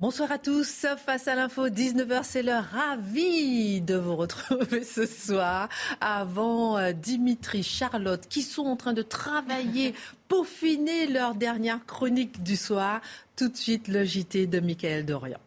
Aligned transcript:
Bonsoir 0.00 0.32
à 0.32 0.38
tous, 0.38 0.86
face 1.06 1.28
à 1.28 1.36
l'info 1.36 1.68
19h, 1.68 2.24
c'est 2.24 2.42
l'heure 2.42 2.64
ravi 2.64 3.80
de 3.80 3.94
vous 3.94 4.16
retrouver 4.16 4.82
ce 4.84 5.06
soir 5.06 5.68
avant 6.00 6.76
euh, 6.76 6.90
Dimitri, 6.90 7.62
Charlotte 7.62 8.26
qui 8.28 8.42
sont 8.42 8.64
en 8.66 8.74
train 8.74 8.92
de 8.92 9.02
travailler, 9.02 9.94
peaufiner 10.28 11.06
leur 11.06 11.36
dernière 11.36 11.86
chronique 11.86 12.42
du 12.42 12.56
soir. 12.56 13.02
Tout 13.36 13.48
de 13.48 13.56
suite 13.56 13.86
le 13.86 14.04
JT 14.04 14.48
de 14.48 14.58
Michael 14.58 15.06
Dorian. 15.06 15.38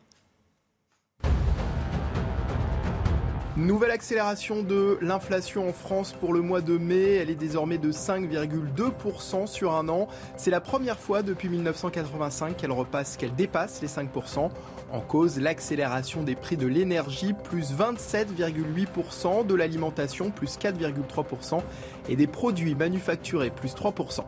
Nouvelle 3.57 3.89
accélération 3.89 4.61
de 4.61 4.99
l'inflation 5.01 5.67
en 5.67 5.73
France 5.73 6.13
pour 6.13 6.31
le 6.31 6.41
mois 6.41 6.61
de 6.61 6.77
mai. 6.77 7.15
Elle 7.15 7.31
est 7.31 7.35
désormais 7.35 7.79
de 7.79 7.91
5,2% 7.91 9.47
sur 9.47 9.73
un 9.73 9.89
an. 9.89 10.07
C'est 10.35 10.51
la 10.51 10.61
première 10.61 10.99
fois 10.99 11.23
depuis 11.23 11.49
1985 11.49 12.55
qu'elle 12.55 12.71
repasse, 12.71 13.17
qu'elle 13.17 13.33
dépasse 13.33 13.81
les 13.81 13.87
5%. 13.87 14.51
En 14.91 15.01
cause, 15.01 15.39
l'accélération 15.39 16.21
des 16.21 16.35
prix 16.35 16.55
de 16.55 16.67
l'énergie, 16.67 17.33
plus 17.33 17.73
27,8%, 17.73 19.47
de 19.47 19.55
l'alimentation, 19.55 20.29
plus 20.29 20.59
4,3%, 20.59 21.63
et 22.09 22.15
des 22.15 22.27
produits 22.27 22.75
manufacturés, 22.75 23.49
plus 23.49 23.73
3%. 23.73 24.23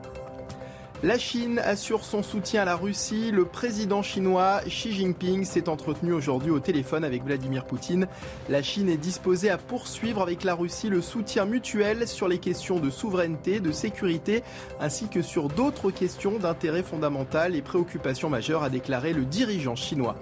La 1.02 1.18
Chine 1.18 1.60
assure 1.60 2.04
son 2.04 2.22
soutien 2.22 2.64
à 2.64 2.66
la 2.66 2.76
Russie. 2.76 3.32
Le 3.32 3.46
président 3.46 4.02
chinois 4.02 4.60
Xi 4.68 4.92
Jinping 4.92 5.46
s'est 5.46 5.70
entretenu 5.70 6.12
aujourd'hui 6.12 6.52
au 6.52 6.60
téléphone 6.60 7.06
avec 7.06 7.24
Vladimir 7.24 7.64
Poutine. 7.64 8.06
La 8.50 8.62
Chine 8.62 8.90
est 8.90 8.98
disposée 8.98 9.50
à 9.50 9.58
poursuivre 9.58 10.22
avec 10.22 10.44
la 10.44 10.56
Russie 10.56 10.90
le 10.90 11.02
soutien 11.02 11.46
mutuel 11.46 12.06
sur 12.06 12.28
les 12.28 12.38
questions 12.38 12.82
de 12.82 12.90
souveraineté, 12.90 13.62
de 13.62 13.72
sécurité, 13.72 14.44
ainsi 14.82 15.08
que 15.08 15.22
sur 15.22 15.48
d'autres 15.48 15.90
questions 15.90 16.38
d'intérêt 16.38 16.84
fondamental 16.84 17.56
et 17.56 17.62
préoccupations 17.62 18.30
majeures, 18.30 18.64
a 18.64 18.70
déclaré 18.70 19.14
le 19.14 19.24
dirigeant 19.24 19.78
chinois. 19.78 20.18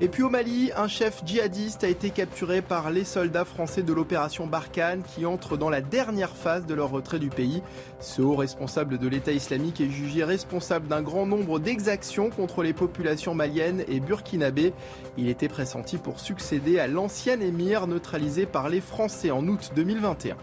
Et 0.00 0.06
puis 0.06 0.22
au 0.22 0.28
Mali, 0.28 0.70
un 0.76 0.86
chef 0.86 1.22
djihadiste 1.26 1.82
a 1.82 1.88
été 1.88 2.10
capturé 2.10 2.62
par 2.62 2.92
les 2.92 3.02
soldats 3.02 3.44
français 3.44 3.82
de 3.82 3.92
l'opération 3.92 4.46
Barkhane 4.46 5.02
qui 5.02 5.26
entrent 5.26 5.56
dans 5.56 5.70
la 5.70 5.80
dernière 5.80 6.36
phase 6.36 6.66
de 6.66 6.74
leur 6.74 6.90
retrait 6.90 7.18
du 7.18 7.30
pays. 7.30 7.64
Ce 7.98 8.22
haut 8.22 8.36
responsable 8.36 8.98
de 8.98 9.08
l'État 9.08 9.32
islamique 9.32 9.80
est 9.80 9.90
jugé 9.90 10.22
responsable 10.22 10.86
d'un 10.86 11.02
grand 11.02 11.26
nombre 11.26 11.58
d'exactions 11.58 12.30
contre 12.30 12.62
les 12.62 12.74
populations 12.74 13.34
maliennes 13.34 13.82
et 13.88 13.98
burkinabées. 13.98 14.72
Il 15.16 15.28
était 15.28 15.48
pressenti 15.48 15.98
pour 15.98 16.20
succéder 16.20 16.78
à 16.78 16.86
l'ancien 16.86 17.40
émir 17.40 17.88
neutralisé 17.88 18.46
par 18.46 18.68
les 18.68 18.80
Français 18.80 19.32
en 19.32 19.44
août 19.48 19.72
2021. 19.74 20.36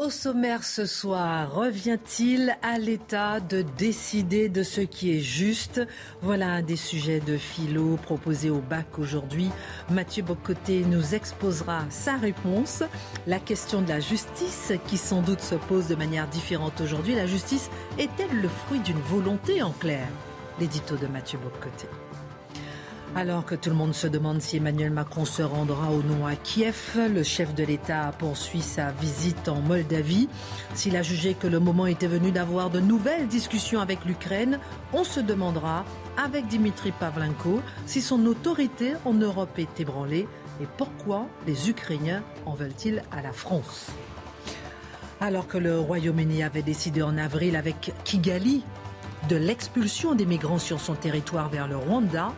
Au 0.00 0.08
sommaire 0.08 0.64
ce 0.64 0.86
soir, 0.86 1.52
revient-il 1.52 2.56
à 2.62 2.78
l'État 2.78 3.38
de 3.38 3.60
décider 3.60 4.48
de 4.48 4.62
ce 4.62 4.80
qui 4.80 5.14
est 5.14 5.20
juste? 5.20 5.86
Voilà 6.22 6.46
un 6.48 6.62
des 6.62 6.76
sujets 6.76 7.20
de 7.20 7.36
philo 7.36 7.98
proposés 7.98 8.48
au 8.48 8.60
bac 8.60 8.98
aujourd'hui. 8.98 9.50
Mathieu 9.90 10.22
Bocoté 10.22 10.86
nous 10.86 11.14
exposera 11.14 11.84
sa 11.90 12.16
réponse. 12.16 12.82
La 13.26 13.40
question 13.40 13.82
de 13.82 13.90
la 13.90 14.00
justice 14.00 14.72
qui 14.86 14.96
sans 14.96 15.20
doute 15.20 15.42
se 15.42 15.56
pose 15.56 15.88
de 15.88 15.96
manière 15.96 16.28
différente 16.28 16.80
aujourd'hui. 16.80 17.14
La 17.14 17.26
justice 17.26 17.68
est-elle 17.98 18.40
le 18.40 18.48
fruit 18.48 18.80
d'une 18.80 19.00
volonté 19.00 19.62
en 19.62 19.72
clair? 19.72 20.08
L'édito 20.58 20.96
de 20.96 21.08
Mathieu 21.08 21.38
Bocoté. 21.38 21.88
Alors 23.16 23.44
que 23.44 23.56
tout 23.56 23.70
le 23.70 23.76
monde 23.76 23.92
se 23.92 24.06
demande 24.06 24.40
si 24.40 24.58
Emmanuel 24.58 24.92
Macron 24.92 25.24
se 25.24 25.42
rendra 25.42 25.90
ou 25.90 26.00
non 26.02 26.26
à 26.26 26.36
Kiev, 26.36 26.96
le 27.12 27.24
chef 27.24 27.54
de 27.56 27.64
l'État 27.64 28.12
poursuit 28.16 28.62
sa 28.62 28.92
visite 28.92 29.48
en 29.48 29.60
Moldavie. 29.60 30.28
S'il 30.74 30.96
a 30.96 31.02
jugé 31.02 31.34
que 31.34 31.48
le 31.48 31.58
moment 31.58 31.86
était 31.86 32.06
venu 32.06 32.30
d'avoir 32.30 32.70
de 32.70 32.78
nouvelles 32.78 33.26
discussions 33.26 33.80
avec 33.80 34.04
l'Ukraine, 34.04 34.60
on 34.92 35.02
se 35.02 35.18
demandera, 35.18 35.84
avec 36.16 36.46
Dimitri 36.46 36.92
Pavlenko, 36.92 37.60
si 37.84 38.00
son 38.00 38.24
autorité 38.26 38.92
en 39.04 39.14
Europe 39.14 39.58
est 39.58 39.80
ébranlée 39.80 40.28
et 40.62 40.66
pourquoi 40.76 41.26
les 41.48 41.68
Ukrainiens 41.68 42.22
en 42.46 42.54
veulent-ils 42.54 43.02
à 43.10 43.22
la 43.22 43.32
France. 43.32 43.88
Alors 45.20 45.48
que 45.48 45.58
le 45.58 45.80
Royaume-Uni 45.80 46.44
avait 46.44 46.62
décidé 46.62 47.02
en 47.02 47.18
avril 47.18 47.56
avec 47.56 47.92
Kigali 48.04 48.62
de 49.28 49.36
l'expulsion 49.36 50.14
des 50.14 50.26
migrants 50.26 50.58
sur 50.58 50.80
son 50.80 50.94
territoire 50.94 51.48
vers 51.48 51.68
le 51.68 51.76
Rwanda, 51.76 52.32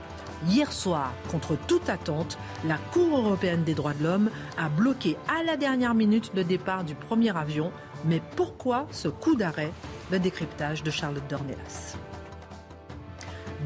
Hier 0.48 0.72
soir, 0.72 1.12
contre 1.30 1.56
toute 1.68 1.88
attente, 1.88 2.36
la 2.66 2.76
Cour 2.92 3.16
européenne 3.16 3.62
des 3.62 3.74
droits 3.74 3.94
de 3.94 4.02
l'homme 4.02 4.30
a 4.58 4.68
bloqué 4.68 5.16
à 5.28 5.44
la 5.44 5.56
dernière 5.56 5.94
minute 5.94 6.32
le 6.34 6.42
départ 6.42 6.82
du 6.82 6.96
premier 6.96 7.36
avion. 7.36 7.70
Mais 8.04 8.20
pourquoi 8.34 8.88
ce 8.90 9.06
coup 9.06 9.36
d'arrêt? 9.36 9.72
Le 10.10 10.18
décryptage 10.18 10.82
de 10.82 10.90
Charlotte 10.90 11.26
Dornelas. 11.28 11.96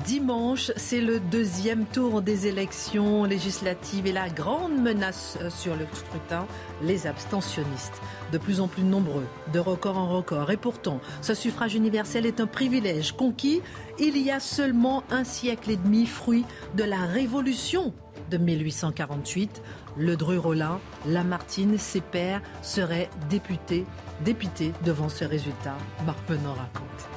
Dimanche, 0.04 0.70
c'est 0.76 1.00
le 1.00 1.19
deuxième 1.19 1.86
tour 1.86 2.20
des 2.20 2.47
élections 2.47 3.25
législatives 3.25 4.06
et 4.06 4.12
la 4.12 4.28
grande 4.28 4.76
menace 4.78 5.38
sur 5.48 5.75
le 5.75 5.86
scrutin, 5.91 6.47
les 6.82 7.06
abstentionnistes. 7.06 8.03
De 8.36 8.42
plus 8.42 8.60
en 8.60 8.69
plus 8.69 8.82
nombreux, 8.82 9.24
de 9.54 9.58
record 9.58 9.97
en 9.97 10.14
record. 10.14 10.50
Et 10.50 10.58
pourtant, 10.58 11.00
ce 11.22 11.32
suffrage 11.32 11.74
universel 11.74 12.26
est 12.26 12.38
un 12.38 12.47
privilège 12.47 13.12
conquis 13.12 13.62
il 13.98 14.19
y 14.19 14.30
a 14.30 14.41
seulement 14.41 15.04
un 15.10 15.24
siècle 15.24 15.70
et 15.70 15.76
demi, 15.76 16.04
fruit 16.04 16.44
de 16.74 16.84
la 16.84 17.06
révolution 17.06 17.94
de 18.30 18.36
1848. 18.36 19.62
Le 19.97 20.16
Dru-Rollin, 20.16 20.80
Lamartine, 21.06 21.78
ses 21.78 22.02
pairs 22.02 22.42
seraient 22.60 23.08
députés, 23.30 23.86
députés 24.22 24.74
devant 24.84 25.08
ce 25.08 25.24
résultat. 25.24 25.78
Marc 26.04 26.18
raconte. 26.28 27.16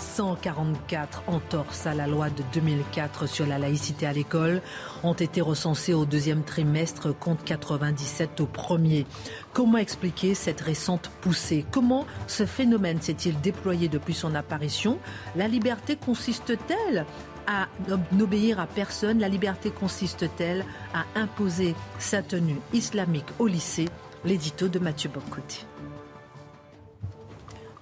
144 0.00 1.24
entorses 1.26 1.86
à 1.86 1.94
la 1.94 2.06
loi 2.06 2.30
de 2.30 2.42
2004 2.54 3.26
sur 3.26 3.46
la 3.46 3.58
laïcité 3.58 4.06
à 4.06 4.12
l'école 4.12 4.62
ont 5.02 5.12
été 5.12 5.40
recensées 5.40 5.94
au 5.94 6.04
deuxième 6.04 6.42
trimestre 6.42 7.16
contre 7.16 7.44
97 7.44 8.40
au 8.40 8.46
premier. 8.46 9.06
Comment 9.52 9.78
expliquer 9.78 10.34
cette 10.34 10.60
récente 10.60 11.10
poussée? 11.20 11.64
Comment 11.70 12.06
ce 12.26 12.46
phénomène 12.46 13.00
s'est-il 13.00 13.40
déployé 13.40 13.88
depuis 13.88 14.14
son 14.14 14.34
apparition? 14.34 14.98
La 15.36 15.46
liberté 15.46 15.96
consiste-t-elle 15.96 17.04
à 17.46 17.68
n'obéir 18.12 18.58
à 18.58 18.66
personne? 18.66 19.18
La 19.18 19.28
liberté 19.28 19.70
consiste-t-elle 19.70 20.64
à 20.94 21.04
imposer 21.18 21.74
sa 21.98 22.22
tenue 22.22 22.58
islamique 22.72 23.28
au 23.38 23.46
lycée? 23.46 23.88
L'édito 24.24 24.68
de 24.68 24.78
Mathieu 24.78 25.10
Bocoté. 25.10 25.66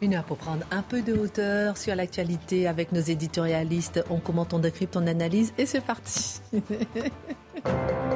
Une 0.00 0.14
heure 0.14 0.25
pour 0.25 0.36
prendre 0.36 0.64
un 0.70 0.82
peu 0.82 1.03
de 1.03 1.12
hauteur 1.12 1.76
sur 1.76 1.97
l'actualité 1.97 2.69
avec 2.69 2.92
nos 2.92 3.00
éditorialistes. 3.00 4.04
On 4.10 4.20
commente, 4.20 4.54
on 4.54 4.60
décrypte, 4.60 4.97
on 4.97 5.06
analyse 5.09 5.53
et 5.59 5.66
c'est 5.66 5.81
parti. 5.81 6.41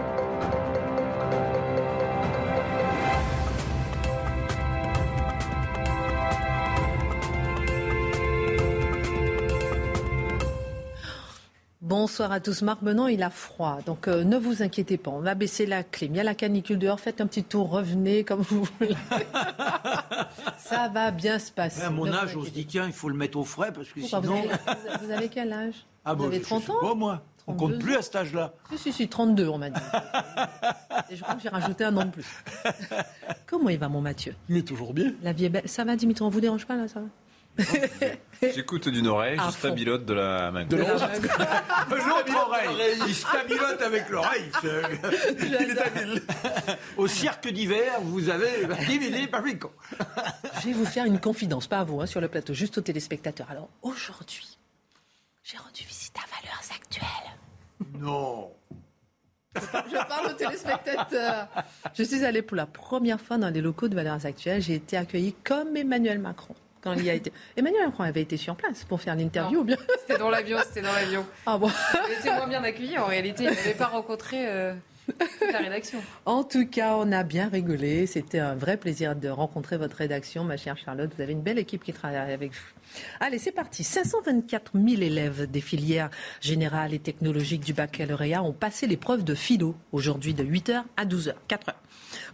Bonsoir 12.02 12.32
à 12.32 12.40
tous. 12.40 12.62
Marc 12.62 12.82
Menon, 12.82 13.06
il 13.06 13.22
a 13.22 13.30
froid. 13.30 13.78
Donc 13.86 14.08
euh, 14.08 14.24
ne 14.24 14.36
vous 14.36 14.60
inquiétez 14.64 14.96
pas, 14.96 15.12
on 15.12 15.20
va 15.20 15.36
baisser 15.36 15.66
la 15.66 15.84
clim. 15.84 16.12
Il 16.12 16.16
y 16.16 16.20
a 16.20 16.24
la 16.24 16.34
canicule 16.34 16.76
dehors, 16.76 16.98
faites 16.98 17.20
un 17.20 17.28
petit 17.28 17.44
tour, 17.44 17.70
revenez 17.70 18.24
comme 18.24 18.40
vous 18.40 18.64
voulez. 18.80 18.96
Ça 20.58 20.88
va 20.92 21.12
bien 21.12 21.38
se 21.38 21.52
passer. 21.52 21.80
à 21.82 21.90
mon 21.90 22.12
âge, 22.12 22.36
on 22.36 22.44
se 22.44 22.50
dit 22.50 22.66
tiens, 22.66 22.86
il 22.88 22.92
faut 22.92 23.08
le 23.08 23.14
mettre 23.14 23.38
au 23.38 23.44
frais 23.44 23.70
parce 23.72 23.86
que 23.90 24.00
Pourquoi 24.00 24.20
sinon. 24.20 24.42
vous, 24.42 24.48
avez, 24.48 25.04
vous 25.06 25.10
avez 25.12 25.28
quel 25.28 25.52
âge 25.52 25.74
Ah 26.04 26.14
Vous 26.14 26.24
bon, 26.24 26.26
avez 26.26 26.38
je- 26.38 26.42
30 26.42 26.62
je 26.62 26.66
sais 26.66 26.72
ans 26.72 26.80
pas, 26.80 26.94
moi. 26.96 27.22
On 27.46 27.54
32 27.54 27.74
compte 27.74 27.84
plus 27.84 27.94
à 27.96 28.02
cet 28.02 28.16
âge-là. 28.16 28.52
Si, 28.72 28.78
si, 28.78 28.92
si, 28.92 29.08
32, 29.08 29.46
on 29.46 29.58
m'a 29.58 29.70
dit. 29.70 29.80
Et 31.08 31.14
je 31.14 31.22
crois 31.22 31.36
que 31.36 31.40
j'ai 31.42 31.50
rajouté 31.50 31.84
un 31.84 31.96
an 31.96 32.04
de 32.06 32.10
plus. 32.10 32.26
Comment 33.46 33.68
il 33.68 33.78
va, 33.78 33.88
mon 33.88 34.00
Mathieu? 34.00 34.34
Mais 34.48 34.62
toujours 34.62 34.92
bien. 34.92 35.12
La 35.22 35.32
vie 35.32 35.44
est 35.44 35.50
belle. 35.50 35.68
Ça 35.68 35.84
va, 35.84 35.94
Dimitri 35.94 36.24
On 36.24 36.30
vous 36.30 36.40
dérange 36.40 36.66
pas, 36.66 36.74
là 36.74 36.88
Ça 36.88 36.98
va? 36.98 37.06
J'écoute 38.42 38.88
d'une 38.88 39.06
oreille, 39.06 39.38
À 39.38 39.50
je 39.50 39.56
stabilote 39.56 40.04
de 40.04 40.14
la 40.14 40.50
main. 40.50 40.64
De 40.64 40.76
l'autre 40.76 40.92
l'autre 41.90 42.46
oreille. 42.46 42.98
Il 43.06 43.14
stabilote 43.14 43.82
avec 43.82 44.08
l'oreille. 44.08 44.50
c'est- 44.62 45.36
Il 45.40 45.54
est 45.54 45.78
habile. 45.78 46.22
Au 46.96 47.06
cirque 47.06 47.48
d'hiver, 47.48 48.00
vous 48.02 48.30
avez 48.30 48.66
divisé 48.86 49.26
par. 49.26 49.42
Je 49.46 50.66
vais 50.66 50.72
vous 50.72 50.86
faire 50.86 51.04
une 51.04 51.20
confidence, 51.20 51.66
pas 51.66 51.80
à 51.80 51.84
vous, 51.84 52.00
hein, 52.00 52.06
sur 52.06 52.20
le 52.20 52.28
plateau, 52.28 52.54
juste 52.54 52.78
aux 52.78 52.82
téléspectateurs. 52.82 53.48
Alors, 53.50 53.68
aujourd'hui, 53.82 54.58
j'ai 55.44 55.58
rendu 55.58 55.84
visite 55.86 56.14
à 56.16 56.26
Valeurs 56.34 56.62
Actuelles. 56.74 57.98
Non. 58.00 58.50
Je 59.54 60.06
parle 60.08 60.26
aux 60.30 60.32
téléspectateurs. 60.34 61.48
Je 61.94 62.02
suis 62.02 62.24
allée 62.24 62.40
pour 62.42 62.56
la 62.56 62.66
première 62.66 63.20
fois 63.20 63.36
dans 63.38 63.50
les 63.50 63.60
locaux 63.60 63.88
de 63.88 63.94
Valeurs 63.94 64.24
Actuelles. 64.24 64.62
J'ai 64.62 64.74
été 64.76 64.96
accueillie 64.96 65.34
comme 65.44 65.76
Emmanuel 65.76 66.18
Macron. 66.18 66.54
Quand 66.82 66.94
il 66.94 67.04
y 67.04 67.10
a 67.10 67.14
été... 67.14 67.32
Emmanuel 67.56 67.86
Macron 67.86 68.02
avait 68.02 68.22
été 68.22 68.36
sur 68.36 68.56
place 68.56 68.84
pour 68.84 69.00
faire 69.00 69.14
l'interview, 69.14 69.62
bien 69.62 69.76
C'était 70.00 70.18
dans 70.18 70.30
l'avion, 70.30 70.58
c'était 70.66 70.82
dans 70.82 70.92
l'avion. 70.92 71.24
Ah 71.46 71.56
bon. 71.58 71.70
Il 72.08 72.18
était 72.18 72.34
moins 72.34 72.48
bien 72.48 72.62
accueilli 72.62 72.98
en 72.98 73.06
réalité. 73.06 73.44
Il 73.44 73.50
n'avait 73.50 73.74
pas 73.74 73.86
rencontré 73.86 74.48
euh, 74.48 74.74
la 75.52 75.58
rédaction. 75.58 76.00
En 76.26 76.44
tout 76.44 76.66
cas, 76.66 76.96
on 76.96 77.12
a 77.12 77.22
bien 77.22 77.48
rigolé. 77.48 78.06
C'était 78.06 78.38
un 78.38 78.54
vrai 78.54 78.76
plaisir 78.76 79.14
de 79.14 79.28
rencontrer 79.28 79.76
votre 79.76 79.96
rédaction, 79.96 80.44
ma 80.44 80.56
chère 80.56 80.76
Charlotte. 80.76 81.10
Vous 81.16 81.22
avez 81.22 81.32
une 81.32 81.42
belle 81.42 81.58
équipe 81.58 81.84
qui 81.84 81.92
travaille 81.92 82.32
avec 82.32 82.52
vous. 82.52 82.98
Allez, 83.20 83.38
c'est 83.38 83.52
parti. 83.52 83.84
524 83.84 84.72
000 84.74 85.02
élèves 85.02 85.50
des 85.50 85.60
filières 85.60 86.10
générales 86.40 86.94
et 86.94 86.98
technologiques 86.98 87.64
du 87.64 87.72
baccalauréat 87.72 88.42
ont 88.42 88.52
passé 88.52 88.86
l'épreuve 88.86 89.24
de 89.24 89.34
philo 89.34 89.76
aujourd'hui 89.92 90.34
de 90.34 90.44
8h 90.44 90.82
à 90.96 91.04
12h, 91.04 91.34
4 91.48 91.68
heures. 91.70 91.82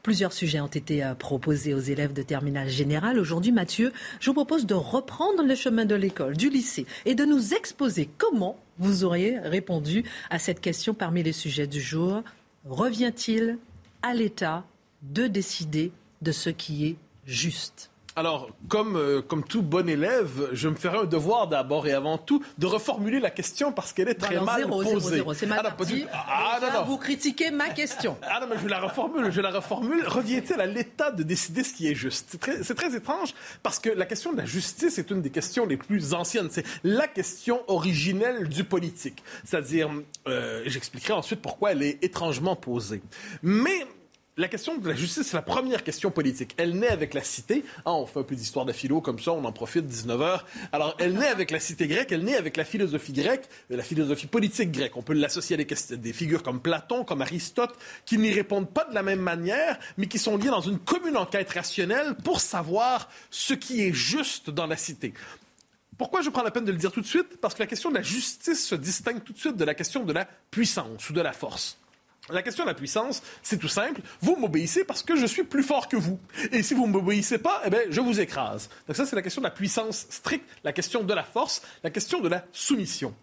Plusieurs 0.02 0.32
sujets 0.32 0.60
ont 0.60 0.66
été 0.66 1.04
euh, 1.04 1.14
proposés 1.14 1.74
aux 1.74 1.80
élèves 1.80 2.12
de 2.12 2.22
terminale 2.22 2.68
générale. 2.68 3.18
Aujourd'hui, 3.18 3.52
Mathieu, 3.52 3.92
je 4.20 4.30
vous 4.30 4.34
propose 4.34 4.66
de 4.66 4.74
reprendre 4.74 5.42
le 5.42 5.54
chemin 5.54 5.84
de 5.84 5.94
l'école, 5.94 6.36
du 6.36 6.50
lycée, 6.50 6.86
et 7.04 7.14
de 7.14 7.24
nous 7.24 7.54
exposer 7.54 8.08
comment 8.18 8.58
vous 8.78 9.04
auriez 9.04 9.38
répondu 9.38 10.04
à 10.30 10.38
cette 10.38 10.60
question 10.60 10.94
parmi 10.94 11.22
les 11.22 11.32
sujets 11.32 11.66
du 11.66 11.80
jour. 11.80 12.22
Revient-il 12.64 13.58
à 14.02 14.14
l'État 14.14 14.64
de 15.02 15.26
décider 15.26 15.92
de 16.22 16.32
ce 16.32 16.50
qui 16.50 16.86
est 16.86 16.96
juste? 17.26 17.90
Alors, 18.18 18.50
comme, 18.66 18.96
euh, 18.96 19.22
comme 19.22 19.44
tout 19.44 19.62
bon 19.62 19.88
élève, 19.88 20.48
je 20.52 20.68
me 20.68 20.74
ferai 20.74 20.98
un 20.98 21.04
devoir 21.04 21.46
d'abord 21.46 21.86
et 21.86 21.92
avant 21.92 22.18
tout 22.18 22.42
de 22.58 22.66
reformuler 22.66 23.20
la 23.20 23.30
question 23.30 23.70
parce 23.70 23.92
qu'elle 23.92 24.08
est 24.08 24.14
très 24.16 24.34
Alors, 24.34 24.44
mal 24.44 24.58
zéro, 24.62 24.70
posée. 24.82 24.88
zéro, 24.88 25.08
zéro. 25.10 25.34
C'est 25.34 25.46
mal 25.46 25.60
Ah 25.62 25.68
non, 25.70 25.76
parti. 25.76 26.04
Ah, 26.12 26.58
non, 26.60 26.80
non. 26.80 26.84
Vous 26.84 26.96
critiquez 26.96 27.52
ma 27.52 27.68
question. 27.68 28.16
Ah 28.22 28.40
non, 28.40 28.48
mais 28.50 28.56
je 28.60 28.66
la 28.66 28.80
reformule, 28.80 29.30
je 29.30 29.40
la 29.40 29.52
reformule. 29.52 30.04
Revient-il 30.04 30.60
à 30.60 30.66
l'État 30.66 31.12
de 31.12 31.22
décider 31.22 31.62
ce 31.62 31.72
qui 31.72 31.86
est 31.86 31.94
juste? 31.94 32.26
C'est 32.32 32.40
très, 32.40 32.64
c'est 32.64 32.74
très 32.74 32.96
étrange 32.96 33.34
parce 33.62 33.78
que 33.78 33.88
la 33.88 34.04
question 34.04 34.32
de 34.32 34.38
la 34.38 34.46
justice 34.46 34.98
est 34.98 35.12
une 35.12 35.22
des 35.22 35.30
questions 35.30 35.64
les 35.64 35.76
plus 35.76 36.12
anciennes. 36.12 36.48
C'est 36.50 36.66
la 36.82 37.06
question 37.06 37.62
originelle 37.68 38.48
du 38.48 38.64
politique. 38.64 39.22
C'est-à-dire, 39.44 39.90
euh, 40.26 40.64
j'expliquerai 40.66 41.12
ensuite 41.12 41.40
pourquoi 41.40 41.70
elle 41.70 41.84
est 41.84 42.02
étrangement 42.02 42.56
posée. 42.56 43.00
Mais 43.44 43.86
la 44.38 44.46
question 44.46 44.78
de 44.78 44.88
la 44.88 44.94
justice, 44.94 45.26
c'est 45.26 45.36
la 45.36 45.42
première 45.42 45.82
question 45.82 46.12
politique. 46.12 46.54
Elle 46.58 46.78
naît 46.78 46.88
avec 46.88 47.12
la 47.12 47.22
cité. 47.22 47.64
Ah, 47.84 47.92
on 47.92 48.06
fait 48.06 48.20
un 48.20 48.22
peu 48.22 48.36
d'histoire 48.36 48.64
de 48.64 48.72
philo 48.72 49.00
comme 49.00 49.18
ça, 49.18 49.32
on 49.32 49.44
en 49.44 49.52
profite 49.52 49.84
19 49.84 50.22
heures. 50.22 50.46
Alors, 50.70 50.96
elle 51.00 51.14
naît 51.14 51.26
avec 51.26 51.50
la 51.50 51.58
cité 51.58 51.88
grecque, 51.88 52.12
elle 52.12 52.22
naît 52.22 52.36
avec 52.36 52.56
la 52.56 52.64
philosophie 52.64 53.12
grecque, 53.12 53.48
euh, 53.72 53.76
la 53.76 53.82
philosophie 53.82 54.28
politique 54.28 54.70
grecque. 54.70 54.96
On 54.96 55.02
peut 55.02 55.12
l'associer 55.12 55.54
à 55.54 55.64
des, 55.64 55.96
des 55.96 56.12
figures 56.12 56.44
comme 56.44 56.60
Platon, 56.60 57.02
comme 57.02 57.20
Aristote, 57.20 57.74
qui 58.06 58.16
n'y 58.16 58.32
répondent 58.32 58.70
pas 58.70 58.84
de 58.84 58.94
la 58.94 59.02
même 59.02 59.20
manière, 59.20 59.76
mais 59.96 60.06
qui 60.06 60.20
sont 60.20 60.36
liées 60.36 60.50
dans 60.50 60.60
une 60.60 60.78
commune 60.78 61.16
enquête 61.16 61.50
rationnelle 61.50 62.14
pour 62.22 62.40
savoir 62.40 63.08
ce 63.30 63.54
qui 63.54 63.82
est 63.82 63.92
juste 63.92 64.50
dans 64.50 64.68
la 64.68 64.76
cité. 64.76 65.14
Pourquoi 65.96 66.22
je 66.22 66.30
prends 66.30 66.44
la 66.44 66.52
peine 66.52 66.64
de 66.64 66.70
le 66.70 66.78
dire 66.78 66.92
tout 66.92 67.00
de 67.00 67.06
suite? 67.06 67.40
Parce 67.40 67.54
que 67.54 67.60
la 67.60 67.66
question 67.66 67.90
de 67.90 67.96
la 67.96 68.02
justice 68.02 68.64
se 68.64 68.76
distingue 68.76 69.24
tout 69.24 69.32
de 69.32 69.38
suite 69.38 69.56
de 69.56 69.64
la 69.64 69.74
question 69.74 70.04
de 70.04 70.12
la 70.12 70.28
puissance 70.52 71.10
ou 71.10 71.12
de 71.12 71.20
la 71.20 71.32
force. 71.32 71.76
La 72.30 72.42
question 72.42 72.64
de 72.64 72.68
la 72.68 72.74
puissance, 72.74 73.22
c'est 73.42 73.58
tout 73.58 73.68
simple. 73.68 74.02
Vous 74.20 74.36
m'obéissez 74.36 74.84
parce 74.84 75.02
que 75.02 75.16
je 75.16 75.26
suis 75.26 75.44
plus 75.44 75.62
fort 75.62 75.88
que 75.88 75.96
vous. 75.96 76.18
Et 76.52 76.62
si 76.62 76.74
vous 76.74 76.86
ne 76.86 76.92
m'obéissez 76.92 77.38
pas, 77.38 77.62
eh 77.64 77.70
bien, 77.70 77.80
je 77.88 78.00
vous 78.00 78.20
écrase. 78.20 78.68
Donc 78.86 78.96
ça, 78.96 79.06
c'est 79.06 79.16
la 79.16 79.22
question 79.22 79.40
de 79.40 79.46
la 79.46 79.50
puissance 79.50 80.06
stricte, 80.10 80.48
la 80.62 80.72
question 80.72 81.02
de 81.02 81.14
la 81.14 81.24
force, 81.24 81.62
la 81.82 81.90
question 81.90 82.20
de 82.20 82.28
la 82.28 82.44
soumission. 82.52 83.14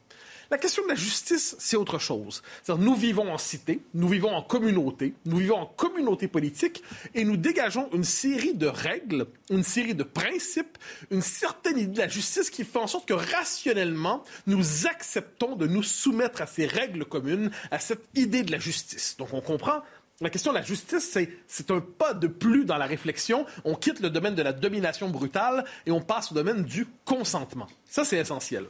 La 0.52 0.58
question 0.58 0.84
de 0.84 0.90
la 0.90 0.96
justice, 0.96 1.56
c'est 1.60 1.78
autre 1.78 1.98
chose. 1.98 2.44
Nous 2.68 2.96
vivons 2.96 3.32
en 3.32 3.38
cité, 3.38 3.82
nous 3.94 4.08
vivons 4.08 4.34
en 4.34 4.44
communauté, 4.44 5.14
nous 5.26 5.38
vivons 5.38 5.58
en 5.58 5.66
communauté 5.66 6.28
politique 6.28 6.84
et 7.14 7.26
nous 7.26 7.38
dégageons 7.38 7.90
une 7.94 8.04
série 8.04 8.54
de 8.54 8.68
règles, 8.68 9.28
une 9.50 9.64
série 9.64 9.96
de 9.96 10.04
principes, 10.04 10.78
une 11.10 11.22
certaine 11.22 11.80
idée 11.80 11.94
de 11.94 12.00
la 12.00 12.08
justice 12.08 12.50
qui 12.50 12.64
fait 12.64 12.80
en 12.80 12.88
sorte 12.88 13.08
que 13.08 13.14
rationnellement, 13.14 14.24
nous 14.46 14.88
acceptons 14.88 15.56
de 15.56 15.68
nous 15.68 15.84
soumettre 15.84 16.42
à 16.42 16.48
ces 16.48 16.68
règles 16.68 17.06
communes, 17.06 17.52
à 17.72 17.80
cette 17.80 18.08
idée 18.16 18.44
de 18.44 18.52
la 18.52 18.60
justice. 18.60 19.18
Donc, 19.18 19.34
on 19.34 19.42
comprend 19.42 19.82
la 20.22 20.30
question 20.30 20.54
de 20.54 20.58
la 20.58 20.64
justice, 20.64 21.10
c'est, 21.12 21.30
c'est 21.46 21.72
un 21.72 21.82
pas 21.82 22.14
de 22.14 22.28
plus 22.28 22.64
dans 22.64 22.78
la 22.78 22.86
réflexion. 22.86 23.46
On 23.66 23.76
quitte 23.76 24.00
le 24.00 24.10
domaine 24.10 24.34
de 24.34 24.42
la 24.42 24.54
domination 24.54 25.10
brutale 25.10 25.66
et 25.86 25.92
on 25.92 26.00
passe 26.00 26.32
au 26.32 26.36
domaine 26.36 26.64
du 26.64 26.88
consentement. 27.04 27.68
Ça, 27.84 28.06
c'est 28.06 28.18
essentiel. 28.18 28.66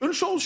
Une 0.00 0.12
chose 0.12 0.40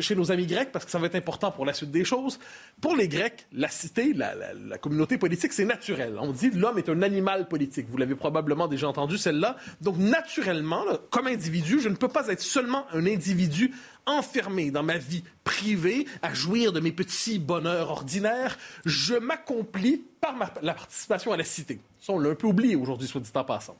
chez, 0.00 0.14
nos 0.16 0.32
amis 0.32 0.46
grecs, 0.46 0.72
parce 0.72 0.84
que 0.84 0.90
ça 0.90 0.98
va 0.98 1.06
être 1.06 1.14
important 1.14 1.52
pour 1.52 1.64
la 1.64 1.72
suite 1.72 1.92
des 1.92 2.04
choses, 2.04 2.40
pour 2.80 2.96
les 2.96 3.06
Grecs, 3.06 3.46
la 3.52 3.68
cité, 3.68 4.12
la, 4.12 4.34
communauté 4.78 5.18
politique, 5.18 5.52
c'est 5.52 5.64
naturel. 5.64 6.18
On 6.20 6.32
dit 6.32 6.50
l'homme 6.50 6.78
est 6.78 6.88
un 6.88 7.02
animal 7.02 7.46
politique. 7.46 7.86
Vous 7.88 7.96
l'avez 7.96 8.16
probablement 8.16 8.66
déjà 8.66 8.88
entendu 8.88 9.16
celle-là. 9.16 9.56
Donc 9.80 9.98
naturellement, 9.98 10.84
comme 11.10 11.28
individu, 11.28 11.78
je 11.80 11.88
ne 11.88 11.94
peux 11.94 12.08
pas 12.08 12.26
être 12.26 12.42
seulement 12.42 12.86
un 12.92 13.06
individu 13.06 13.72
enfermé 14.04 14.72
dans 14.72 14.82
ma 14.82 14.98
vie 14.98 15.22
privée 15.44 16.04
à 16.20 16.34
jouir 16.34 16.72
de 16.72 16.80
mes 16.80 16.90
petits 16.90 17.38
bonheurs 17.38 17.90
ordinaires. 17.90 18.58
Je 18.84 19.14
m'accomplis 19.14 20.02
par 20.20 20.34
la 20.60 20.74
participation 20.74 21.30
à 21.30 21.36
la 21.36 21.44
cité. 21.44 21.78
Ça, 22.00 22.14
on 22.14 22.18
l'a 22.18 22.30
un 22.30 22.34
peu 22.34 22.48
oublié 22.48 22.74
aujourd'hui, 22.74 23.06
soit 23.06 23.20
dit 23.20 23.30
en 23.32 23.44
passant. 23.44 23.76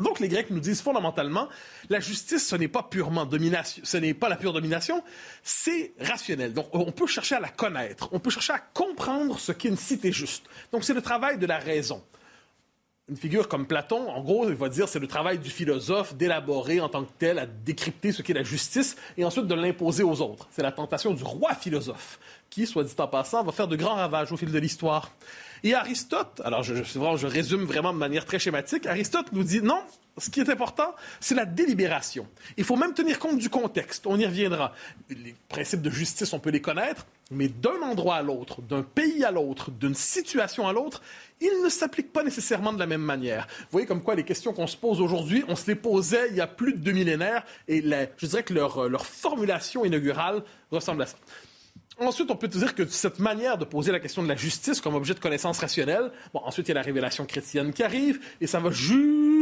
Donc 0.00 0.20
les 0.20 0.28
Grecs 0.28 0.50
nous 0.50 0.60
disent 0.60 0.80
fondamentalement, 0.80 1.48
la 1.88 2.00
justice, 2.00 2.46
ce 2.46 2.56
n'est 2.56 2.68
pas 2.68 2.82
purement 2.82 3.24
domination, 3.24 3.82
ce 3.84 3.96
n'est 3.96 4.14
pas 4.14 4.28
la 4.28 4.36
pure 4.36 4.52
domination, 4.52 5.02
c'est 5.42 5.92
rationnel. 6.00 6.52
Donc 6.52 6.68
on 6.72 6.92
peut 6.92 7.06
chercher 7.06 7.36
à 7.36 7.40
la 7.40 7.48
connaître, 7.48 8.08
on 8.12 8.18
peut 8.18 8.30
chercher 8.30 8.52
à 8.52 8.58
comprendre 8.58 9.38
ce 9.38 9.52
qu'est 9.52 9.68
une 9.68 9.76
cité 9.76 10.12
juste. 10.12 10.44
Donc 10.72 10.84
c'est 10.84 10.94
le 10.94 11.02
travail 11.02 11.38
de 11.38 11.46
la 11.46 11.58
raison. 11.58 12.02
Une 13.10 13.16
figure 13.16 13.48
comme 13.48 13.66
Platon, 13.66 14.08
en 14.08 14.22
gros, 14.22 14.48
il 14.48 14.54
va 14.54 14.68
dire 14.68 14.88
c'est 14.88 15.00
le 15.00 15.08
travail 15.08 15.40
du 15.40 15.50
philosophe 15.50 16.14
d'élaborer 16.14 16.80
en 16.80 16.88
tant 16.88 17.02
que 17.02 17.10
tel, 17.18 17.40
à 17.40 17.46
décrypter 17.46 18.12
ce 18.12 18.22
qu'est 18.22 18.34
la 18.34 18.44
justice 18.44 18.94
et 19.18 19.24
ensuite 19.24 19.48
de 19.48 19.54
l'imposer 19.54 20.04
aux 20.04 20.20
autres. 20.20 20.46
C'est 20.52 20.62
la 20.62 20.70
tentation 20.70 21.12
du 21.12 21.24
roi 21.24 21.54
philosophe 21.54 22.20
qui, 22.50 22.68
soit 22.68 22.84
dit 22.84 22.94
en 22.98 23.08
passant, 23.08 23.42
va 23.42 23.50
faire 23.50 23.66
de 23.66 23.74
grands 23.74 23.96
ravages 23.96 24.30
au 24.30 24.36
fil 24.36 24.52
de 24.52 24.58
l'histoire. 24.60 25.10
Et 25.64 25.74
Aristote, 25.74 26.40
alors 26.44 26.62
je, 26.62 26.76
je, 26.76 26.82
je 26.84 27.26
résume 27.26 27.64
vraiment 27.64 27.92
de 27.92 27.98
manière 27.98 28.24
très 28.24 28.38
schématique, 28.38 28.86
Aristote 28.86 29.32
nous 29.32 29.42
dit 29.42 29.60
non, 29.60 29.80
ce 30.20 30.30
qui 30.30 30.40
est 30.40 30.48
important, 30.48 30.94
c'est 31.18 31.34
la 31.34 31.46
délibération. 31.46 32.26
Il 32.56 32.64
faut 32.64 32.76
même 32.76 32.94
tenir 32.94 33.18
compte 33.18 33.38
du 33.38 33.50
contexte, 33.50 34.06
on 34.06 34.18
y 34.18 34.26
reviendra. 34.26 34.72
Les 35.08 35.34
principes 35.48 35.82
de 35.82 35.90
justice, 35.90 36.32
on 36.32 36.38
peut 36.38 36.50
les 36.50 36.60
connaître, 36.60 37.06
mais 37.30 37.48
d'un 37.48 37.80
endroit 37.82 38.16
à 38.16 38.22
l'autre, 38.22 38.60
d'un 38.60 38.82
pays 38.82 39.24
à 39.24 39.30
l'autre, 39.30 39.70
d'une 39.70 39.94
situation 39.94 40.66
à 40.68 40.72
l'autre, 40.72 41.00
ils 41.40 41.62
ne 41.64 41.68
s'appliquent 41.68 42.12
pas 42.12 42.22
nécessairement 42.22 42.72
de 42.72 42.78
la 42.78 42.86
même 42.86 43.02
manière. 43.02 43.46
Vous 43.60 43.72
voyez 43.72 43.86
comme 43.86 44.02
quoi 44.02 44.14
les 44.14 44.24
questions 44.24 44.52
qu'on 44.52 44.66
se 44.66 44.76
pose 44.76 45.00
aujourd'hui, 45.00 45.44
on 45.48 45.56
se 45.56 45.66
les 45.66 45.76
posait 45.76 46.28
il 46.30 46.36
y 46.36 46.40
a 46.40 46.46
plus 46.46 46.72
de 46.72 46.78
deux 46.78 46.92
millénaires, 46.92 47.44
et 47.68 47.82
je 48.16 48.26
dirais 48.26 48.42
que 48.42 48.52
leur, 48.52 49.06
formulation 49.06 49.84
inaugurale 49.84 50.42
ressemble 50.70 51.02
à 51.02 51.06
ça. 51.06 51.16
Ensuite, 51.98 52.30
on 52.30 52.36
peut 52.36 52.48
dire 52.48 52.74
que 52.74 52.86
cette 52.86 53.18
manière 53.18 53.58
de 53.58 53.66
poser 53.66 53.92
la 53.92 54.00
question 54.00 54.22
de 54.22 54.28
la 54.28 54.36
justice 54.36 54.80
comme 54.80 54.94
objet 54.94 55.12
de 55.12 55.20
connaissance 55.20 55.58
rationnelle, 55.58 56.10
bon, 56.32 56.40
ensuite 56.44 56.66
il 56.66 56.70
y 56.70 56.72
a 56.72 56.76
la 56.76 56.82
révélation 56.82 57.26
chrétienne 57.26 57.72
qui 57.72 57.82
arrive, 57.82 58.20
et 58.40 58.46
ça 58.46 58.58
va 58.58 58.70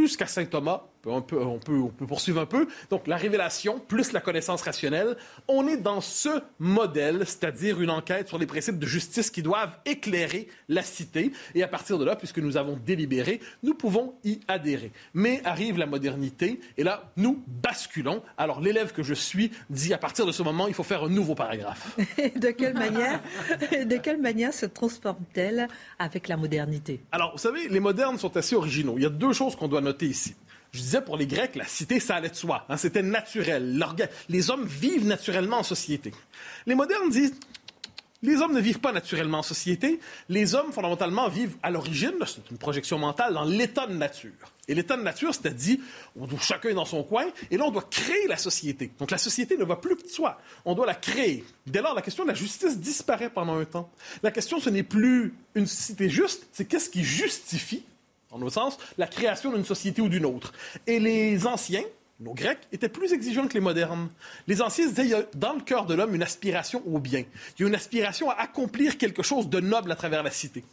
jusqu'à 0.01 0.27
saint 0.27 0.45
Thomas. 0.45 0.83
On 1.05 1.21
peut, 1.21 1.41
on, 1.41 1.59
peut, 1.59 1.79
on 1.79 1.87
peut 1.87 2.05
poursuivre 2.05 2.41
un 2.41 2.45
peu. 2.45 2.67
Donc 2.89 3.07
la 3.07 3.15
révélation 3.15 3.79
plus 3.79 4.11
la 4.11 4.19
connaissance 4.19 4.61
rationnelle, 4.61 5.15
on 5.47 5.65
est 5.67 5.77
dans 5.77 6.01
ce 6.01 6.41
modèle, 6.59 7.19
c'est-à-dire 7.25 7.79
une 7.81 7.89
enquête 7.89 8.27
sur 8.27 8.37
les 8.37 8.45
principes 8.45 8.77
de 8.77 8.85
justice 8.85 9.31
qui 9.31 9.41
doivent 9.41 9.77
éclairer 9.85 10.49
la 10.67 10.83
cité. 10.83 11.31
Et 11.55 11.63
à 11.63 11.69
partir 11.69 11.97
de 11.97 12.05
là, 12.05 12.17
puisque 12.17 12.39
nous 12.39 12.57
avons 12.57 12.77
délibéré, 12.85 13.39
nous 13.63 13.75
pouvons 13.75 14.15
y 14.25 14.41
adhérer. 14.49 14.91
Mais 15.13 15.41
arrive 15.45 15.77
la 15.77 15.85
modernité, 15.85 16.59
et 16.77 16.83
là, 16.83 17.11
nous 17.15 17.41
basculons. 17.47 18.21
Alors 18.37 18.59
l'élève 18.59 18.91
que 18.91 19.03
je 19.03 19.13
suis 19.13 19.51
dit 19.69 19.93
à 19.93 19.97
partir 19.97 20.25
de 20.25 20.31
ce 20.33 20.43
moment, 20.43 20.67
il 20.67 20.73
faut 20.73 20.83
faire 20.83 21.03
un 21.03 21.09
nouveau 21.09 21.33
paragraphe. 21.35 21.97
de 22.35 22.51
quelle 22.51 22.73
manière, 22.73 23.21
de 23.71 23.97
quelle 23.97 24.19
manière 24.19 24.53
se 24.53 24.65
transforme-t-elle 24.65 25.67
avec 25.97 26.27
la 26.27 26.35
modernité? 26.35 26.99
Alors, 27.11 27.31
vous 27.31 27.37
savez, 27.37 27.69
les 27.69 27.79
modernes 27.79 28.17
sont 28.17 28.35
assez 28.35 28.55
originaux. 28.55 28.95
Il 28.97 29.03
y 29.03 29.05
a 29.05 29.09
deux 29.09 29.33
choses 29.33 29.55
qu'on 29.55 29.67
doit 29.67 29.81
noter 29.81 29.88
ici. 30.05 30.35
Je 30.71 30.79
disais 30.79 31.01
pour 31.01 31.17
les 31.17 31.25
Grecs, 31.25 31.55
la 31.55 31.65
cité, 31.65 31.99
ça 31.99 32.15
allait 32.15 32.29
de 32.29 32.35
soi. 32.35 32.65
hein, 32.69 32.77
C'était 32.77 33.01
naturel. 33.01 33.83
Les 34.29 34.49
hommes 34.51 34.65
vivent 34.65 35.05
naturellement 35.07 35.59
en 35.59 35.63
société. 35.63 36.11
Les 36.67 36.75
modernes 36.75 37.09
disent 37.09 37.33
Les 38.21 38.35
hommes 38.41 38.53
ne 38.53 38.59
vivent 38.59 38.79
pas 38.79 38.91
naturellement 38.91 39.39
en 39.39 39.43
société. 39.43 39.99
Les 40.27 40.53
hommes, 40.53 40.71
fondamentalement, 40.73 41.29
vivent 41.29 41.55
à 41.63 41.71
l'origine, 41.71 42.13
c'est 42.25 42.51
une 42.51 42.57
projection 42.57 42.99
mentale, 42.99 43.33
dans 43.33 43.45
l'état 43.45 43.87
de 43.87 43.93
nature. 43.93 44.31
Et 44.67 44.75
l'état 44.75 44.97
de 44.97 45.01
nature, 45.01 45.33
c'est-à-dire 45.33 45.77
où 46.15 46.27
chacun 46.37 46.69
est 46.69 46.73
dans 46.73 46.85
son 46.85 47.01
coin, 47.01 47.25
et 47.49 47.57
là, 47.57 47.63
on 47.65 47.71
doit 47.71 47.87
créer 47.89 48.27
la 48.27 48.37
société. 48.37 48.91
Donc 48.99 49.09
la 49.09 49.17
société 49.17 49.57
ne 49.57 49.63
va 49.63 49.77
plus 49.77 49.95
que 49.95 50.07
soi. 50.07 50.39
On 50.65 50.75
doit 50.75 50.85
la 50.85 50.95
créer. 50.95 51.43
Dès 51.65 51.81
lors, 51.81 51.95
la 51.95 52.01
question 52.03 52.25
de 52.25 52.29
la 52.29 52.35
justice 52.35 52.77
disparaît 52.77 53.29
pendant 53.31 53.57
un 53.57 53.65
temps. 53.65 53.89
La 54.21 54.29
question, 54.31 54.59
ce 54.59 54.69
n'est 54.69 54.83
plus 54.83 55.33
une 55.55 55.65
société 55.65 56.09
juste, 56.09 56.45
c'est 56.51 56.65
qu'est-ce 56.65 56.89
qui 56.91 57.03
justifie, 57.03 57.83
en 58.31 58.41
autre 58.41 58.53
sens, 58.53 58.77
la 58.97 59.07
création 59.07 59.51
d'une 59.51 59.65
société 59.65 60.01
ou 60.01 60.09
d'une 60.09 60.25
autre. 60.25 60.53
Et 60.87 60.99
les 60.99 61.47
anciens, 61.47 61.83
nos 62.19 62.33
Grecs 62.33 62.59
étaient 62.71 62.89
plus 62.89 63.13
exigeants 63.13 63.47
que 63.47 63.53
les 63.53 63.59
modernes. 63.59 64.09
Les 64.47 64.61
anciens 64.61 64.87
disaient 64.87 65.03
il 65.03 65.09
y 65.09 65.13
a 65.13 65.23
dans 65.35 65.53
le 65.53 65.61
cœur 65.61 65.85
de 65.85 65.93
l'homme 65.93 66.13
une 66.13 66.23
aspiration 66.23 66.83
au 66.85 66.99
bien. 66.99 67.23
Il 67.57 67.61
y 67.61 67.65
a 67.65 67.67
une 67.67 67.75
aspiration 67.75 68.29
à 68.29 68.35
accomplir 68.35 68.97
quelque 68.97 69.23
chose 69.23 69.49
de 69.49 69.59
noble 69.59 69.91
à 69.91 69.95
travers 69.95 70.21
la 70.23 70.31
cité. 70.31 70.63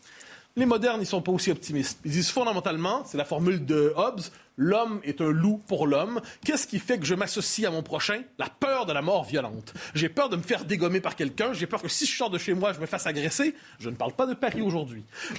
Les 0.57 0.67
modernes, 0.67 1.01
ils 1.03 1.07
sont 1.07 1.23
pas 1.23 1.33
aussi 1.33 1.51
optimistes. 1.51 2.01
Ils 2.05 2.11
disent 2.11 2.31
fondamentalement, 2.31 3.05
c'est 3.05 3.19
la 3.19 3.27
formule 3.27 3.65
de 3.65 3.93
Hobbes, 3.95 4.23
L'homme 4.59 5.01
est 5.05 5.21
un 5.21 5.31
loup 5.31 5.61
pour 5.67 5.87
l'homme. 5.87 6.21
Qu'est-ce 6.45 6.67
qui 6.67 6.79
fait 6.79 6.99
que 6.99 7.05
je 7.05 7.15
m'associe 7.15 7.69
à 7.69 7.71
mon 7.71 7.83
prochain? 7.83 8.23
La 8.39 8.49
peur 8.49 8.87
de 8.87 8.93
la 8.93 9.03
mort 9.03 9.25
violente. 9.25 9.75
J'ai 9.95 10.09
peur 10.09 10.31
de 10.31 10.37
me 10.37 10.43
faire 10.43 10.65
dégommer 10.65 11.01
par 11.01 11.15
quelqu'un. 11.15 11.53
J'ai 11.53 11.67
peur 11.67 11.83
que 11.83 11.89
si 11.89 12.07
je 12.07 12.17
sors 12.17 12.31
de 12.31 12.39
chez 12.39 12.55
moi, 12.55 12.73
je 12.73 12.81
me 12.81 12.87
fasse 12.87 13.07
agresser. 13.07 13.55
Je 13.79 13.91
ne 13.91 13.97
parle 13.97 14.13
pas 14.13 14.27
de 14.27 14.33
Paris 14.33 14.63
aujourd'hui. 14.63 15.05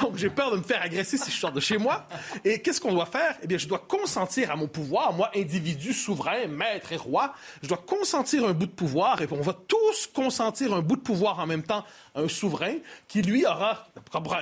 Donc, 0.00 0.16
j'ai 0.16 0.30
peur 0.30 0.50
de 0.50 0.56
me 0.56 0.62
faire 0.62 0.82
agresser 0.82 1.18
si 1.18 1.30
je 1.30 1.36
sors 1.36 1.52
de 1.52 1.60
chez 1.60 1.78
moi. 1.78 2.08
Et 2.44 2.60
qu'est-ce 2.60 2.80
qu'on 2.80 2.92
doit 2.92 3.06
faire? 3.06 3.36
Eh 3.42 3.46
bien, 3.46 3.58
je 3.58 3.68
dois 3.68 3.78
consentir 3.78 4.50
à 4.50 4.56
mon 4.56 4.66
pouvoir, 4.66 5.12
moi, 5.12 5.30
individu 5.36 5.92
souverain, 5.92 6.48
maître 6.48 6.92
et 6.92 6.96
roi. 6.96 7.32
Je 7.62 7.68
dois 7.68 7.78
consentir 7.78 8.44
un 8.44 8.52
bout 8.52 8.66
de 8.66 8.72
pouvoir 8.72 9.22
et 9.22 9.28
on 9.30 9.40
va 9.40 9.56
tous 9.68 10.08
consentir 10.08 10.74
un 10.74 10.82
bout 10.82 10.96
de 10.96 11.02
pouvoir 11.02 11.38
en 11.38 11.46
même 11.46 11.62
temps 11.62 11.84
à 12.16 12.20
un 12.22 12.28
souverain 12.28 12.74
qui, 13.06 13.22
lui, 13.22 13.46
aura 13.46 13.86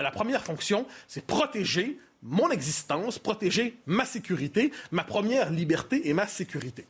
la 0.01 0.11
première 0.11 0.43
fonction, 0.43 0.87
c'est 1.07 1.27
protéger 1.27 1.99
mon 2.23 2.51
existence, 2.51 3.19
protéger 3.19 3.79
ma 3.87 4.05
sécurité, 4.05 4.73
ma 4.91 5.05
première 5.05 5.51
liberté 5.51 6.09
et 6.09 6.15
ma 6.15 6.27
sécurité. 6.27 6.87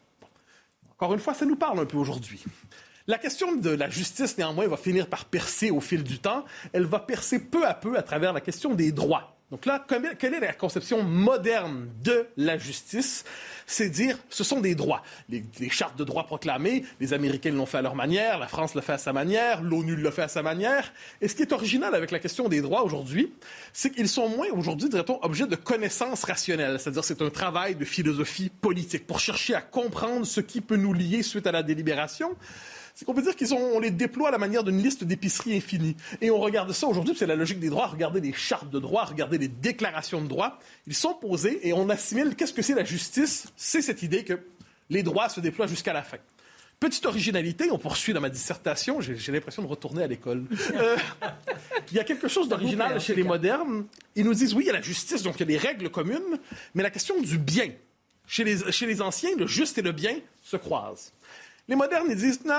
Encore 0.92 1.14
une 1.14 1.20
fois, 1.20 1.34
ça 1.34 1.46
nous 1.46 1.56
parle 1.56 1.78
un 1.80 1.86
peu 1.86 1.96
aujourd'hui. 1.96 2.42
La 3.06 3.18
question 3.18 3.56
de 3.56 3.70
la 3.70 3.88
justice, 3.88 4.36
néanmoins, 4.36 4.66
va 4.66 4.76
finir 4.76 5.06
par 5.06 5.24
percer 5.24 5.70
au 5.70 5.80
fil 5.80 6.02
du 6.02 6.18
temps. 6.18 6.44
Elle 6.72 6.84
va 6.84 6.98
percer 6.98 7.38
peu 7.38 7.66
à 7.66 7.72
peu 7.72 7.96
à 7.96 8.02
travers 8.02 8.32
la 8.32 8.40
question 8.40 8.74
des 8.74 8.92
droits. 8.92 9.37
Donc 9.50 9.64
là, 9.64 9.82
quelle 10.18 10.34
est 10.34 10.40
la 10.40 10.52
conception 10.52 11.02
moderne 11.02 11.88
de 12.04 12.26
la 12.36 12.58
justice? 12.58 13.24
C'est 13.66 13.88
dire, 13.88 14.18
ce 14.28 14.44
sont 14.44 14.60
des 14.60 14.74
droits. 14.74 15.02
Les, 15.30 15.42
chartes 15.70 15.96
de 15.98 16.04
droits 16.04 16.24
proclamées, 16.24 16.84
les 17.00 17.14
Américains 17.14 17.52
l'ont 17.52 17.64
fait 17.64 17.78
à 17.78 17.82
leur 17.82 17.94
manière, 17.94 18.38
la 18.38 18.46
France 18.46 18.74
le 18.74 18.82
fait 18.82 18.92
à 18.92 18.98
sa 18.98 19.14
manière, 19.14 19.62
l'ONU 19.62 19.96
le 19.96 20.10
fait 20.10 20.22
à 20.22 20.28
sa 20.28 20.42
manière. 20.42 20.92
Et 21.22 21.28
ce 21.28 21.34
qui 21.34 21.42
est 21.42 21.52
original 21.52 21.94
avec 21.94 22.10
la 22.10 22.18
question 22.18 22.48
des 22.48 22.60
droits 22.60 22.82
aujourd'hui, 22.82 23.32
c'est 23.72 23.90
qu'ils 23.90 24.08
sont 24.08 24.28
moins, 24.28 24.48
aujourd'hui, 24.52 24.90
dirait-on, 24.90 25.18
objets 25.22 25.46
de 25.46 25.56
connaissances 25.56 26.24
rationnelles. 26.24 26.78
C'est-à-dire, 26.78 27.04
c'est 27.04 27.22
un 27.22 27.30
travail 27.30 27.74
de 27.74 27.86
philosophie 27.86 28.50
politique 28.50 29.06
pour 29.06 29.18
chercher 29.18 29.54
à 29.54 29.62
comprendre 29.62 30.26
ce 30.26 30.42
qui 30.42 30.60
peut 30.60 30.76
nous 30.76 30.92
lier 30.92 31.22
suite 31.22 31.46
à 31.46 31.52
la 31.52 31.62
délibération 31.62 32.36
c'est 32.98 33.04
qu'on 33.04 33.14
peut 33.14 33.22
dire 33.22 33.36
qu'ils 33.36 33.54
on 33.54 33.78
les 33.78 33.92
déploie 33.92 34.26
à 34.26 34.32
la 34.32 34.38
manière 34.38 34.64
d'une 34.64 34.82
liste 34.82 35.04
d'épicerie 35.04 35.56
infinie. 35.56 35.94
Et 36.20 36.32
on 36.32 36.40
regarde 36.40 36.72
ça 36.72 36.88
aujourd'hui, 36.88 37.14
c'est 37.16 37.26
la 37.26 37.36
logique 37.36 37.60
des 37.60 37.68
droits, 37.68 37.86
regarder 37.86 38.20
les 38.20 38.32
chartes 38.32 38.70
de 38.70 38.80
droits, 38.80 39.04
regarder 39.04 39.38
les 39.38 39.46
déclarations 39.46 40.20
de 40.20 40.26
droits. 40.26 40.58
Ils 40.88 40.96
sont 40.96 41.14
posés 41.14 41.60
et 41.68 41.72
on 41.72 41.90
assimile 41.90 42.34
qu'est-ce 42.34 42.52
que 42.52 42.60
c'est 42.60 42.74
la 42.74 42.82
justice 42.82 43.52
C'est 43.56 43.82
cette 43.82 44.02
idée 44.02 44.24
que 44.24 44.40
les 44.90 45.04
droits 45.04 45.28
se 45.28 45.38
déploient 45.38 45.68
jusqu'à 45.68 45.92
la 45.92 46.02
fin. 46.02 46.16
Petite 46.80 47.06
originalité, 47.06 47.70
on 47.70 47.78
poursuit 47.78 48.14
dans 48.14 48.20
ma 48.20 48.30
dissertation, 48.30 49.00
j'ai 49.00 49.30
l'impression 49.30 49.62
de 49.62 49.68
retourner 49.68 50.02
à 50.02 50.08
l'école. 50.08 50.46
Euh, 50.74 50.96
il 51.92 51.96
y 51.96 52.00
a 52.00 52.04
quelque 52.04 52.26
chose 52.26 52.48
d'original 52.48 53.00
chez 53.00 53.14
les 53.14 53.22
modernes. 53.22 53.86
Ils 54.16 54.24
nous 54.24 54.34
disent, 54.34 54.54
oui, 54.54 54.64
il 54.64 54.66
y 54.66 54.70
a 54.70 54.72
la 54.72 54.82
justice, 54.82 55.22
donc 55.22 55.36
il 55.36 55.40
y 55.40 55.42
a 55.44 55.46
des 55.46 55.56
règles 55.58 55.88
communes, 55.88 56.40
mais 56.74 56.82
la 56.82 56.90
question 56.90 57.20
du 57.20 57.38
bien. 57.38 57.70
Chez 58.26 58.42
les, 58.42 58.72
chez 58.72 58.86
les 58.86 59.00
anciens, 59.00 59.36
le 59.38 59.46
juste 59.46 59.78
et 59.78 59.82
le 59.82 59.92
bien 59.92 60.16
se 60.42 60.56
croisent. 60.56 61.12
Les 61.68 61.76
modernes, 61.76 62.08
ils 62.10 62.16
disent, 62.16 62.44
non, 62.44 62.54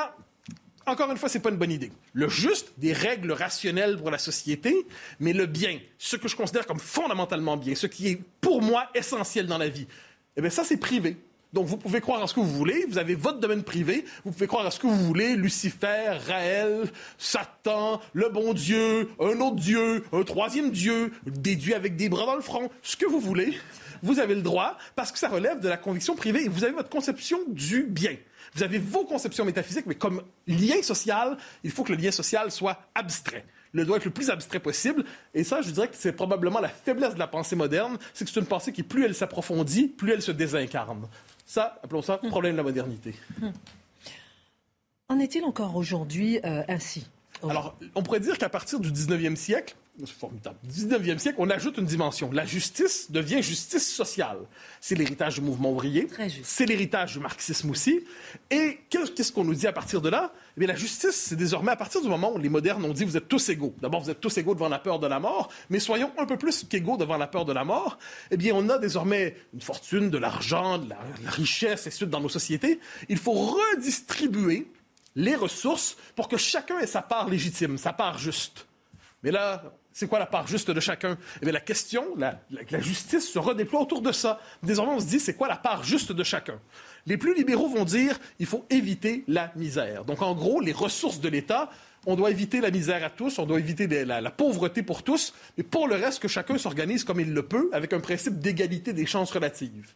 encore 0.86 1.12
une 1.12 1.17
fois, 1.17 1.29
c'est 1.29 1.39
pas 1.39 1.50
une 1.50 1.57
bonne 1.57 1.71
idée. 1.71 1.91
Le 2.13 2.29
juste, 2.29 2.74
des 2.77 2.93
règles 2.93 3.31
rationnelles 3.31 3.98
pour 3.98 4.12
la 4.12 4.17
société, 4.17 4.75
mais 5.19 5.33
le 5.33 5.45
bien, 5.45 5.79
ce 5.98 6.15
que 6.15 6.27
je 6.27 6.36
considère 6.36 6.65
comme 6.65 6.79
fondamentalement 6.79 7.57
bien, 7.57 7.75
ce 7.75 7.88
qui 7.88 8.07
est 8.07 8.21
pour 8.41 8.62
moi 8.62 8.88
essentiel 8.95 9.48
dans 9.48 9.57
la 9.57 9.69
vie, 9.69 9.88
eh 10.36 10.41
bien 10.41 10.50
ça, 10.50 10.63
c'est 10.63 10.77
privé. 10.77 11.17
Donc, 11.51 11.65
vous 11.65 11.77
pouvez 11.77 12.00
croire 12.00 12.21
en 12.21 12.27
ce 12.27 12.36
que 12.36 12.39
vous 12.39 12.45
voulez, 12.45 12.86
vous 12.88 13.00
avez 13.00 13.15
votre 13.15 13.39
domaine 13.39 13.63
privé, 13.63 14.05
vous 14.24 14.31
pouvez 14.31 14.45
croire 14.45 14.67
en 14.67 14.71
ce 14.71 14.79
que 14.79 14.86
vous 14.86 14.95
voulez, 14.95 15.36
Lucifer, 15.36 16.17
Raël, 16.27 16.83
Satan, 17.17 18.00
le 18.13 18.29
bon 18.29 18.53
Dieu, 18.53 19.09
un 19.19 19.39
autre 19.39 19.55
Dieu, 19.55 20.03
un 20.12 20.21
troisième 20.21 20.69
Dieu, 20.69 21.12
des 21.25 21.55
dieux 21.55 21.75
avec 21.75 21.95
des 21.95 22.07
bras 22.07 22.27
dans 22.27 22.36
le 22.36 22.41
front, 22.41 22.69
ce 22.83 22.95
que 22.95 23.07
vous 23.07 23.19
voulez, 23.19 23.57
vous 24.03 24.19
avez 24.19 24.36
le 24.36 24.43
droit, 24.43 24.77
parce 24.95 25.12
que 25.12 25.17
ça 25.17 25.27
relève 25.27 25.59
de 25.59 25.67
la 25.67 25.77
conviction 25.77 26.15
privée 26.15 26.45
et 26.45 26.50
vous 26.50 26.63
avez 26.63 26.74
votre 26.74 26.89
conception 26.89 27.39
du 27.48 27.83
bien. 27.83 28.15
Vous 28.56 28.63
avez 28.63 28.79
vos 28.79 29.06
conceptions 29.06 29.46
métaphysiques, 29.46 29.86
mais 29.86 29.96
comme 29.96 30.24
lien 30.48 30.82
social, 30.82 31.38
il 31.63 31.72
faut 31.72 31.84
que 31.84 31.94
le 31.94 31.98
lien 31.98 32.12
social 32.12 32.51
soit 32.51 32.79
abstrait. 32.96 33.46
Le 33.72 33.86
doit 33.86 33.98
être 33.98 34.06
le 34.06 34.12
plus 34.12 34.29
abstrait 34.29 34.60
possible. 34.60 35.06
Et 35.34 35.44
ça, 35.44 35.62
je 35.62 35.70
dirais 35.70 35.88
que 35.88 35.96
c'est 35.96 36.12
probablement 36.12 36.60
la 36.60 36.70
faiblesse 36.70 37.13
de 37.13 37.20
la 37.20 37.27
pensée 37.27 37.56
moderne, 37.56 37.98
c'est 38.13 38.25
que 38.25 38.32
c'est 38.32 38.39
une 38.39 38.46
pensée 38.48 38.72
qui, 38.72 38.84
plus 38.84 39.06
elle 39.06 39.13
s'approfondit, 39.13 39.88
plus 39.88 40.12
elle 40.12 40.22
se 40.22 40.32
désincarne. 40.32 41.08
Ça, 41.46 41.79
appelons 41.84 42.01
ça 42.01 42.18
problème 42.18 42.53
de 42.53 42.58
la 42.58 42.63
modernité. 42.63 43.15
En 45.08 45.20
est-il 45.20 45.44
encore 45.44 45.75
aujourd'hui 45.75 46.39
euh, 46.44 46.63
ainsi? 46.68 47.08
Alors, 47.48 47.75
on 47.96 48.03
pourrait 48.03 48.20
dire 48.20 48.38
qu'à 48.38 48.50
partir 48.50 48.79
du 48.79 48.91
19e 48.91 49.36
siècle, 49.36 49.75
c'est 50.06 50.18
formidable. 50.18 50.58
19e 50.68 51.18
siècle, 51.18 51.38
on 51.39 51.50
ajoute 51.50 51.77
une 51.77 51.86
dimension. 51.86 52.32
La 52.32 52.46
justice 52.46 53.12
devient 53.12 53.41
justice 53.41 53.94
sociale. 53.94 54.38
C'est 54.82 54.96
l'héritage 54.96 55.36
du 55.36 55.41
mouvement 55.41 55.72
ouvrier. 55.72 56.08
C'est 56.44 56.65
l'héritage 56.65 57.13
du 57.13 57.20
marxisme 57.20 57.70
aussi. 57.70 58.03
Et 58.50 58.79
qu'est-ce 58.89 59.32
qu'on 59.32 59.44
nous 59.44 59.56
dit 59.56 59.68
à 59.68 59.74
partir 59.74 60.01
de 60.01 60.10
là? 60.10 60.34
Eh 60.56 60.60
bien, 60.60 60.68
la 60.68 60.75
justice, 60.75 61.15
c'est 61.15 61.36
désormais 61.36 61.72
à 61.72 61.75
partir 61.75 62.01
du 62.01 62.08
moment 62.08 62.34
où 62.34 62.38
les 62.38 62.50
modernes 62.50 62.84
ont 62.86 62.94
dit 62.94 63.03
vous 63.03 63.18
êtes 63.18 63.27
tous 63.27 63.50
égaux. 63.50 63.75
D'abord, 63.82 64.01
vous 64.01 64.10
êtes 64.10 64.20
tous 64.20 64.38
égaux 64.38 64.53
devant 64.53 64.70
la 64.70 64.79
peur 64.79 65.00
de 65.00 65.08
la 65.08 65.20
mort, 65.20 65.50
mais 65.70 65.79
soyons 65.79 66.12
un 66.18 66.25
peu 66.25 66.38
plus 66.38 66.63
qu'égaux 66.63 66.98
devant 66.98 67.18
la 67.18 67.27
peur 67.27 67.46
de 67.46 67.53
la 67.53 67.63
mort. 67.63 67.98
Eh 68.32 68.38
bien, 68.38 68.53
on 68.56 68.70
a 68.70 68.77
désormais 68.77 69.36
une 69.53 69.62
fortune, 69.62 70.10
de 70.10 70.18
l'argent, 70.18 70.77
de 70.77 70.89
la, 70.89 70.98
la 71.24 71.29
richesse, 71.32 71.88
et 71.88 71.91
suite 71.91 72.10
dans 72.10 72.22
nos 72.22 72.29
sociétés. 72.29 72.79
Il 73.10 73.18
faut 73.18 73.34
redistribuer 73.34 74.68
les 75.15 75.36
ressources 75.36 75.98
pour 76.15 76.27
que 76.27 76.38
chacun 76.38 76.79
ait 76.79 76.88
sa 76.88 77.01
part 77.01 77.27
légitime, 77.29 77.77
sa 77.77 77.94
part 77.94 78.18
juste. 78.18 78.68
Mais 79.24 79.32
là, 79.32 79.63
c'est 80.00 80.08
quoi 80.08 80.20
la 80.20 80.25
part 80.25 80.48
juste 80.48 80.72
de 80.72 80.79
chacun? 80.79 81.18
Eh 81.41 81.46
bien, 81.46 81.51
la 81.51 81.60
question, 81.60 82.15
la, 82.18 82.39
justice 82.79 83.29
se 83.29 83.38
redéploie 83.38 83.82
autour 83.82 84.01
de 84.01 84.13
ça. 84.13 84.39
Désormais, 84.63 84.94
on 84.94 85.00
se 85.01 85.08
dit, 85.08 85.20
c'est 85.20 85.34
quoi 85.34 85.50
la 85.50 85.58
part 85.58 85.84
juste 85.84 86.13
de 86.13 86.24
chacun? 86.24 86.58
Les 87.06 87.18
plus 87.18 87.36
libéraux 87.36 87.68
vont 87.68 87.84
dire, 87.84 88.18
il 88.39 88.46
faut 88.46 88.65
éviter 88.70 89.25
la 89.27 89.51
misère. 89.58 90.06
Donc, 90.06 90.22
en 90.22 90.34
gros, 90.34 90.62
les 90.62 90.72
ressources 90.72 91.20
de 91.20 91.27
l'État, 91.27 91.70
on 92.06 92.15
doit 92.15 92.32
éviter 92.32 92.62
la 92.62 92.72
misère 92.72 93.03
à 93.03 93.10
tous, 93.10 93.39
on 93.39 93.46
doit 93.46 93.60
éviter 93.60 93.88
la, 93.88 94.22
la, 94.22 94.32
pauvreté 94.32 94.84
pour 94.84 95.03
tous, 95.03 95.34
mais 95.58 95.65
pour 95.65 95.86
le 95.86 95.96
reste, 95.96 96.22
que 96.22 96.29
chacun 96.29 96.58
s'organise 96.58 97.03
comme 97.03 97.20
il 97.20 97.34
le 97.34 97.44
peut, 97.44 97.70
avec 97.74 97.91
un 97.91 98.00
principe 98.00 98.39
d'égalité 98.39 98.94
des 98.94 99.06
chances 99.06 99.32
relatives. 99.32 99.94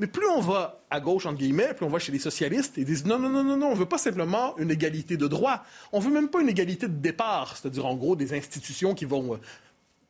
Mais 0.00 0.06
plus 0.06 0.26
on 0.26 0.40
va 0.40 0.82
à 0.88 0.98
gauche, 0.98 1.26
entre 1.26 1.36
guillemets, 1.36 1.74
plus 1.74 1.84
on 1.84 1.90
va 1.90 1.98
chez 1.98 2.10
les 2.10 2.18
socialistes, 2.18 2.78
ils 2.78 2.86
disent 2.86 3.04
non, 3.04 3.18
non, 3.18 3.28
non, 3.28 3.44
non, 3.44 3.58
non, 3.58 3.66
on 3.66 3.74
veut 3.74 3.84
pas 3.84 3.98
simplement 3.98 4.56
une 4.56 4.70
égalité 4.70 5.18
de 5.18 5.26
droit. 5.28 5.62
On 5.92 6.00
veut 6.00 6.10
même 6.10 6.28
pas 6.28 6.40
une 6.40 6.48
égalité 6.48 6.88
de 6.88 6.94
départ, 6.94 7.58
c'est-à-dire 7.58 7.84
en 7.84 7.94
gros 7.96 8.16
des 8.16 8.32
institutions 8.32 8.94
qui 8.94 9.04
vont 9.04 9.34
euh, 9.34 9.36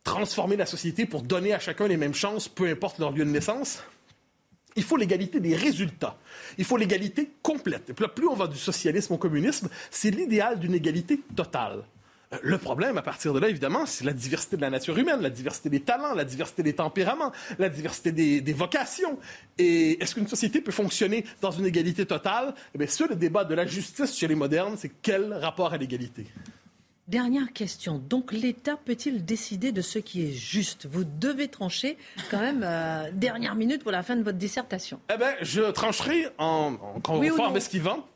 transformer 0.04 0.56
la 0.56 0.64
société 0.64 1.06
pour 1.06 1.22
donner 1.22 1.54
à 1.54 1.58
chacun 1.58 1.88
les 1.88 1.96
mêmes 1.96 2.14
chances, 2.14 2.48
peu 2.48 2.68
importe 2.68 3.00
leur 3.00 3.10
lieu 3.10 3.24
de 3.24 3.30
naissance. 3.30 3.82
Il 4.76 4.84
faut 4.84 4.96
l'égalité 4.96 5.40
des 5.40 5.56
résultats. 5.56 6.16
Il 6.56 6.64
faut 6.64 6.76
l'égalité 6.76 7.28
complète. 7.42 7.90
Et 7.90 7.92
plus 7.92 8.28
on 8.28 8.36
va 8.36 8.46
du 8.46 8.58
socialisme 8.58 9.14
au 9.14 9.18
communisme, 9.18 9.68
c'est 9.90 10.12
l'idéal 10.12 10.60
d'une 10.60 10.74
égalité 10.74 11.20
totale. 11.34 11.82
Le 12.42 12.58
problème, 12.58 12.96
à 12.96 13.02
partir 13.02 13.32
de 13.32 13.40
là, 13.40 13.48
évidemment, 13.48 13.86
c'est 13.86 14.04
la 14.04 14.12
diversité 14.12 14.56
de 14.56 14.62
la 14.62 14.70
nature 14.70 14.96
humaine, 14.96 15.20
la 15.20 15.30
diversité 15.30 15.68
des 15.68 15.80
talents, 15.80 16.14
la 16.14 16.24
diversité 16.24 16.62
des 16.62 16.74
tempéraments, 16.74 17.32
la 17.58 17.68
diversité 17.68 18.12
des, 18.12 18.52
vocations. 18.52 19.18
Et 19.58 20.00
est-ce 20.00 20.14
qu'une 20.14 20.28
société 20.28 20.60
peut 20.60 20.70
fonctionner 20.70 21.24
dans 21.40 21.50
une 21.50 21.66
égalité 21.66 22.06
totale? 22.06 22.54
Eh 22.72 22.78
bien, 22.78 22.86
sur 22.86 23.08
le 23.08 23.16
débat 23.16 23.44
de 23.44 23.54
la 23.54 23.66
justice 23.66 24.16
chez 24.16 24.28
les 24.28 24.36
modernes, 24.36 24.76
c'est 24.78 24.92
quel 25.02 25.32
rapport 25.32 25.72
à 25.72 25.76
l'égalité? 25.76 26.24
Dernière 27.08 27.52
question. 27.52 27.98
Donc 27.98 28.30
l'État 28.30 28.76
peut-il 28.76 29.24
décider 29.24 29.72
de 29.72 29.80
ce 29.80 29.98
qui 29.98 30.22
est 30.22 30.32
juste? 30.32 30.86
Vous 30.86 31.02
devez 31.02 31.48
trancher 31.48 31.98
quand 32.30 32.38
même 32.38 32.62
euh, 32.62 33.10
dernière 33.12 33.56
minute 33.56 33.82
pour 33.82 33.90
la 33.90 34.04
fin 34.04 34.14
de 34.14 34.22
votre 34.22 34.38
dissertation. 34.38 35.00
Eh 35.12 35.18
bien, 35.18 35.34
je 35.40 35.62
trancherai 35.72 36.28
en, 36.38 36.76
en, 36.80 37.12
en, 37.12 37.38
en 37.40 37.54
esquivant 37.56 38.06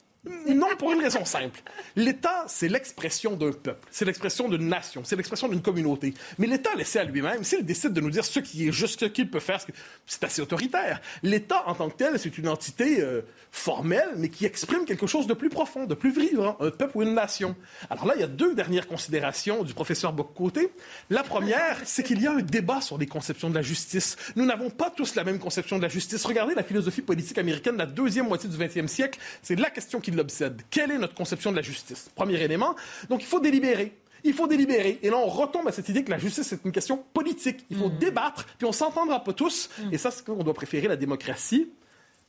Non, 0.47 0.69
pour 0.79 0.93
une 0.93 1.01
raison 1.01 1.25
simple. 1.25 1.61
L'État, 1.97 2.45
c'est 2.49 2.69
l'expression 2.69 3.37
d'un 3.37 3.53
peuple, 3.53 3.87
c'est 3.91 4.07
l'expression 4.07 4.49
d'une 4.49 4.69
nation, 4.69 5.03
c'est 5.05 5.17
l'expression 5.17 5.49
d'une 5.49 5.61
communauté. 5.61 6.15
Mais 6.39 6.47
l'État, 6.47 6.75
laissé 6.75 6.99
à 6.99 7.05
lui-même, 7.05 7.45
s'il 7.45 7.65
décide 7.65 7.93
de 7.93 8.01
nous 8.01 8.11
dire 8.11 8.25
ce 8.25 8.41
qui 8.41 8.69
est 8.69 8.73
juste, 8.73 9.01
ce 9.01 9.05
qu'il 9.05 9.31
peut 9.31 9.41
faire, 9.41 9.61
c'est 10.07 10.25
assez 10.25 10.41
autoritaire. 10.41 11.03
L'État, 11.23 11.65
en 11.67 11.75
tant 11.75 11.91
que 11.91 11.97
tel, 11.97 12.19
c'est 12.19 12.39
une 12.39 12.49
entité 12.49 13.03
euh, 13.03 13.21
formelle, 13.51 14.11
mais 14.17 14.31
qui 14.31 14.47
exprime 14.47 14.87
quelque 14.87 15.07
chose 15.07 15.27
de 15.27 15.35
plus 15.35 15.51
profond, 15.51 15.85
de 15.85 15.95
plus 15.95 16.11
vivant, 16.11 16.57
un 16.59 16.71
peuple 16.71 16.99
ou 16.99 17.03
une 17.03 17.15
nation. 17.15 17.55
Alors 17.91 18.07
là, 18.07 18.15
il 18.17 18.21
y 18.21 18.25
a 18.25 18.29
deux 18.29 18.55
dernières 18.55 18.87
considérations 18.87 19.63
du 19.63 19.75
professeur 19.75 20.15
Boccoté. 20.15 20.73
La 21.11 21.23
première, 21.23 21.79
c'est 21.85 22.03
qu'il 22.03 22.23
y 22.23 22.27
a 22.27 22.33
un 22.33 22.41
débat 22.41 22.81
sur 22.81 22.97
les 22.97 23.07
conceptions 23.07 23.51
de 23.51 23.55
la 23.55 23.63
justice. 23.63 24.17
Nous 24.37 24.47
n'avons 24.47 24.71
pas 24.71 24.91
tous 24.91 25.17
la 25.17 25.25
même 25.25 25.39
conception 25.39 25.77
de 25.77 25.83
la 25.83 25.89
justice. 25.89 26.25
Regardez 26.25 26.55
la 26.55 26.63
philosophie 26.63 27.03
politique 27.03 27.37
américaine 27.37 27.75
de 27.75 27.81
la 27.81 27.87
deuxième 27.87 28.27
moitié 28.27 28.49
du 28.49 28.57
20e 28.57 28.87
siècle. 28.87 29.19
C'est 29.43 29.59
la 29.59 29.71
question 29.71 30.01
qui 30.01 30.14
l'obsède. 30.15 30.63
Quelle 30.71 30.91
est 30.91 30.99
notre 30.99 31.15
conception 31.15 31.51
de 31.51 31.57
la 31.57 31.63
justice? 31.63 32.11
Premier 32.15 32.41
élément. 32.41 32.75
Donc, 33.09 33.23
il 33.23 33.27
faut 33.27 33.41
délibérer. 33.41 33.97
Il 34.25 34.33
faut 34.33 34.47
délibérer. 34.47 34.99
Et 35.03 35.11
là, 35.11 35.19
on 35.19 35.27
retombe 35.27 35.69
à 35.69 35.73
cette 35.73 35.89
idée 35.91 36.03
que 36.03 36.11
la 36.11 36.19
justice, 36.19 36.47
c'est 36.49 36.65
une 36.65 36.73
question 36.73 37.05
politique. 37.13 37.67
Il 37.71 37.77
faut 37.77 37.91
mm. 37.91 37.99
débattre, 37.99 38.47
puis 38.57 38.67
on 38.67 38.73
s'entendra 38.73 39.23
pas 39.23 39.35
tous. 39.35 39.69
Mm. 39.79 39.93
Et 39.93 39.99
ça, 39.99 40.11
c'est 40.11 40.25
qu'on 40.25 40.43
doit 40.43 40.55
préférer 40.55 40.89
la 40.89 40.97
démocratie 40.97 41.71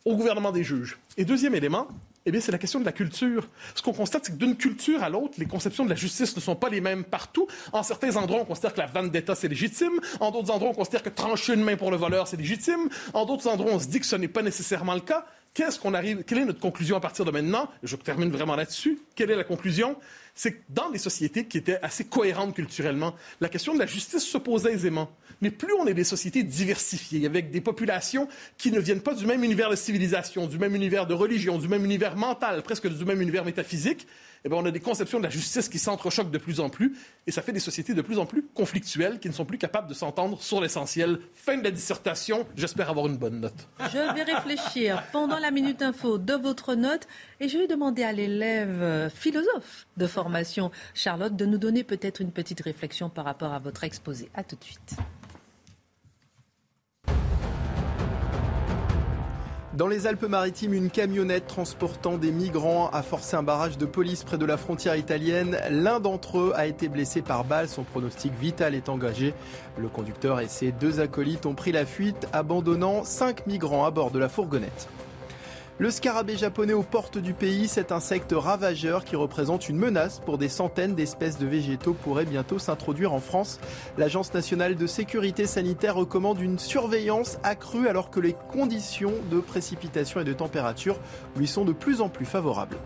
au 0.03 0.15
gouvernement 0.15 0.51
des 0.51 0.63
juges. 0.63 0.97
Et 1.17 1.25
deuxième 1.25 1.55
élément, 1.55 1.87
eh 2.27 2.31
bien, 2.31 2.41
c'est 2.41 2.51
la 2.51 2.57
question 2.57 2.79
de 2.79 2.85
la 2.85 2.91
culture. 2.91 3.47
Ce 3.75 3.81
qu'on 3.81 3.93
constate, 3.93 4.25
c'est 4.25 4.31
que 4.31 4.37
d'une 4.37 4.55
culture 4.55 5.03
à 5.03 5.09
l'autre, 5.09 5.35
les 5.37 5.45
conceptions 5.45 5.85
de 5.85 5.89
la 5.89 5.95
justice 5.95 6.35
ne 6.35 6.41
sont 6.41 6.55
pas 6.55 6.69
les 6.69 6.81
mêmes 6.81 7.03
partout. 7.03 7.47
En 7.71 7.83
certains 7.83 8.15
endroits, 8.15 8.39
on 8.41 8.45
considère 8.45 8.73
que 8.73 8.79
la 8.79 8.87
vendetta, 8.87 9.35
c'est 9.35 9.47
légitime. 9.47 9.99
En 10.19 10.31
d'autres 10.31 10.51
endroits, 10.51 10.71
on 10.71 10.73
considère 10.73 11.03
que 11.03 11.09
trancher 11.09 11.53
une 11.53 11.63
main 11.63 11.77
pour 11.77 11.91
le 11.91 11.97
voleur, 11.97 12.27
c'est 12.27 12.37
légitime. 12.37 12.89
En 13.13 13.25
d'autres 13.25 13.47
endroits, 13.47 13.71
on 13.73 13.79
se 13.79 13.87
dit 13.87 13.99
que 13.99 14.07
ce 14.07 14.15
n'est 14.15 14.27
pas 14.27 14.41
nécessairement 14.41 14.95
le 14.95 15.01
cas. 15.01 15.25
Qu'est-ce 15.55 15.79
qu'on 15.79 15.93
arrive, 15.93 16.25
quelle 16.25 16.39
est 16.39 16.45
notre 16.45 16.59
conclusion 16.59 16.97
à 16.97 16.99
partir 16.99 17.23
de 17.23 17.31
maintenant? 17.31 17.71
Je 17.81 17.95
termine 17.95 18.29
vraiment 18.29 18.57
là-dessus. 18.57 18.99
Quelle 19.15 19.31
est 19.31 19.37
la 19.37 19.45
conclusion? 19.45 19.95
C'est 20.35 20.51
que 20.51 20.61
dans 20.67 20.89
des 20.89 20.97
sociétés 20.97 21.45
qui 21.45 21.57
étaient 21.57 21.79
assez 21.81 22.03
cohérentes 22.03 22.53
culturellement, 22.53 23.15
la 23.39 23.47
question 23.47 23.73
de 23.73 23.79
la 23.79 23.85
justice 23.85 24.25
se 24.25 24.37
posait 24.37 24.73
aisément. 24.73 25.09
Mais 25.39 25.51
plus 25.51 25.71
on 25.79 25.87
est 25.87 25.93
des 25.93 26.03
sociétés 26.03 26.43
diversifiées, 26.43 27.25
avec 27.25 27.51
des 27.51 27.61
populations 27.61 28.27
qui 28.57 28.69
ne 28.69 28.81
viennent 28.81 28.99
pas 28.99 29.13
du 29.13 29.25
même 29.25 29.45
univers 29.45 29.69
de 29.69 29.77
civilisation, 29.77 30.45
du 30.45 30.57
même 30.57 30.75
univers 30.75 31.07
de 31.07 31.13
religion, 31.13 31.57
du 31.57 31.69
même 31.69 31.85
univers 31.85 32.17
mental, 32.17 32.61
presque 32.61 32.89
du 32.89 33.05
même 33.05 33.21
univers 33.21 33.45
métaphysique, 33.45 34.07
eh 34.45 34.49
bien, 34.49 34.59
on 34.59 34.65
a 34.65 34.71
des 34.71 34.79
conceptions 34.79 35.17
de 35.17 35.23
la 35.23 35.31
justice 35.31 35.67
qui 35.69 35.79
s'entrechoquent 35.79 36.29
de 36.29 36.37
plus 36.37 36.59
en 36.59 36.69
plus, 36.69 36.95
et 37.25 37.31
ça 37.31 37.41
fait 37.41 37.51
des 37.51 37.59
sociétés 37.59 37.95
de 37.95 38.01
plus 38.03 38.19
en 38.19 38.27
plus 38.27 38.43
conflictuelles, 38.53 39.19
qui 39.19 39.27
ne 39.27 39.33
sont 39.33 39.43
plus 39.43 39.57
capables 39.57 39.89
de 39.89 39.95
s'entendre 39.95 40.39
sur 40.39 40.61
l'essentiel. 40.61 41.19
Fin 41.33 41.57
de 41.57 41.63
la 41.63 41.71
dissertation, 41.71 42.45
j'espère 42.55 42.91
avoir 42.91 43.07
une 43.07 43.17
bonne 43.17 43.39
note. 43.39 43.67
Je 43.91 44.13
vais 44.13 44.23
réfléchir 44.23 45.03
pendant 45.11 45.39
la 45.39 45.49
minute 45.49 45.81
info 45.81 46.19
de 46.19 46.33
votre 46.33 46.75
note, 46.75 47.07
et 47.39 47.49
je 47.49 47.57
vais 47.57 47.67
demander 47.67 48.03
à 48.03 48.11
l'élève 48.11 49.09
philosophe 49.09 49.87
de 49.97 50.05
formation, 50.05 50.71
Charlotte, 50.93 51.35
de 51.35 51.45
nous 51.45 51.57
donner 51.57 51.83
peut-être 51.83 52.21
une 52.21 52.31
petite 52.31 52.61
réflexion 52.61 53.09
par 53.09 53.25
rapport 53.25 53.51
à 53.51 53.59
votre 53.59 53.83
exposé. 53.83 54.29
À 54.35 54.43
tout 54.43 54.55
de 54.55 54.63
suite. 54.63 54.95
Dans 59.75 59.87
les 59.89 60.07
Alpes-Maritimes, 60.07 60.73
une 60.73 60.89
camionnette 60.89 61.47
transportant 61.47 62.17
des 62.17 62.31
migrants 62.31 62.89
a 62.93 63.01
forcé 63.01 63.35
un 63.35 63.43
barrage 63.43 63.77
de 63.77 63.85
police 63.85 64.23
près 64.23 64.37
de 64.37 64.45
la 64.45 64.55
frontière 64.55 64.95
italienne. 64.95 65.57
L'un 65.69 65.99
d'entre 65.99 66.39
eux 66.39 66.53
a 66.55 66.65
été 66.65 66.87
blessé 66.87 67.21
par 67.21 67.43
balle. 67.43 67.67
Son 67.67 67.83
pronostic 67.83 68.31
vital 68.39 68.73
est 68.73 68.87
engagé. 68.87 69.33
Le 69.77 69.89
conducteur 69.89 70.39
et 70.39 70.47
ses 70.47 70.71
deux 70.71 71.01
acolytes 71.01 71.45
ont 71.45 71.55
pris 71.55 71.73
la 71.73 71.85
fuite, 71.85 72.25
abandonnant 72.31 73.03
cinq 73.03 73.47
migrants 73.47 73.83
à 73.83 73.91
bord 73.91 74.11
de 74.11 74.19
la 74.19 74.29
fourgonnette. 74.29 74.87
Le 75.77 75.91
scarabée 75.91 76.37
japonais 76.37 76.71
aux 76.71 76.83
portes 76.83 77.17
du 77.17 77.33
pays, 77.33 77.67
cet 77.67 77.91
insecte 77.91 78.31
ravageur 78.33 79.03
qui 79.03 79.17
représente 79.17 79.67
une 79.67 79.75
menace 79.75 80.21
pour 80.25 80.37
des 80.37 80.47
centaines 80.47 80.95
d'espèces 80.95 81.37
de 81.37 81.45
végétaux 81.45 81.91
pourrait 81.91 82.23
bientôt 82.23 82.59
s'introduire 82.59 83.11
en 83.11 83.19
France. 83.19 83.59
L'Agence 83.97 84.33
nationale 84.33 84.77
de 84.77 84.87
sécurité 84.87 85.45
sanitaire 85.45 85.95
recommande 85.95 86.39
une 86.39 86.59
surveillance 86.59 87.39
accrue 87.43 87.89
alors 87.89 88.09
que 88.09 88.21
les 88.21 88.37
conditions 88.53 89.11
de 89.29 89.41
précipitation 89.41 90.21
et 90.21 90.23
de 90.23 90.31
température 90.31 90.97
lui 91.35 91.45
sont 91.45 91.65
de 91.65 91.73
plus 91.73 91.99
en 91.99 92.07
plus 92.07 92.25
favorables. 92.25 92.77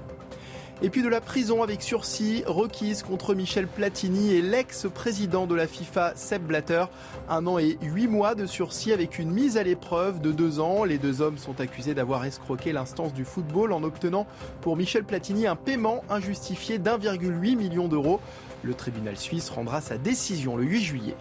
Et 0.81 0.89
puis 0.89 1.01
de 1.01 1.09
la 1.09 1.19
prison 1.19 1.62
avec 1.62 1.81
sursis 1.81 2.41
requise 2.48 3.03
contre 3.03 3.36
Michel 3.36 3.67
Platini 3.67 4.31
et 4.31 4.41
l'ex-président 4.41 5.45
de 5.45 5.53
la 5.53 5.67
FIFA, 5.67 6.13
Seb 6.15 6.43
Blatter. 6.43 6.86
Un 7.27 7.48
an 7.48 7.59
et 7.59 7.77
huit 7.81 8.07
mois 8.07 8.33
de 8.33 8.45
sursis 8.45 8.93
avec 8.93 9.19
une 9.19 9.29
mise 9.29 9.57
à 9.57 9.63
l'épreuve 9.63 10.21
de 10.21 10.31
deux 10.31 10.62
ans. 10.62 10.86
Les 10.86 10.98
deux 10.98 11.21
hommes 11.21 11.38
sont 11.38 11.59
accusés 11.59 11.93
d'avoir 11.93 12.24
escroqué 12.24 12.71
l'instance 12.71 13.13
du 13.13 13.25
football 13.25 13.74
en 13.74 13.83
obtenant 13.83 14.25
pour 14.62 14.77
Michel 14.77 15.03
Platini 15.03 15.48
un 15.48 15.57
paiement 15.57 16.01
injustifié 16.09 16.77
d'1,8 16.77 17.57
million 17.57 17.89
d'euros. 17.89 18.21
Le 18.63 18.74
tribunal 18.74 19.17
suisse 19.17 19.50
rendra 19.50 19.81
sa 19.81 19.98
décision 19.98 20.55
le 20.55 20.63
8 20.63 20.81
juillet. 20.81 21.15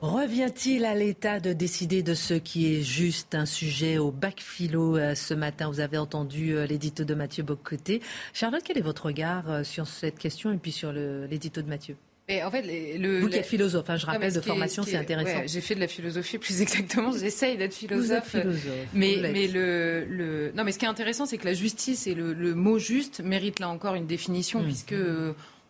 Revient-il 0.00 0.84
à 0.84 0.94
l'État 0.94 1.40
de 1.40 1.52
décider 1.52 2.02
de 2.02 2.14
ce 2.14 2.34
qui 2.34 2.74
est 2.74 2.82
juste 2.82 3.34
un 3.34 3.46
sujet 3.46 3.98
au 3.98 4.10
bac 4.10 4.40
philo 4.40 4.96
euh, 4.96 5.14
ce 5.14 5.34
matin? 5.34 5.68
Vous 5.68 5.80
avez 5.80 5.98
entendu 5.98 6.54
euh, 6.54 6.66
l'édito 6.66 7.04
de 7.04 7.14
Mathieu 7.14 7.42
Bocoté. 7.42 8.00
Charlotte, 8.32 8.62
quel 8.64 8.78
est 8.78 8.82
votre 8.82 9.06
regard 9.06 9.50
euh, 9.50 9.64
sur 9.64 9.86
cette 9.86 10.18
question 10.18 10.52
et 10.52 10.56
puis 10.56 10.72
sur 10.72 10.92
l'édito 10.92 11.62
de 11.62 11.68
Mathieu? 11.68 11.96
En 12.28 12.50
fait, 12.50 12.62
le, 12.98 13.20
Vous 13.20 13.28
qui 13.28 13.36
êtes 13.36 13.46
philosophe, 13.46 13.88
hein, 13.88 13.96
je 13.96 14.06
rappelle, 14.06 14.32
de 14.32 14.40
formation, 14.40 14.82
c'est 14.82 14.96
intéressant. 14.96 15.42
j'ai 15.46 15.60
fait 15.60 15.76
de 15.76 15.80
la 15.80 15.86
philosophie, 15.86 16.38
plus 16.40 16.60
exactement. 16.60 17.12
J'essaye 17.12 17.56
d'être 17.56 17.74
philosophe. 17.74 18.34
Mais, 18.92 19.18
mais 19.20 19.46
le, 19.46 20.04
le, 20.04 20.52
non, 20.56 20.64
mais 20.64 20.72
ce 20.72 20.78
qui 20.78 20.86
est 20.86 20.88
intéressant, 20.88 21.26
c'est 21.26 21.38
que 21.38 21.44
la 21.44 21.54
justice 21.54 22.08
et 22.08 22.14
le, 22.14 22.34
mot 22.54 22.80
juste 22.80 23.20
méritent 23.20 23.60
là 23.60 23.68
encore 23.68 23.94
une 23.94 24.08
définition, 24.08 24.60
mmh. 24.60 24.64
puisque 24.64 24.94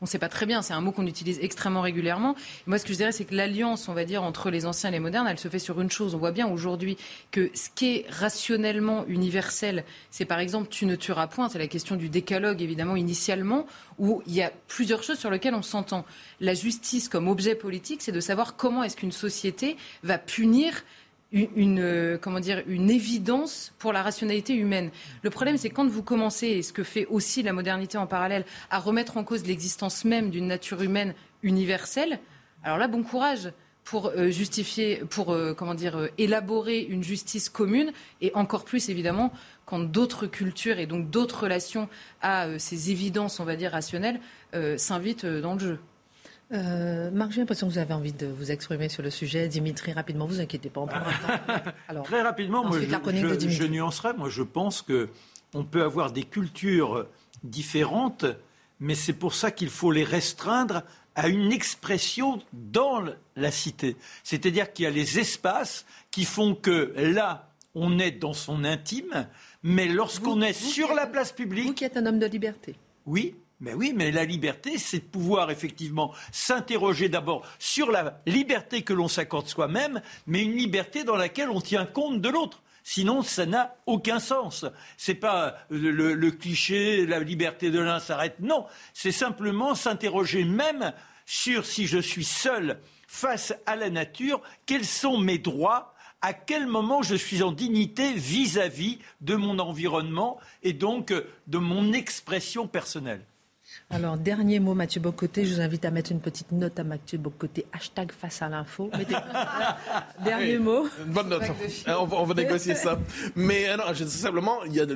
on 0.00 0.04
ne 0.04 0.08
sait 0.08 0.18
pas 0.18 0.28
très 0.28 0.46
bien. 0.46 0.62
C'est 0.62 0.74
un 0.74 0.80
mot 0.80 0.92
qu'on 0.92 1.06
utilise 1.06 1.38
extrêmement 1.40 1.80
régulièrement. 1.80 2.36
moi, 2.66 2.78
ce 2.78 2.84
que 2.84 2.92
je 2.92 2.98
dirais, 2.98 3.12
c'est 3.12 3.24
que 3.24 3.34
l'alliance, 3.34 3.88
on 3.88 3.94
va 3.94 4.04
dire, 4.04 4.22
entre 4.22 4.50
les 4.50 4.66
anciens 4.66 4.90
et 4.90 4.92
les 4.92 5.00
modernes, 5.00 5.26
elle 5.28 5.38
se 5.38 5.48
fait 5.48 5.58
sur 5.58 5.80
une 5.80 5.90
chose. 5.90 6.14
On 6.14 6.18
voit 6.18 6.32
bien 6.32 6.46
aujourd'hui 6.46 6.96
que 7.30 7.50
ce 7.54 7.68
qui 7.74 7.96
est 7.96 8.06
rationnellement 8.10 9.04
universel, 9.06 9.84
c'est 10.10 10.24
par 10.24 10.38
exemple 10.38 10.68
tu 10.68 10.86
ne 10.86 10.96
tueras 10.96 11.26
point. 11.26 11.48
C'est 11.48 11.58
la 11.58 11.66
question 11.66 11.96
du 11.96 12.08
décalogue, 12.08 12.60
évidemment, 12.62 12.96
initialement, 12.96 13.66
où 13.98 14.22
il 14.26 14.34
y 14.34 14.42
a 14.42 14.52
plusieurs 14.68 15.02
choses 15.02 15.18
sur 15.18 15.30
lesquelles 15.30 15.54
on 15.54 15.62
s'entend. 15.62 16.04
La 16.40 16.54
justice 16.54 17.08
comme 17.08 17.28
objet 17.28 17.54
politique, 17.54 18.02
c'est 18.02 18.12
de 18.12 18.20
savoir 18.20 18.56
comment 18.56 18.82
est-ce 18.82 18.96
qu'une 18.96 19.12
société 19.12 19.76
va 20.02 20.18
punir 20.18 20.84
une, 21.32 21.80
euh, 21.80 22.18
comment 22.18 22.40
dire, 22.40 22.62
une 22.66 22.90
évidence 22.90 23.72
pour 23.78 23.92
la 23.92 24.02
rationalité 24.02 24.54
humaine. 24.54 24.90
Le 25.22 25.30
problème, 25.30 25.56
c'est 25.56 25.70
quand 25.70 25.86
vous 25.86 26.02
commencez, 26.02 26.48
et 26.48 26.62
ce 26.62 26.72
que 26.72 26.84
fait 26.84 27.06
aussi 27.06 27.42
la 27.42 27.52
modernité 27.52 27.98
en 27.98 28.06
parallèle, 28.06 28.44
à 28.70 28.78
remettre 28.78 29.16
en 29.16 29.24
cause 29.24 29.44
l'existence 29.46 30.04
même 30.04 30.30
d'une 30.30 30.46
nature 30.46 30.82
humaine 30.82 31.14
universelle, 31.42 32.20
alors 32.62 32.78
là, 32.78 32.88
bon 32.88 33.02
courage 33.02 33.52
pour 33.84 34.08
euh, 34.08 34.30
justifier, 34.30 34.96
pour 35.10 35.32
euh, 35.32 35.54
comment 35.54 35.74
dire, 35.74 36.08
élaborer 36.18 36.80
une 36.80 37.04
justice 37.04 37.48
commune, 37.48 37.92
et 38.20 38.32
encore 38.34 38.64
plus 38.64 38.88
évidemment 38.88 39.32
quand 39.64 39.80
d'autres 39.80 40.26
cultures 40.26 40.78
et 40.78 40.86
donc 40.86 41.10
d'autres 41.10 41.44
relations 41.44 41.88
à 42.22 42.58
ces 42.58 42.92
évidences, 42.92 43.40
on 43.40 43.44
va 43.44 43.56
dire 43.56 43.72
rationnelles, 43.72 44.20
s'invitent 44.76 45.26
dans 45.26 45.54
le 45.54 45.58
jeu. 45.58 45.78
Euh, 46.52 47.10
Marc, 47.10 47.32
j'ai 47.32 47.40
l'impression 47.40 47.66
que 47.66 47.72
vous 47.72 47.78
avez 47.78 47.94
envie 47.94 48.12
de 48.12 48.26
vous 48.26 48.50
exprimer 48.50 48.88
sur 48.88 49.02
le 49.02 49.10
sujet. 49.10 49.48
Dimitri, 49.48 49.92
rapidement, 49.92 50.26
vous 50.26 50.40
inquiétez 50.40 50.70
pas. 50.70 50.86
Alors, 51.88 52.04
Très 52.04 52.22
rapidement, 52.22 52.64
moi, 52.64 52.78
je, 52.80 52.86
je, 52.86 53.48
je, 53.48 53.64
nuancerai. 53.64 54.12
Moi, 54.14 54.28
je 54.28 54.42
pense 54.42 54.82
qu'on 54.82 55.64
peut 55.64 55.82
avoir 55.82 56.12
des 56.12 56.22
cultures 56.22 57.06
différentes, 57.42 58.26
mais 58.78 58.94
c'est 58.94 59.12
pour 59.12 59.34
ça 59.34 59.50
qu'il 59.50 59.70
faut 59.70 59.90
les 59.90 60.04
restreindre 60.04 60.82
à 61.16 61.28
une 61.28 61.50
expression 61.50 62.42
dans 62.52 63.02
la 63.34 63.50
cité. 63.50 63.96
C'est-à-dire 64.22 64.72
qu'il 64.72 64.84
y 64.84 64.86
a 64.86 64.90
les 64.90 65.18
espaces 65.18 65.86
qui 66.10 66.24
font 66.24 66.54
que 66.54 66.92
là, 66.96 67.50
on 67.74 67.98
est 67.98 68.10
dans 68.12 68.34
son 68.34 68.64
intime, 68.64 69.26
mais 69.62 69.88
lorsqu'on 69.88 70.40
est 70.42 70.52
sur 70.52 70.94
la 70.94 71.06
place 71.06 71.32
publique. 71.32 71.66
Vous 71.66 71.74
qui 71.74 71.84
êtes 71.84 71.96
un 71.96 72.06
homme 72.06 72.18
de 72.18 72.26
liberté. 72.26 72.76
Oui, 73.06 73.34
mais 73.60 73.72
oui, 73.72 73.92
mais 73.94 74.10
la 74.10 74.24
liberté, 74.24 74.76
c'est 74.78 74.98
de 74.98 75.04
pouvoir 75.04 75.50
effectivement 75.50 76.12
s'interroger 76.30 77.08
d'abord 77.08 77.42
sur 77.58 77.90
la 77.90 78.20
liberté 78.26 78.82
que 78.82 78.92
l'on 78.92 79.08
s'accorde 79.08 79.48
soi-même, 79.48 80.02
mais 80.26 80.42
une 80.42 80.56
liberté 80.56 81.04
dans 81.04 81.16
laquelle 81.16 81.48
on 81.48 81.60
tient 81.60 81.86
compte 81.86 82.20
de 82.20 82.28
l'autre. 82.28 82.62
Sinon, 82.82 83.22
ça 83.22 83.46
n'a 83.46 83.76
aucun 83.86 84.20
sens. 84.20 84.64
C'est 84.96 85.14
pas 85.14 85.56
le, 85.70 85.90
le, 85.90 86.30
cliché, 86.30 87.06
la 87.06 87.18
liberté 87.18 87.70
de 87.70 87.80
l'un 87.80 87.98
s'arrête. 87.98 88.38
Non, 88.40 88.66
c'est 88.92 89.10
simplement 89.10 89.74
s'interroger 89.74 90.44
même 90.44 90.92
sur 91.24 91.66
si 91.66 91.86
je 91.86 91.98
suis 91.98 92.24
seul 92.24 92.78
face 93.08 93.54
à 93.64 93.74
la 93.74 93.90
nature, 93.90 94.40
quels 94.66 94.84
sont 94.84 95.18
mes 95.18 95.38
droits, 95.38 95.94
à 96.20 96.32
quel 96.32 96.66
moment 96.66 97.02
je 97.02 97.16
suis 97.16 97.42
en 97.42 97.52
dignité 97.52 98.12
vis 98.12 98.58
à 98.58 98.68
-vis 98.68 98.98
de 99.20 99.34
mon 99.34 99.58
environnement 99.58 100.38
et 100.62 100.72
donc 100.72 101.12
de 101.46 101.58
mon 101.58 101.92
expression 101.92 102.68
personnelle. 102.68 103.24
Alors, 103.88 104.16
dernier 104.16 104.58
mot, 104.58 104.74
Mathieu 104.74 105.00
Bocoté. 105.00 105.44
Je 105.44 105.54
vous 105.54 105.60
invite 105.60 105.84
à 105.84 105.92
mettre 105.92 106.10
une 106.10 106.20
petite 106.20 106.50
note 106.50 106.78
à 106.78 106.84
Mathieu 106.84 107.18
Bocoté. 107.18 107.66
Hashtag 107.72 108.10
face 108.10 108.42
à 108.42 108.48
l'info. 108.48 108.90
dernier 110.24 110.58
mot. 110.58 110.88
bonne 111.06 111.28
note. 111.28 111.44
On 111.86 112.04
va, 112.04 112.16
on 112.16 112.24
va, 112.24 112.34
négocier 112.34 112.74
ça. 112.74 112.98
Mais 113.36 113.68
euh, 113.68 113.76
non, 113.76 113.84
je 113.94 114.02
dis 114.02 114.10
simplement, 114.10 114.64
il 114.64 114.74
y 114.74 114.80
a 114.80 114.86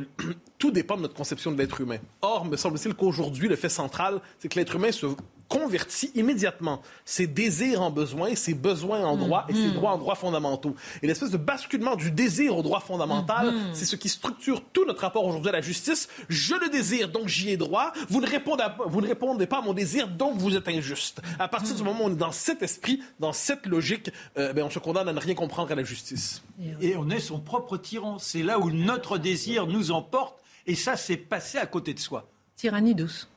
tout 0.58 0.72
dépend 0.72 0.96
de 0.96 1.02
notre 1.02 1.14
conception 1.14 1.52
de 1.52 1.58
l'être 1.58 1.80
humain. 1.80 1.98
Or, 2.20 2.44
me 2.44 2.56
semble-t-il 2.56 2.94
qu'aujourd'hui, 2.94 3.48
le 3.48 3.54
fait 3.54 3.68
central, 3.68 4.20
c'est 4.40 4.48
que 4.48 4.58
l'être 4.58 4.74
humain 4.74 4.90
se 4.90 5.06
convertit 5.50 6.12
immédiatement 6.14 6.80
ses 7.04 7.26
désirs 7.26 7.82
en 7.82 7.90
besoins, 7.90 8.36
ses 8.36 8.54
besoins 8.54 9.04
en 9.04 9.16
droits 9.16 9.46
et 9.48 9.52
ses 9.52 9.58
mm-hmm. 9.58 9.72
droits 9.74 9.92
en 9.92 9.98
droits 9.98 10.14
fondamentaux. 10.14 10.76
Et 11.02 11.08
l'espèce 11.08 11.30
de 11.30 11.36
basculement 11.36 11.96
du 11.96 12.12
désir 12.12 12.56
au 12.56 12.62
droit 12.62 12.78
fondamental, 12.78 13.48
mm-hmm. 13.48 13.74
c'est 13.74 13.84
ce 13.84 13.96
qui 13.96 14.08
structure 14.08 14.62
tout 14.72 14.86
notre 14.86 15.00
rapport 15.00 15.24
aujourd'hui 15.24 15.48
à 15.48 15.52
la 15.52 15.60
justice. 15.60 16.08
Je 16.28 16.54
le 16.54 16.68
désire, 16.68 17.10
donc 17.10 17.26
j'y 17.26 17.50
ai 17.50 17.56
droit. 17.56 17.92
Vous 18.08 18.20
ne, 18.20 18.26
répondez 18.28 18.62
vous 18.86 19.00
ne 19.00 19.08
répondez 19.08 19.46
pas 19.46 19.58
à 19.58 19.62
mon 19.62 19.74
désir, 19.74 20.06
donc 20.06 20.38
vous 20.38 20.56
êtes 20.56 20.68
injuste. 20.68 21.20
À 21.40 21.48
partir 21.48 21.74
du 21.74 21.82
moment 21.82 22.04
où 22.04 22.06
on 22.06 22.12
est 22.12 22.16
dans 22.16 22.32
cet 22.32 22.62
esprit, 22.62 23.02
dans 23.18 23.32
cette 23.32 23.66
logique, 23.66 24.12
euh, 24.38 24.52
ben 24.52 24.64
on 24.64 24.70
se 24.70 24.78
condamne 24.78 25.08
à 25.08 25.12
ne 25.12 25.18
rien 25.18 25.34
comprendre 25.34 25.72
à 25.72 25.74
la 25.74 25.82
justice. 25.82 26.42
Et 26.80 26.96
on 26.96 27.10
est 27.10 27.20
son 27.20 27.40
propre 27.40 27.76
tyran. 27.76 28.18
C'est 28.18 28.42
là 28.42 28.60
où 28.60 28.70
notre 28.70 29.18
désir 29.18 29.66
nous 29.66 29.90
emporte. 29.90 30.38
Et 30.66 30.74
ça, 30.74 30.96
c'est 30.96 31.16
passé 31.16 31.58
à 31.58 31.66
côté 31.66 31.94
de 31.94 31.98
soi. 31.98 32.28
Tyrannie 32.56 32.94
douce. 32.94 33.29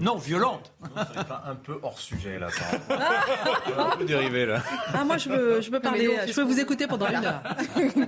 Non, 0.00 0.16
violente. 0.16 0.72
un 1.46 1.54
peu 1.54 1.78
hors 1.82 1.98
sujet 1.98 2.38
là. 2.38 2.48
un 3.78 3.96
peu 3.96 4.04
dérivé 4.04 4.44
là. 4.44 4.62
Ah, 4.92 5.04
moi 5.04 5.18
je 5.18 5.28
peux, 5.28 5.60
je 5.60 5.70
peux 5.70 5.78
parler, 5.78 6.10
je 6.26 6.32
peux 6.32 6.42
vous 6.42 6.58
écouter 6.58 6.88
pendant 6.88 7.06
une 7.06 7.24
heure. 7.24 7.42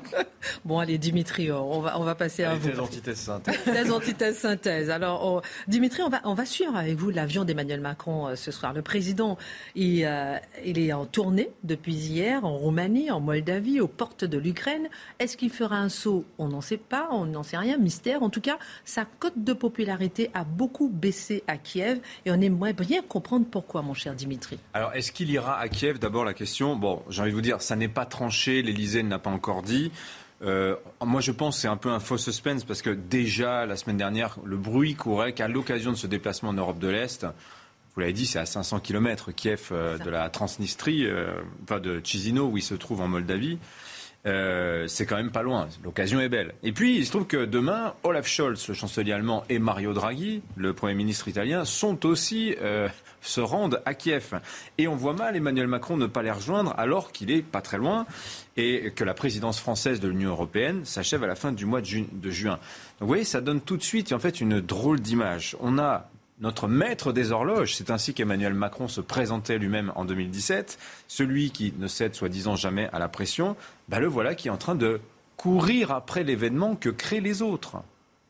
bon 0.64 0.80
allez 0.80 0.98
Dimitri, 0.98 1.52
on 1.52 1.80
va, 1.80 1.98
on 1.98 2.02
va 2.02 2.16
passer 2.16 2.42
à 2.42 2.54
vous. 2.54 2.68
Thèse, 2.68 2.80
antithèse, 2.80 3.18
synthèse. 3.18 3.58
Thèse, 3.64 3.92
antithèse, 3.92 4.36
synthèse. 4.36 4.90
Alors 4.90 5.42
Dimitri, 5.68 6.02
on 6.02 6.08
va, 6.08 6.20
on 6.24 6.34
va 6.34 6.44
suivre 6.44 6.76
avec 6.76 6.96
vous 6.96 7.10
l'avion 7.10 7.44
d'Emmanuel 7.44 7.80
Macron 7.80 8.28
euh, 8.28 8.34
ce 8.34 8.50
soir. 8.50 8.72
Le 8.72 8.82
président, 8.82 9.38
il, 9.76 10.04
euh, 10.04 10.38
il 10.64 10.80
est 10.80 10.92
en 10.92 11.06
tournée 11.06 11.50
depuis 11.62 11.94
hier 11.94 12.44
en 12.44 12.56
Roumanie, 12.56 13.12
en 13.12 13.20
Moldavie, 13.20 13.80
aux 13.80 13.88
portes 13.88 14.24
de 14.24 14.38
l'Ukraine. 14.38 14.88
Est-ce 15.20 15.36
qu'il 15.36 15.50
fera 15.50 15.76
un 15.76 15.88
saut? 15.88 16.24
On 16.38 16.48
n'en 16.48 16.60
sait 16.60 16.78
pas, 16.78 17.08
on 17.12 17.26
n'en 17.26 17.44
sait 17.44 17.58
rien, 17.58 17.78
mystère. 17.78 18.24
En 18.24 18.30
tout 18.30 18.40
cas, 18.40 18.58
sa 18.84 19.04
cote 19.04 19.38
de 19.44 19.52
popularité 19.52 20.30
a 20.34 20.42
beaucoup 20.42 20.88
baissé 20.88 21.44
à 21.46 21.56
Kiev 21.56 21.75
et 21.80 22.30
on 22.30 22.40
aimerait 22.40 22.72
bien 22.72 23.02
comprendre 23.02 23.46
pourquoi, 23.50 23.82
mon 23.82 23.94
cher 23.94 24.14
Dimitri. 24.14 24.58
Alors, 24.74 24.92
est-ce 24.94 25.12
qu'il 25.12 25.30
ira 25.30 25.58
à 25.58 25.68
Kiev? 25.68 25.98
D'abord, 25.98 26.24
la 26.24 26.34
question. 26.34 26.76
Bon, 26.76 27.02
j'ai 27.08 27.22
envie 27.22 27.30
de 27.30 27.36
vous 27.36 27.42
dire, 27.42 27.62
ça 27.62 27.76
n'est 27.76 27.88
pas 27.88 28.06
tranché. 28.06 28.62
L'Élysée 28.62 29.02
ne 29.02 29.10
l'a 29.10 29.18
pas 29.18 29.30
encore 29.30 29.62
dit. 29.62 29.90
Euh, 30.42 30.76
moi, 31.04 31.20
je 31.20 31.32
pense 31.32 31.56
que 31.56 31.62
c'est 31.62 31.68
un 31.68 31.76
peu 31.76 31.90
un 31.90 32.00
faux 32.00 32.18
suspense 32.18 32.64
parce 32.64 32.82
que 32.82 32.90
déjà, 32.90 33.66
la 33.66 33.76
semaine 33.76 33.96
dernière, 33.96 34.36
le 34.44 34.56
bruit 34.56 34.94
courait 34.94 35.32
qu'à 35.32 35.48
l'occasion 35.48 35.92
de 35.92 35.96
ce 35.96 36.06
déplacement 36.06 36.50
en 36.50 36.54
Europe 36.54 36.78
de 36.78 36.88
l'Est, 36.88 37.26
vous 37.94 38.00
l'avez 38.00 38.12
dit, 38.12 38.26
c'est 38.26 38.38
à 38.38 38.44
500 38.44 38.80
km 38.80 39.32
Kiev 39.32 39.68
euh, 39.72 39.96
de 39.96 40.10
la 40.10 40.28
Transnistrie, 40.28 41.06
euh, 41.06 41.40
enfin 41.62 41.80
de 41.80 42.00
Chisinau, 42.04 42.48
où 42.48 42.58
il 42.58 42.62
se 42.62 42.74
trouve 42.74 43.00
en 43.00 43.08
Moldavie. 43.08 43.58
Euh, 44.26 44.88
c'est 44.88 45.06
quand 45.06 45.16
même 45.16 45.30
pas 45.30 45.42
loin. 45.42 45.68
L'occasion 45.84 46.20
est 46.20 46.28
belle. 46.28 46.54
Et 46.64 46.72
puis, 46.72 46.96
il 46.96 47.06
se 47.06 47.10
trouve 47.10 47.26
que 47.26 47.44
demain, 47.44 47.94
Olaf 48.02 48.26
Scholz, 48.26 48.66
le 48.68 48.74
chancelier 48.74 49.12
allemand, 49.12 49.44
et 49.48 49.58
Mario 49.58 49.92
Draghi, 49.92 50.42
le 50.56 50.72
Premier 50.72 50.94
ministre 50.94 51.28
italien, 51.28 51.64
sont 51.64 52.04
aussi, 52.06 52.56
euh, 52.60 52.88
se 53.20 53.40
rendent 53.40 53.80
à 53.84 53.94
Kiev. 53.94 54.40
Et 54.78 54.88
on 54.88 54.96
voit 54.96 55.12
mal 55.12 55.36
Emmanuel 55.36 55.68
Macron 55.68 55.96
ne 55.96 56.06
pas 56.06 56.22
les 56.22 56.32
rejoindre 56.32 56.74
alors 56.76 57.12
qu'il 57.12 57.30
est 57.30 57.42
pas 57.42 57.60
très 57.60 57.78
loin 57.78 58.04
et 58.56 58.90
que 58.96 59.04
la 59.04 59.14
présidence 59.14 59.60
française 59.60 60.00
de 60.00 60.08
l'Union 60.08 60.30
européenne 60.30 60.84
s'achève 60.84 61.22
à 61.22 61.26
la 61.28 61.36
fin 61.36 61.52
du 61.52 61.64
mois 61.64 61.80
de, 61.80 62.30
juin. 62.30 62.54
Donc, 62.54 62.60
vous 63.00 63.06
voyez, 63.06 63.24
ça 63.24 63.40
donne 63.40 63.60
tout 63.60 63.76
de 63.76 63.82
suite, 63.82 64.12
en 64.12 64.18
fait, 64.18 64.40
une 64.40 64.60
drôle 64.60 64.98
d'image. 65.00 65.56
On 65.60 65.78
a 65.78 66.10
notre 66.40 66.68
maître 66.68 67.12
des 67.12 67.32
horloges. 67.32 67.74
C'est 67.74 67.90
ainsi 67.90 68.14
qu'Emmanuel 68.14 68.54
Macron 68.54 68.88
se 68.88 69.00
présentait 69.00 69.58
lui-même 69.58 69.92
en 69.94 70.04
2017. 70.04 70.78
Celui 71.08 71.50
qui 71.50 71.72
ne 71.78 71.86
cède 71.86 72.14
soi-disant 72.14 72.56
jamais 72.56 72.88
à 72.92 72.98
la 72.98 73.08
pression, 73.08 73.56
bah 73.88 74.00
le 74.00 74.06
voilà 74.06 74.34
qui 74.34 74.48
est 74.48 74.50
en 74.50 74.56
train 74.56 74.74
de 74.74 75.00
courir 75.36 75.90
après 75.90 76.24
l'événement 76.24 76.76
que 76.76 76.88
créent 76.88 77.20
les 77.20 77.42
autres. 77.42 77.76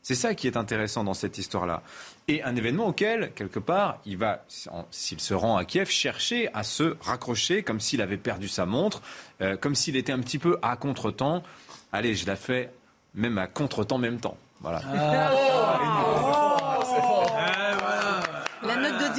C'est 0.07 0.15
ça 0.15 0.35
qui 0.35 0.47
est 0.47 0.55
intéressant 0.55 1.03
dans 1.03 1.13
cette 1.13 1.37
histoire-là. 1.37 1.81
Et 2.29 2.41
un 2.41 2.55
événement 2.55 2.87
auquel, 2.87 3.33
quelque 3.33 3.59
part, 3.59 3.99
il 4.05 4.17
va, 4.17 4.45
s'il 4.89 5.19
se 5.19 5.33
rend 5.33 5.57
à 5.57 5.65
Kiev, 5.65 5.89
chercher 5.89 6.49
à 6.53 6.63
se 6.63 6.95
raccrocher 7.01 7.61
comme 7.61 7.81
s'il 7.81 8.01
avait 8.01 8.15
perdu 8.15 8.47
sa 8.47 8.65
montre, 8.65 9.01
euh, 9.41 9.57
comme 9.57 9.75
s'il 9.75 9.97
était 9.97 10.13
un 10.13 10.19
petit 10.19 10.39
peu 10.39 10.57
à 10.61 10.77
contre-temps. 10.77 11.43
Allez, 11.91 12.15
je 12.15 12.25
la 12.25 12.37
fais 12.37 12.71
même 13.15 13.37
à 13.37 13.47
contre-temps, 13.47 13.97
même 13.97 14.19
temps. 14.21 14.37
Voilà. 14.61 14.81
Ah. 14.85 16.53
De 16.53 16.56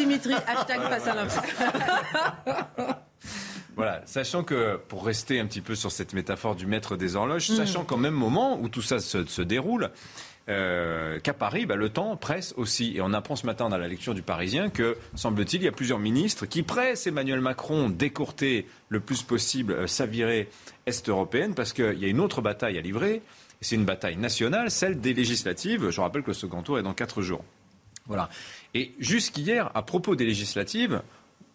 Dimitri, 0.09 0.35
hashtag 0.47 0.81
face 0.81 1.07
à 1.07 1.15
l'info. 1.15 1.41
Voilà, 3.77 4.03
sachant 4.07 4.43
que, 4.43 4.77
pour 4.89 5.07
rester 5.07 5.39
un 5.39 5.47
petit 5.47 5.61
peu 5.61 5.77
sur 5.77 5.93
cette 5.93 6.13
métaphore 6.13 6.57
du 6.57 6.67
maître 6.67 6.97
des 6.97 7.15
horloges, 7.15 7.49
mm. 7.49 7.55
sachant 7.55 7.85
qu'au 7.85 7.97
même 7.97 8.13
moment 8.13 8.59
où 8.61 8.69
tout 8.69 8.83
ça 8.83 8.99
se, 8.99 9.41
déroule, 9.41 9.93
euh, 10.49 11.21
qu'à 11.21 11.33
Paris, 11.33 11.65
bah, 11.65 11.77
le 11.77 11.89
temps 11.89 12.17
presse 12.17 12.55
aussi. 12.57 12.97
Et 12.97 13.01
on 13.03 13.13
apprend 13.13 13.37
ce 13.37 13.47
matin 13.47 13.69
dans 13.69 13.79
la 13.79 13.87
lecture 13.87 14.15
du 14.15 14.23
Parisien 14.23 14.69
que, 14.69 14.97
semble-t-il, 15.15 15.63
il 15.63 15.67
y 15.67 15.69
a 15.69 15.73
plusieurs 15.73 16.01
ministres 16.01 16.45
qui 16.45 16.65
pressent 16.65 17.07
Emmanuel 17.07 17.41
Macron 17.41 17.89
d'écourter 17.89 18.67
le 18.89 18.99
plus 18.99 19.23
possible 19.23 19.73
euh, 19.75 19.87
sa 19.87 20.07
virée 20.07 20.49
est-européenne, 20.87 21.55
parce 21.55 21.73
qu'il 21.73 22.01
y 22.01 22.05
a 22.05 22.09
une 22.09 22.19
autre 22.19 22.43
bataille 22.43 22.79
à 22.79 22.81
livrer. 22.81 23.23
C'est 23.61 23.77
une 23.77 23.85
bataille 23.85 24.17
nationale, 24.17 24.73
celle 24.73 25.01
des 25.01 25.15
législatives. 25.15 25.91
Je 25.91 26.01
rappelle 26.01 26.23
que 26.23 26.31
le 26.31 26.35
second 26.35 26.63
tour 26.63 26.81
est 26.81 26.83
dans 26.83 26.95
quatre 26.95 27.23
jours. 27.23 27.45
Voilà. 28.09 28.29
Et 28.75 28.93
jusqu'hier, 28.99 29.71
à 29.75 29.83
propos 29.83 30.17
des 30.17 30.25
législatives, 30.25 31.03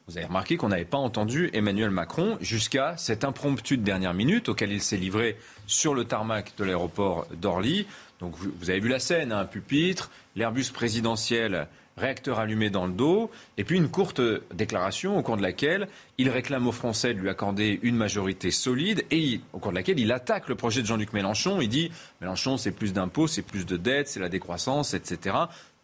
vous 0.07 0.17
avez 0.17 0.27
remarqué 0.27 0.57
qu'on 0.57 0.67
n'avait 0.67 0.83
pas 0.83 0.97
entendu 0.97 1.49
Emmanuel 1.53 1.89
Macron 1.89 2.37
jusqu'à 2.41 2.97
cet 2.97 3.23
impromptu 3.23 3.77
de 3.77 3.83
dernière 3.83 4.13
minute 4.13 4.49
auquel 4.49 4.71
il 4.71 4.81
s'est 4.81 4.97
livré 4.97 5.37
sur 5.65 5.93
le 5.93 6.03
tarmac 6.03 6.53
de 6.57 6.65
l'aéroport 6.65 7.25
d'Orly. 7.41 7.87
Donc 8.19 8.35
vous, 8.35 8.69
avez 8.69 8.81
vu 8.81 8.89
la 8.89 8.99
scène, 8.99 9.31
un 9.31 9.45
pupitre, 9.45 10.11
l'Airbus 10.35 10.71
présidentiel, 10.73 11.67
réacteur 11.95 12.39
allumé 12.39 12.69
dans 12.69 12.85
le 12.85 12.91
dos, 12.91 13.31
et 13.57 13.63
puis 13.63 13.77
une 13.77 13.89
courte 13.89 14.19
déclaration 14.53 15.17
au 15.17 15.21
cours 15.21 15.37
de 15.37 15.41
laquelle 15.41 15.87
il 16.17 16.29
réclame 16.29 16.67
aux 16.67 16.71
Français 16.71 17.13
de 17.13 17.19
lui 17.19 17.29
accorder 17.29 17.79
une 17.83 17.95
majorité 17.95 18.51
solide 18.51 19.05
et 19.09 19.39
au 19.53 19.59
cours 19.59 19.71
de 19.71 19.77
laquelle 19.77 19.99
il 19.99 20.11
attaque 20.11 20.49
le 20.49 20.55
projet 20.55 20.81
de 20.81 20.87
Jean-Luc 20.87 21.13
Mélenchon. 21.13 21.61
Il 21.61 21.69
dit 21.69 21.91
Mélenchon, 22.19 22.57
c'est 22.57 22.71
plus 22.71 22.91
d'impôts, 22.91 23.27
c'est 23.27 23.41
plus 23.41 23.65
de 23.65 23.77
dettes, 23.77 24.09
c'est 24.09 24.19
la 24.19 24.29
décroissance, 24.29 24.93
etc 24.93 25.35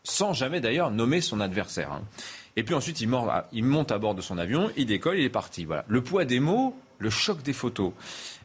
sans 0.10 0.34
jamais 0.34 0.62
d'ailleurs 0.62 0.92
nommer 0.92 1.22
son 1.22 1.40
adversaire. 1.40 1.92
Hein. 1.92 2.02
Et 2.56 2.64
puis 2.64 2.76
ensuite, 2.76 3.00
il, 3.02 3.08
monte 3.08 3.92
à 3.92 3.98
bord 3.98 4.16
de 4.16 4.22
son 4.22 4.38
avion, 4.38 4.70
il 4.76 4.86
décolle, 4.86 5.18
il 5.18 5.24
est 5.24 5.30
parti. 5.30 5.66
Voilà. 5.66 5.86
Le 5.88 6.04
poids 6.04 6.26
des 6.26 6.40
mots, 6.40 6.76
le 6.98 7.10
choc 7.10 7.42
des 7.42 7.54
photos. 7.54 7.94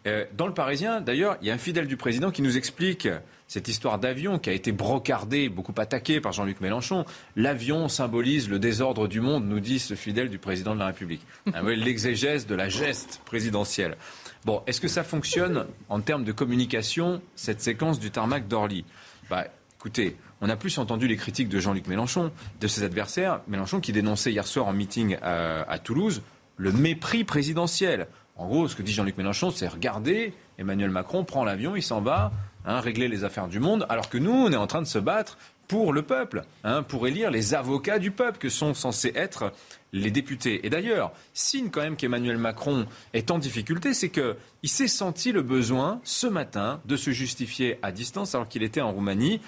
Euh, 0.06 0.24
dans 0.36 0.46
le 0.46 0.54
Parisien, 0.54 1.00
d'ailleurs, 1.00 1.36
il 1.40 1.48
y 1.48 1.50
a 1.50 1.54
un 1.54 1.58
fidèle 1.58 1.88
du 1.88 1.96
président 1.96 2.30
qui 2.30 2.42
nous 2.42 2.56
explique 2.56 3.08
cette 3.48 3.68
histoire 3.68 3.98
d'avion 3.98 4.38
qui 4.38 4.50
a 4.50 4.52
été 4.52 4.72
brocardée, 4.72 5.48
beaucoup 5.48 5.74
attaquée 5.78 6.20
par 6.20 6.32
Jean-Luc 6.32 6.60
Mélenchon. 6.60 7.04
L'avion 7.36 7.88
symbolise 7.88 8.48
le 8.48 8.58
désordre 8.58 9.08
du 9.08 9.20
monde, 9.20 9.46
nous 9.46 9.60
dit 9.60 9.78
ce 9.78 9.94
fidèle 9.94 10.28
du 10.28 10.38
président 10.38 10.74
de 10.74 10.80
la 10.80 10.86
République. 10.86 11.22
Ah 11.52 11.62
l'exégèse 11.62 12.46
de 12.46 12.54
la 12.54 12.68
geste 12.68 13.20
présidentielle. 13.24 13.96
Bon, 14.44 14.62
est-ce 14.66 14.80
que 14.80 14.88
ça 14.88 15.04
fonctionne 15.04 15.66
en 15.88 16.00
termes 16.00 16.24
de 16.24 16.32
communication, 16.32 17.22
cette 17.34 17.60
séquence 17.60 17.98
du 17.98 18.10
tarmac 18.10 18.48
d'Orly? 18.48 18.84
Bah, 19.30 19.46
Écoutez, 19.84 20.16
on 20.40 20.48
a 20.48 20.56
plus 20.56 20.78
entendu 20.78 21.06
les 21.06 21.16
critiques 21.18 21.50
de 21.50 21.60
Jean-Luc 21.60 21.88
Mélenchon, 21.88 22.32
de 22.58 22.66
ses 22.66 22.84
adversaires. 22.84 23.42
Mélenchon 23.48 23.80
qui 23.80 23.92
dénonçait 23.92 24.32
hier 24.32 24.46
soir 24.46 24.66
en 24.66 24.72
meeting 24.72 25.18
à, 25.20 25.78
Toulouse 25.78 26.22
le 26.56 26.72
mépris 26.72 27.22
présidentiel. 27.24 28.06
En 28.36 28.46
gros, 28.46 28.66
ce 28.66 28.76
que 28.76 28.82
dit 28.82 28.94
Jean-Luc 28.94 29.18
Mélenchon, 29.18 29.50
c'est 29.50 29.68
regardez, 29.68 30.32
Emmanuel 30.56 30.88
Macron 30.88 31.24
prend 31.24 31.44
l'avion, 31.44 31.76
il 31.76 31.82
s'en 31.82 32.00
va, 32.00 32.32
hein, 32.64 32.80
régler 32.80 33.08
les 33.08 33.24
affaires 33.24 33.46
du 33.46 33.60
monde, 33.60 33.84
alors 33.90 34.08
que 34.08 34.16
nous, 34.16 34.32
on 34.32 34.50
est 34.50 34.56
en 34.56 34.66
train 34.66 34.80
de 34.80 34.86
se 34.86 34.98
battre 34.98 35.36
pour 35.68 35.92
le 35.92 36.00
peuple, 36.00 36.44
hein, 36.62 36.82
pour 36.82 37.06
élire 37.06 37.30
les 37.30 37.52
avocats 37.52 37.98
du 37.98 38.10
peuple 38.10 38.38
que 38.38 38.48
sont 38.48 38.72
censés 38.72 39.12
être 39.14 39.52
les 39.92 40.10
députés. 40.10 40.66
Et 40.66 40.70
d'ailleurs, 40.70 41.12
signe 41.34 41.68
quand 41.70 41.82
même 41.82 41.96
qu'Emmanuel 41.96 42.38
Macron 42.38 42.86
est 43.12 43.30
en 43.30 43.38
difficulté, 43.38 43.92
c'est 43.94 44.10
qu'il 44.10 44.34
s'est 44.64 44.88
senti 44.88 45.30
le 45.30 45.42
besoin 45.42 46.00
ce 46.04 46.26
matin 46.26 46.80
de 46.86 46.96
se 46.96 47.10
justifier 47.10 47.78
à 47.82 47.92
distance 47.92 48.34
alors 48.34 48.48
qu'il 48.48 48.62
était 48.62 48.80
en 48.80 48.92
Roumanie 48.92 49.40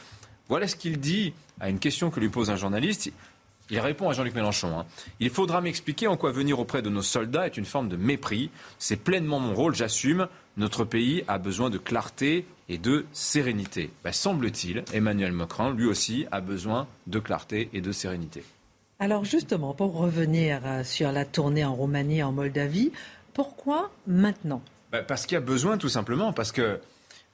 voilà 0.48 0.68
ce 0.68 0.76
qu'il 0.76 0.98
dit 0.98 1.32
à 1.60 1.68
une 1.68 1.78
question 1.78 2.10
que 2.10 2.20
lui 2.20 2.28
pose 2.28 2.50
un 2.50 2.56
journaliste. 2.56 3.10
Il 3.68 3.80
répond 3.80 4.08
à 4.08 4.12
Jean-Luc 4.12 4.34
Mélenchon. 4.34 4.78
Hein. 4.78 4.86
Il 5.18 5.30
faudra 5.30 5.60
m'expliquer 5.60 6.06
en 6.06 6.16
quoi 6.16 6.30
venir 6.30 6.60
auprès 6.60 6.82
de 6.82 6.88
nos 6.88 7.02
soldats 7.02 7.46
est 7.46 7.56
une 7.56 7.64
forme 7.64 7.88
de 7.88 7.96
mépris. 7.96 8.50
C'est 8.78 8.96
pleinement 8.96 9.40
mon 9.40 9.54
rôle, 9.54 9.74
j'assume. 9.74 10.28
Notre 10.56 10.84
pays 10.84 11.24
a 11.26 11.38
besoin 11.38 11.68
de 11.68 11.78
clarté 11.78 12.46
et 12.68 12.78
de 12.78 13.06
sérénité. 13.12 13.90
Ben, 14.04 14.12
semble-t-il, 14.12 14.84
Emmanuel 14.92 15.32
Macron, 15.32 15.70
lui 15.70 15.86
aussi, 15.86 16.26
a 16.30 16.40
besoin 16.40 16.86
de 17.08 17.18
clarté 17.18 17.68
et 17.72 17.80
de 17.80 17.90
sérénité. 17.90 18.44
Alors 18.98 19.24
justement, 19.24 19.74
pour 19.74 19.94
revenir 19.94 20.60
euh, 20.64 20.84
sur 20.84 21.12
la 21.12 21.24
tournée 21.24 21.64
en 21.64 21.74
Roumanie, 21.74 22.22
en 22.22 22.32
Moldavie, 22.32 22.92
pourquoi 23.34 23.90
maintenant? 24.06 24.62
Ben, 24.92 25.04
Parce 25.06 25.26
qu'il 25.26 25.34
y 25.34 25.38
a 25.38 25.40
besoin, 25.40 25.76
tout 25.76 25.88
simplement, 25.88 26.32
parce 26.32 26.52
que 26.52 26.80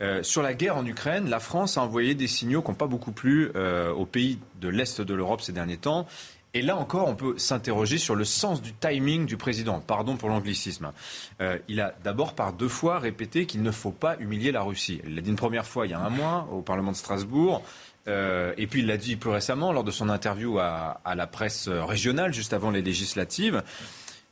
Euh, 0.02 0.22
sur 0.22 0.42
la 0.42 0.52
guerre 0.52 0.76
en 0.76 0.84
Ukraine, 0.84 1.28
la 1.28 1.38
France 1.38 1.78
a 1.78 1.82
envoyé 1.82 2.14
des 2.14 2.26
signaux 2.26 2.60
qui 2.60 2.68
n'ont 2.68 2.76
pas 2.76 2.86
beaucoup 2.86 3.12
plu 3.12 3.50
euh, 3.54 3.92
aux 3.92 4.06
pays 4.06 4.38
de 4.60 4.68
l'Est 4.68 5.00
de 5.00 5.14
l'Europe 5.14 5.40
ces 5.40 5.52
derniers 5.52 5.76
temps. 5.76 6.06
Et 6.54 6.60
là 6.60 6.76
encore, 6.76 7.08
on 7.08 7.14
peut 7.14 7.38
s'interroger 7.38 7.96
sur 7.96 8.14
le 8.14 8.24
sens 8.24 8.60
du 8.60 8.74
timing 8.74 9.24
du 9.24 9.36
président. 9.38 9.80
Pardon 9.80 10.16
pour 10.16 10.28
l'anglicisme. 10.28 10.92
Euh, 11.40 11.56
il 11.68 11.80
a 11.80 11.94
d'abord 12.04 12.34
par 12.34 12.52
deux 12.52 12.68
fois 12.68 12.98
répété 12.98 13.46
qu'il 13.46 13.62
ne 13.62 13.70
faut 13.70 13.92
pas 13.92 14.16
humilier 14.18 14.52
la 14.52 14.62
Russie. 14.62 15.00
Il 15.06 15.14
l'a 15.14 15.22
dit 15.22 15.30
une 15.30 15.36
première 15.36 15.66
fois 15.66 15.86
il 15.86 15.90
y 15.90 15.94
a 15.94 16.00
un 16.00 16.10
mois 16.10 16.48
au 16.52 16.60
Parlement 16.60 16.92
de 16.92 16.96
Strasbourg. 16.96 17.62
Et 18.08 18.66
puis 18.66 18.80
il 18.80 18.86
l'a 18.88 18.96
dit 18.96 19.14
plus 19.14 19.30
récemment 19.30 19.72
lors 19.72 19.84
de 19.84 19.92
son 19.92 20.08
interview 20.08 20.58
à, 20.58 21.00
à, 21.04 21.14
la 21.14 21.28
presse 21.28 21.68
régionale 21.68 22.34
juste 22.34 22.52
avant 22.52 22.72
les 22.72 22.82
législatives. 22.82 23.62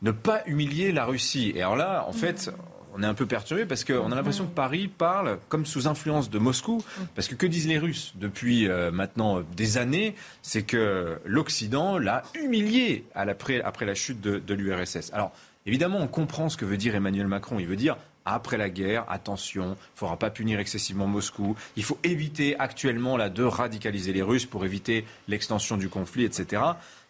Ne 0.02 0.10
pas 0.10 0.42
humilier 0.46 0.90
la 0.90 1.04
Russie. 1.04 1.52
Et 1.54 1.62
alors 1.62 1.76
là, 1.76 2.04
en 2.08 2.12
fait, 2.12 2.50
on 2.94 3.02
est 3.02 3.06
un 3.06 3.14
peu 3.14 3.26
perturbé 3.26 3.64
parce 3.66 3.84
qu'on 3.84 4.12
a 4.12 4.14
l'impression 4.14 4.46
que 4.46 4.54
Paris 4.54 4.88
parle 4.88 5.38
comme 5.48 5.66
sous 5.66 5.88
influence 5.88 6.30
de 6.30 6.38
Moscou. 6.38 6.82
Parce 7.14 7.28
que 7.28 7.34
que 7.34 7.46
disent 7.46 7.68
les 7.68 7.78
Russes 7.78 8.12
depuis 8.16 8.68
euh, 8.68 8.90
maintenant 8.90 9.42
des 9.56 9.78
années 9.78 10.14
C'est 10.42 10.62
que 10.62 11.18
l'Occident 11.24 11.98
l'a 11.98 12.22
humilié 12.34 13.04
après, 13.14 13.62
la 13.86 13.94
chute 13.94 14.20
de, 14.20 14.38
de 14.38 14.54
l'URSS. 14.54 15.12
Alors, 15.12 15.32
évidemment, 15.66 15.98
on 15.98 16.08
comprend 16.08 16.48
ce 16.48 16.56
que 16.56 16.64
veut 16.64 16.76
dire 16.76 16.94
Emmanuel 16.94 17.26
Macron. 17.26 17.58
Il 17.58 17.66
veut 17.66 17.76
dire 17.76 17.96
après 18.24 18.58
la 18.58 18.68
guerre, 18.68 19.04
attention, 19.08 19.64
il 19.64 19.70
ne 19.70 19.74
faudra 19.94 20.18
pas 20.18 20.30
punir 20.30 20.60
excessivement 20.60 21.06
Moscou. 21.06 21.56
Il 21.76 21.84
faut 21.84 21.98
éviter 22.04 22.58
actuellement 22.58 23.16
là, 23.16 23.28
de 23.30 23.42
radicaliser 23.42 24.12
les 24.12 24.22
Russes 24.22 24.46
pour 24.46 24.64
éviter 24.64 25.04
l'extension 25.26 25.76
du 25.76 25.88
conflit, 25.88 26.24
etc. 26.24 26.62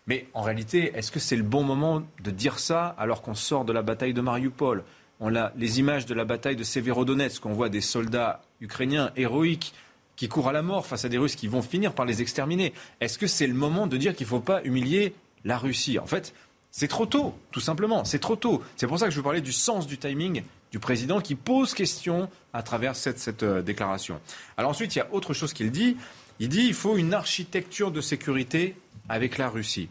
Mais 0.07 0.27
en 0.35 0.43
réalité, 0.43 0.93
est-ce 0.95 1.11
que 1.11 1.21
c'est 1.21 1.37
le 1.37 1.43
bon 1.43 1.63
moment 1.63 2.03
de 2.23 2.31
dire 2.31 2.59
ça 2.59 2.95
alors 2.99 3.23
qu'on 3.23 3.35
sort 3.35 3.65
de 3.65 3.73
la 3.73 3.83
bataille 3.83 4.15
de 4.15 4.21
Mariupol? 4.21 4.85
On 5.21 5.37
a 5.37 5.53
les 5.57 5.79
images 5.79 6.07
de 6.07 6.15
la 6.15 6.25
bataille 6.25 6.57
de 6.57 6.65
Severodonetsk, 6.65 7.45
on 7.45 7.53
voit 7.53 7.69
des 7.69 7.83
soldats 7.83 8.43
ukrainiens 8.61 9.13
héroïques 9.17 9.75
qui 10.17 10.29
courent 10.29 10.49
à 10.49 10.53
la 10.53 10.63
mort 10.63 10.87
face 10.87 11.05
à 11.05 11.09
des 11.09 11.19
Russes 11.19 11.37
qui 11.37 11.47
vont 11.47 11.63
finir 11.63 11.93
par 11.95 12.05
les 12.05 12.21
exterminer. 12.23 12.73
Est-ce 13.01 13.19
que 13.19 13.27
c'est 13.27 13.47
le 13.47 13.55
moment 13.55 13.87
de 13.87 13.97
dire 13.97 14.15
qu'il 14.15 14.27
ne 14.27 14.31
faut 14.31 14.41
pas 14.41 14.63
humilier 14.65 15.15
la 15.45 15.57
Russie? 15.57 15.99
En 15.99 16.07
fait, 16.07 16.35
c'est 16.71 16.89
trop 16.89 17.07
tôt, 17.07 17.35
tout 17.51 17.61
simplement. 17.61 18.05
C'est 18.05 18.19
trop 18.19 18.37
tôt. 18.37 18.63
C'est 18.77 18.87
pour 18.87 18.99
ça 18.99 19.07
que 19.07 19.13
je 19.13 19.17
veux 19.17 19.23
parler 19.23 19.41
du 19.41 19.53
sens 19.53 19.87
du 19.87 19.99
timing 19.99 20.43
du 20.73 20.79
président 20.79 21.21
qui 21.21 21.35
pose 21.35 21.75
question 21.75 22.29
à 22.53 22.63
travers 22.63 22.97
cette, 22.97 23.19
cette 23.19 23.43
euh, 23.43 23.63
déclaration. 23.63 24.21
Alors 24.57 24.71
ensuite, 24.71 24.95
il 24.95 24.99
y 24.99 25.03
a 25.03 25.09
autre 25.13 25.35
chose 25.35 25.53
qu'il 25.53 25.71
dit. 25.71 25.97
Il 26.39 26.49
dit 26.49 26.67
qu'il 26.67 26.75
faut 26.75 26.97
une 26.97 27.13
architecture 27.13 27.91
de 27.91 28.01
sécurité 28.01 28.77
avec 29.09 29.37
la 29.37 29.49
Russie. 29.49 29.89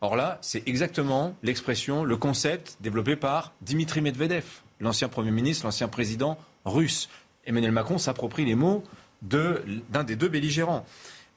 Or 0.00 0.16
là, 0.16 0.38
c'est 0.42 0.66
exactement 0.66 1.34
l'expression, 1.42 2.04
le 2.04 2.16
concept 2.16 2.76
développé 2.80 3.16
par 3.16 3.52
Dimitri 3.62 4.00
Medvedev 4.00 4.44
l'ancien 4.80 5.08
Premier 5.08 5.30
ministre, 5.30 5.66
l'ancien 5.66 5.88
président 5.88 6.38
russe. 6.64 7.08
Emmanuel 7.46 7.72
Macron 7.72 7.98
s'approprie 7.98 8.44
les 8.44 8.54
mots 8.54 8.82
d'un 9.22 10.04
des 10.04 10.16
deux 10.16 10.28
belligérants. 10.28 10.84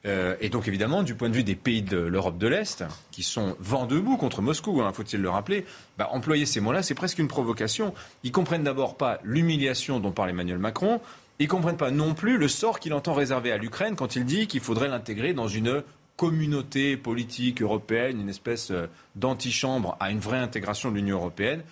Euh, 0.06 0.36
et 0.40 0.50
donc 0.50 0.68
évidemment, 0.68 1.04
du 1.04 1.14
point 1.14 1.30
de 1.30 1.36
vue 1.36 1.44
des 1.44 1.56
pays 1.56 1.82
de 1.82 1.98
l'Europe 1.98 2.38
de 2.38 2.48
l'Est, 2.48 2.86
qui 3.12 3.24
sont 3.24 3.56
vent 3.60 3.86
debout 3.86 4.18
contre 4.18 4.42
Moscou, 4.42 4.82
hein, 4.82 4.94
faut-il 4.94 5.22
le 5.22 5.30
rappeler, 5.30 5.66
bah, 5.98 6.10
employer 6.12 6.46
ces 6.46 6.62
mots-là, 6.62 6.84
c'est 6.84 6.96
presque 6.96 7.20
une 7.20 7.28
provocation. 7.28 7.94
Ils 8.24 8.32
comprennent 8.32 8.64
d'abord 8.64 8.96
pas 8.96 9.20
l'humiliation 9.24 10.00
dont 10.00 10.12
parle 10.12 10.30
Emmanuel 10.30 10.58
Macron, 10.58 11.02
ils 11.40 11.48
comprennent 11.48 11.78
pas 11.78 11.92
non 11.92 12.14
plus 12.14 12.38
le 12.38 12.48
sort 12.48 12.80
qu'il 12.80 12.94
entend 12.94 13.14
réserver 13.14 13.52
à 13.52 13.58
l'Ukraine 13.58 13.96
quand 13.96 14.16
il 14.16 14.26
dit 14.26 14.48
qu'il 14.48 14.62
faudrait 14.62 14.88
l'intégrer 14.88 15.34
dans 15.34 15.48
une 15.48 15.84
communauté 16.16 16.98
politique 16.98 17.62
européenne, 17.62 18.20
une 18.20 18.30
espèce 18.30 18.72
euh, 18.72 18.88
d'antichambre 19.16 19.96
à 20.02 20.12
une 20.12 20.20
vraie 20.20 20.40
intégration 20.40 20.92
de 20.92 20.96
l'Union 20.96 21.18
européenne 21.18 21.64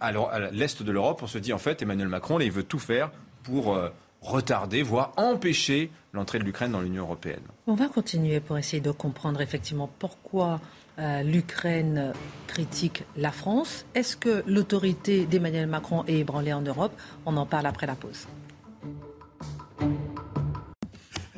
à 0.00 0.50
l'est 0.52 0.82
de 0.82 0.92
l'Europe, 0.92 1.20
on 1.22 1.26
se 1.26 1.38
dit 1.38 1.52
en 1.52 1.58
fait 1.58 1.82
Emmanuel 1.82 2.08
Macron, 2.08 2.40
il 2.40 2.50
veut 2.50 2.64
tout 2.64 2.78
faire 2.78 3.10
pour 3.42 3.74
euh, 3.74 3.88
retarder, 4.20 4.82
voire 4.82 5.12
empêcher 5.16 5.90
l'entrée 6.12 6.38
de 6.38 6.44
l'Ukraine 6.44 6.72
dans 6.72 6.80
l'Union 6.80 7.04
européenne. 7.04 7.42
On 7.66 7.74
va 7.74 7.88
continuer 7.88 8.40
pour 8.40 8.58
essayer 8.58 8.80
de 8.80 8.90
comprendre 8.90 9.40
effectivement 9.40 9.90
pourquoi 9.98 10.60
euh, 10.98 11.22
l'Ukraine 11.22 12.12
critique 12.46 13.04
la 13.16 13.30
France. 13.30 13.84
Est-ce 13.94 14.16
que 14.16 14.42
l'autorité 14.46 15.26
d'Emmanuel 15.26 15.66
Macron 15.66 16.04
est 16.06 16.18
ébranlée 16.18 16.52
en 16.52 16.62
Europe? 16.62 16.92
On 17.26 17.36
en 17.36 17.46
parle 17.46 17.66
après 17.66 17.86
la 17.86 17.94
pause. 17.94 18.26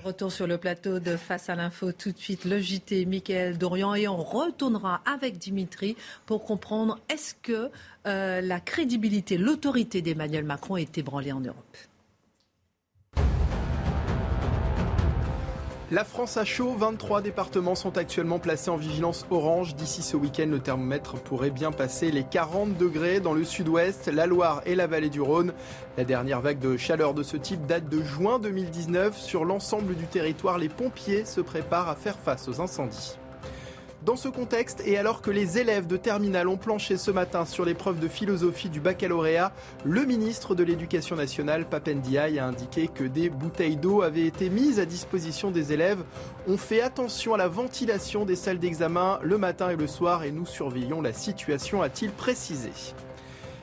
Retour 0.08 0.32
sur 0.32 0.46
le 0.46 0.56
plateau 0.56 1.00
de 1.00 1.18
Face 1.18 1.50
à 1.50 1.54
l'info 1.54 1.92
tout 1.92 2.12
de 2.12 2.18
suite, 2.18 2.46
le 2.46 2.58
JT, 2.60 3.04
Mickaël 3.04 3.58
Dorian, 3.58 3.94
et 3.94 4.08
on 4.08 4.16
retournera 4.16 5.02
avec 5.04 5.36
Dimitri 5.36 5.98
pour 6.24 6.44
comprendre 6.44 6.98
est-ce 7.10 7.34
que 7.34 7.70
euh, 8.06 8.40
la 8.40 8.58
crédibilité, 8.58 9.36
l'autorité 9.36 10.00
d'Emmanuel 10.00 10.44
Macron 10.44 10.78
est 10.78 10.96
ébranlée 10.96 11.32
en 11.32 11.40
Europe. 11.40 11.76
La 15.90 16.04
France 16.04 16.36
a 16.36 16.44
chaud, 16.44 16.74
23 16.76 17.22
départements 17.22 17.74
sont 17.74 17.96
actuellement 17.96 18.38
placés 18.38 18.68
en 18.68 18.76
vigilance 18.76 19.24
orange. 19.30 19.74
D'ici 19.74 20.02
ce 20.02 20.18
week-end, 20.18 20.48
le 20.50 20.58
thermomètre 20.58 21.14
pourrait 21.14 21.48
bien 21.48 21.72
passer 21.72 22.10
les 22.10 22.24
40 22.24 22.76
degrés 22.76 23.20
dans 23.20 23.32
le 23.32 23.42
sud-ouest, 23.42 24.06
la 24.12 24.26
Loire 24.26 24.60
et 24.66 24.74
la 24.74 24.86
vallée 24.86 25.08
du 25.08 25.22
Rhône. 25.22 25.54
La 25.96 26.04
dernière 26.04 26.42
vague 26.42 26.58
de 26.58 26.76
chaleur 26.76 27.14
de 27.14 27.22
ce 27.22 27.38
type 27.38 27.64
date 27.64 27.88
de 27.88 28.02
juin 28.02 28.38
2019. 28.38 29.16
Sur 29.16 29.46
l'ensemble 29.46 29.94
du 29.94 30.04
territoire, 30.04 30.58
les 30.58 30.68
pompiers 30.68 31.24
se 31.24 31.40
préparent 31.40 31.88
à 31.88 31.94
faire 31.94 32.18
face 32.18 32.48
aux 32.48 32.60
incendies. 32.60 33.16
Dans 34.04 34.14
ce 34.14 34.28
contexte, 34.28 34.80
et 34.86 34.96
alors 34.96 35.22
que 35.22 35.30
les 35.30 35.58
élèves 35.58 35.88
de 35.88 35.96
terminale 35.96 36.46
ont 36.46 36.56
planché 36.56 36.96
ce 36.96 37.10
matin 37.10 37.44
sur 37.44 37.64
l'épreuve 37.64 37.98
de 37.98 38.06
philosophie 38.06 38.68
du 38.68 38.80
baccalauréat, 38.80 39.52
le 39.84 40.04
ministre 40.04 40.54
de 40.54 40.62
l'Éducation 40.62 41.16
nationale, 41.16 41.68
Papendiaï, 41.68 42.38
a 42.38 42.46
indiqué 42.46 42.86
que 42.86 43.02
des 43.02 43.28
bouteilles 43.28 43.76
d'eau 43.76 44.02
avaient 44.02 44.26
été 44.26 44.50
mises 44.50 44.78
à 44.78 44.86
disposition 44.86 45.50
des 45.50 45.72
élèves. 45.72 46.04
On 46.46 46.56
fait 46.56 46.80
attention 46.80 47.34
à 47.34 47.38
la 47.38 47.48
ventilation 47.48 48.24
des 48.24 48.36
salles 48.36 48.60
d'examen 48.60 49.18
le 49.22 49.36
matin 49.36 49.70
et 49.70 49.76
le 49.76 49.88
soir 49.88 50.22
et 50.22 50.30
nous 50.30 50.46
surveillons 50.46 51.02
la 51.02 51.12
situation, 51.12 51.82
a-t-il 51.82 52.12
précisé. 52.12 52.70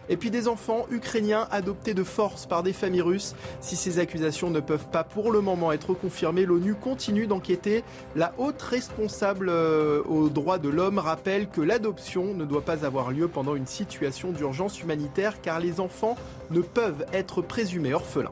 Et 0.10 0.18
puis 0.18 0.30
des 0.30 0.48
enfants 0.48 0.86
ukrainiens 0.92 1.48
adoptés 1.52 1.94
de 1.94 2.04
force 2.04 2.46
par 2.46 2.64
des 2.64 2.74
familles 2.74 3.02
russes. 3.02 3.36
Si 3.62 3.76
ces 3.76 4.00
accusations 4.00 4.50
ne 4.50 4.60
peuvent 4.60 4.88
pas 4.88 5.04
pour 5.04 5.32
le 5.32 5.42
moment 5.42 5.72
être 5.72 5.94
confirmées, 5.94 6.46
l'ONU 6.46 6.76
continue 6.76 7.28
d'enquêter. 7.28 7.84
La 8.16 8.34
haute 8.38 8.62
responsable 8.62 9.50
euh, 9.50 10.02
aux 10.04 10.30
droits 10.30 10.58
de 10.58 10.70
l'homme 10.70 11.00
rappelle 11.00 11.50
que 11.50 11.62
l'adoption 11.62 12.34
ne 12.34 12.46
doit 12.46 12.64
pas 12.64 12.86
avoir 12.86 13.12
lieu 13.12 13.28
pendant 13.28 13.56
une 13.56 13.68
situation 13.68 14.32
d'urgence 14.32 14.82
humanitaire 14.82 15.42
car 15.42 15.60
les 15.60 15.80
enfants 15.80 16.16
ne 16.52 16.62
peuvent 16.62 17.06
être 17.14 17.42
présumés 17.42 17.94
orphelins. 17.94 18.32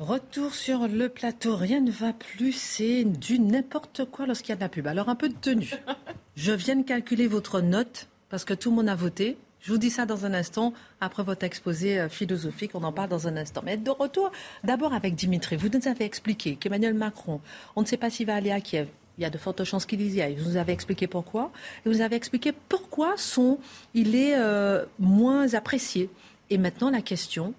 Retour 0.00 0.54
sur 0.54 0.88
le 0.88 1.08
plateau, 1.08 1.56
rien 1.56 1.80
ne 1.80 1.90
va 1.90 2.12
plus, 2.12 2.52
c'est 2.52 3.04
du 3.04 3.38
n'importe 3.38 4.04
quoi 4.04 4.26
lorsqu'il 4.26 4.50
y 4.50 4.52
a 4.52 4.56
de 4.56 4.60
la 4.60 4.68
pub. 4.68 4.86
Alors 4.86 5.08
un 5.08 5.14
peu 5.14 5.28
de 5.28 5.34
tenue. 5.34 5.70
Je 6.36 6.52
viens 6.52 6.76
de 6.76 6.82
calculer 6.82 7.28
votre 7.28 7.60
note 7.60 8.08
parce 8.28 8.44
que 8.44 8.54
tout 8.54 8.70
le 8.70 8.76
monde 8.76 8.88
a 8.88 8.96
voté. 8.96 9.38
Je 9.64 9.72
vous 9.72 9.78
dis 9.78 9.88
ça 9.88 10.04
dans 10.04 10.26
un 10.26 10.34
instant, 10.34 10.74
après 11.00 11.22
votre 11.22 11.42
exposé 11.42 11.98
euh, 11.98 12.10
philosophique, 12.10 12.72
on 12.74 12.84
en 12.84 12.92
parle 12.92 13.08
dans 13.08 13.28
un 13.28 13.36
instant. 13.38 13.62
Mais 13.64 13.78
de 13.78 13.90
retour, 13.90 14.30
d'abord 14.62 14.92
avec 14.92 15.14
Dimitri, 15.14 15.56
vous 15.56 15.70
nous 15.70 15.88
avez 15.88 16.04
expliqué 16.04 16.56
qu'Emmanuel 16.56 16.92
Macron, 16.92 17.40
on 17.74 17.80
ne 17.80 17.86
sait 17.86 17.96
pas 17.96 18.10
s'il 18.10 18.26
va 18.26 18.34
aller 18.34 18.50
à 18.50 18.60
Kiev. 18.60 18.88
Il 19.16 19.22
y 19.22 19.24
a 19.24 19.30
de 19.30 19.38
fortes 19.38 19.64
chances 19.64 19.86
qu'il 19.86 20.02
y 20.02 20.20
aille. 20.20 20.34
Vous 20.34 20.50
nous 20.50 20.56
avez 20.58 20.74
expliqué 20.74 21.06
pourquoi. 21.06 21.50
Et 21.86 21.88
vous 21.88 22.02
avez 22.02 22.14
expliqué 22.14 22.52
pourquoi 22.52 23.14
son, 23.16 23.58
il 23.94 24.14
est 24.14 24.36
euh, 24.36 24.84
moins 24.98 25.54
apprécié. 25.54 26.10
Et 26.50 26.58
maintenant, 26.58 26.90
la 26.90 27.00
question, 27.00 27.54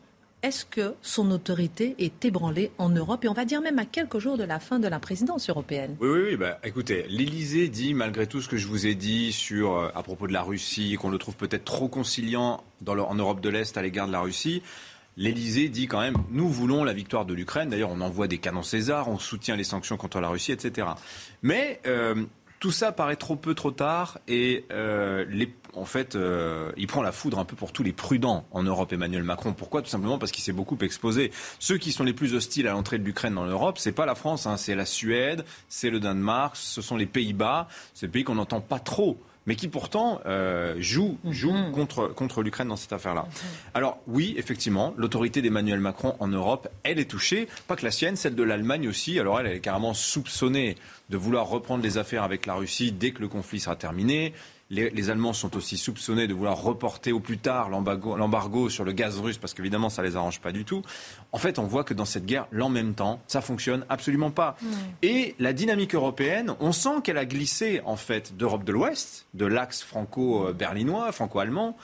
est-ce 0.45 0.63
que 0.63 0.93
son 1.01 1.31
autorité 1.31 1.95
est 1.97 2.23
ébranlée 2.23 2.71
en 2.77 2.89
Europe 2.89 3.25
et 3.25 3.27
on 3.27 3.33
va 3.33 3.45
dire 3.45 3.61
même 3.61 3.79
à 3.79 3.85
quelques 3.85 4.19
jours 4.19 4.37
de 4.37 4.43
la 4.43 4.59
fin 4.59 4.77
de 4.77 4.87
la 4.87 4.99
présidence 4.99 5.49
européenne? 5.49 5.97
Oui, 5.99 6.07
oui, 6.07 6.21
oui. 6.29 6.35
Bah, 6.37 6.59
écoutez, 6.63 7.07
l'Élysée 7.09 7.67
dit, 7.67 7.95
malgré 7.95 8.27
tout 8.27 8.43
ce 8.43 8.47
que 8.47 8.55
je 8.55 8.67
vous 8.67 8.85
ai 8.85 8.93
dit 8.93 9.31
sur, 9.31 9.73
euh, 9.73 9.89
à 9.95 10.03
propos 10.03 10.27
de 10.27 10.33
la 10.33 10.43
Russie, 10.43 10.97
qu'on 11.01 11.09
le 11.09 11.17
trouve 11.17 11.35
peut-être 11.35 11.65
trop 11.65 11.87
conciliant 11.87 12.63
dans 12.81 12.95
en 12.95 13.15
Europe 13.15 13.41
de 13.41 13.49
l'Est 13.49 13.75
à 13.75 13.81
l'égard 13.81 14.05
de 14.05 14.11
la 14.11 14.21
Russie, 14.21 14.61
L'Elysée 15.17 15.69
dit 15.69 15.87
quand 15.87 16.01
même, 16.01 16.17
nous 16.29 16.49
voulons 16.49 16.83
la 16.83 16.91
victoire 16.91 17.25
de 17.25 17.33
l'Ukraine. 17.33 17.69
D'ailleurs, 17.69 17.91
on 17.91 18.01
envoie 18.01 18.27
des 18.27 18.37
canons 18.37 18.63
César, 18.63 19.07
on 19.07 19.17
soutient 19.17 19.55
les 19.55 19.63
sanctions 19.63 19.95
contre 19.95 20.19
la 20.19 20.27
Russie, 20.27 20.51
etc. 20.51 20.89
Mais 21.41 21.79
euh, 21.87 22.25
tout 22.65 22.71
ça 22.71 22.91
paraît 22.91 23.15
trop 23.15 23.35
peu, 23.35 23.53
trop 23.53 23.69
tard, 23.69 24.17
et 24.27 24.65
euh, 24.71 25.23
en 25.75 25.85
fait, 25.85 26.15
euh, 26.15 26.71
il 26.77 26.87
prend 26.87 27.03
la 27.03 27.11
foudre 27.11 27.37
un 27.37 27.45
peu 27.45 27.55
pour 27.55 27.71
tous 27.71 27.83
les 27.83 27.93
prudents 27.93 28.47
en 28.49 28.63
Europe, 28.63 28.91
Emmanuel 28.91 29.21
Macron. 29.21 29.53
Pourquoi? 29.53 29.83
Tout 29.83 29.87
simplement 29.87 30.17
parce 30.17 30.31
qu'il 30.31 30.43
s'est 30.43 30.51
beaucoup 30.51 30.75
exposé. 30.81 31.29
Ceux 31.59 31.77
qui 31.77 31.91
sont 31.91 32.03
les 32.03 32.13
plus 32.13 32.33
hostiles 32.33 32.67
à 32.67 32.71
l'entrée 32.71 32.97
de 32.97 33.03
l'Ukraine 33.03 33.35
dans 33.35 33.45
l'Europe, 33.45 33.77
c'est 33.77 33.91
pas 33.91 34.07
la 34.07 34.15
France, 34.15 34.47
hein, 34.47 34.57
c'est 34.57 34.73
la 34.73 34.87
Suède, 34.87 35.45
c'est 35.69 35.91
le 35.91 35.99
Danemark, 35.99 36.55
ce 36.55 36.81
sont 36.81 36.97
les 36.97 37.05
Pays-Bas, 37.05 37.67
des 38.01 38.07
pays 38.07 38.23
qu'on 38.23 38.33
n'entend 38.33 38.61
pas 38.61 38.79
trop 38.79 39.19
mais 39.45 39.55
qui 39.55 39.67
pourtant 39.67 40.21
euh, 40.25 40.75
joue, 40.79 41.17
joue 41.29 41.53
mhm. 41.53 41.71
contre, 41.71 42.07
contre 42.07 42.41
l'Ukraine 42.41 42.67
dans 42.67 42.75
cette 42.75 42.93
affaire-là. 42.93 43.23
Mhm. 43.23 43.49
Alors 43.73 43.99
oui, 44.07 44.33
effectivement, 44.37 44.93
l'autorité 44.97 45.41
d'Emmanuel 45.41 45.79
Macron 45.79 46.15
en 46.19 46.27
Europe, 46.27 46.67
elle 46.83 46.99
est 46.99 47.09
touchée, 47.09 47.47
pas 47.67 47.75
que 47.75 47.85
la 47.85 47.91
sienne, 47.91 48.15
celle 48.15 48.35
de 48.35 48.43
l'Allemagne 48.43 48.87
aussi. 48.87 49.19
Alors 49.19 49.39
elle, 49.39 49.47
elle 49.47 49.57
est 49.57 49.61
carrément 49.61 49.93
soupçonnée 49.93 50.75
de 51.09 51.17
vouloir 51.17 51.47
reprendre 51.47 51.83
les 51.83 51.97
affaires 51.97 52.23
avec 52.23 52.45
la 52.45 52.55
Russie 52.55 52.91
dès 52.91 53.11
que 53.11 53.21
le 53.21 53.27
conflit 53.27 53.59
sera 53.59 53.75
terminé. 53.75 54.33
Les, 54.71 55.09
Allemands 55.11 55.33
sont 55.33 55.55
aussi 55.57 55.77
soupçonnés 55.77 56.25
de 56.25 56.33
vouloir 56.33 56.59
reporter 56.59 57.11
au 57.11 57.19
plus 57.19 57.37
tard 57.37 57.69
l'embargo 57.69 58.67
sur 58.67 58.83
le 58.83 58.93
gaz 58.93 59.19
russe 59.19 59.37
parce 59.37 59.53
qu'évidemment 59.53 59.89
ça 59.89 60.01
les 60.01 60.15
arrange 60.15 60.41
pas 60.41 60.51
du 60.51 60.65
tout. 60.65 60.81
En 61.31 61.37
fait, 61.37 61.59
on 61.59 61.65
voit 61.65 61.83
que 61.83 61.93
dans 61.93 62.05
cette 62.05 62.25
guerre, 62.25 62.47
l'en 62.51 62.69
même 62.69 62.95
temps, 62.95 63.21
ça 63.27 63.41
fonctionne 63.41 63.85
absolument 63.89 64.31
pas. 64.31 64.57
Et 65.03 65.35
la 65.37 65.53
dynamique 65.53 65.93
européenne, 65.93 66.55
on 66.59 66.71
sent 66.71 67.01
qu'elle 67.03 67.19
a 67.19 67.25
glissé 67.25 67.81
en 67.85 67.95
fait 67.95 68.35
d'Europe 68.37 68.63
de 68.63 68.71
l'Ouest, 68.71 69.27
de 69.35 69.45
l'axe 69.45 69.83
franco-berlinois, 69.83 71.11
franco-allemand, 71.11 71.77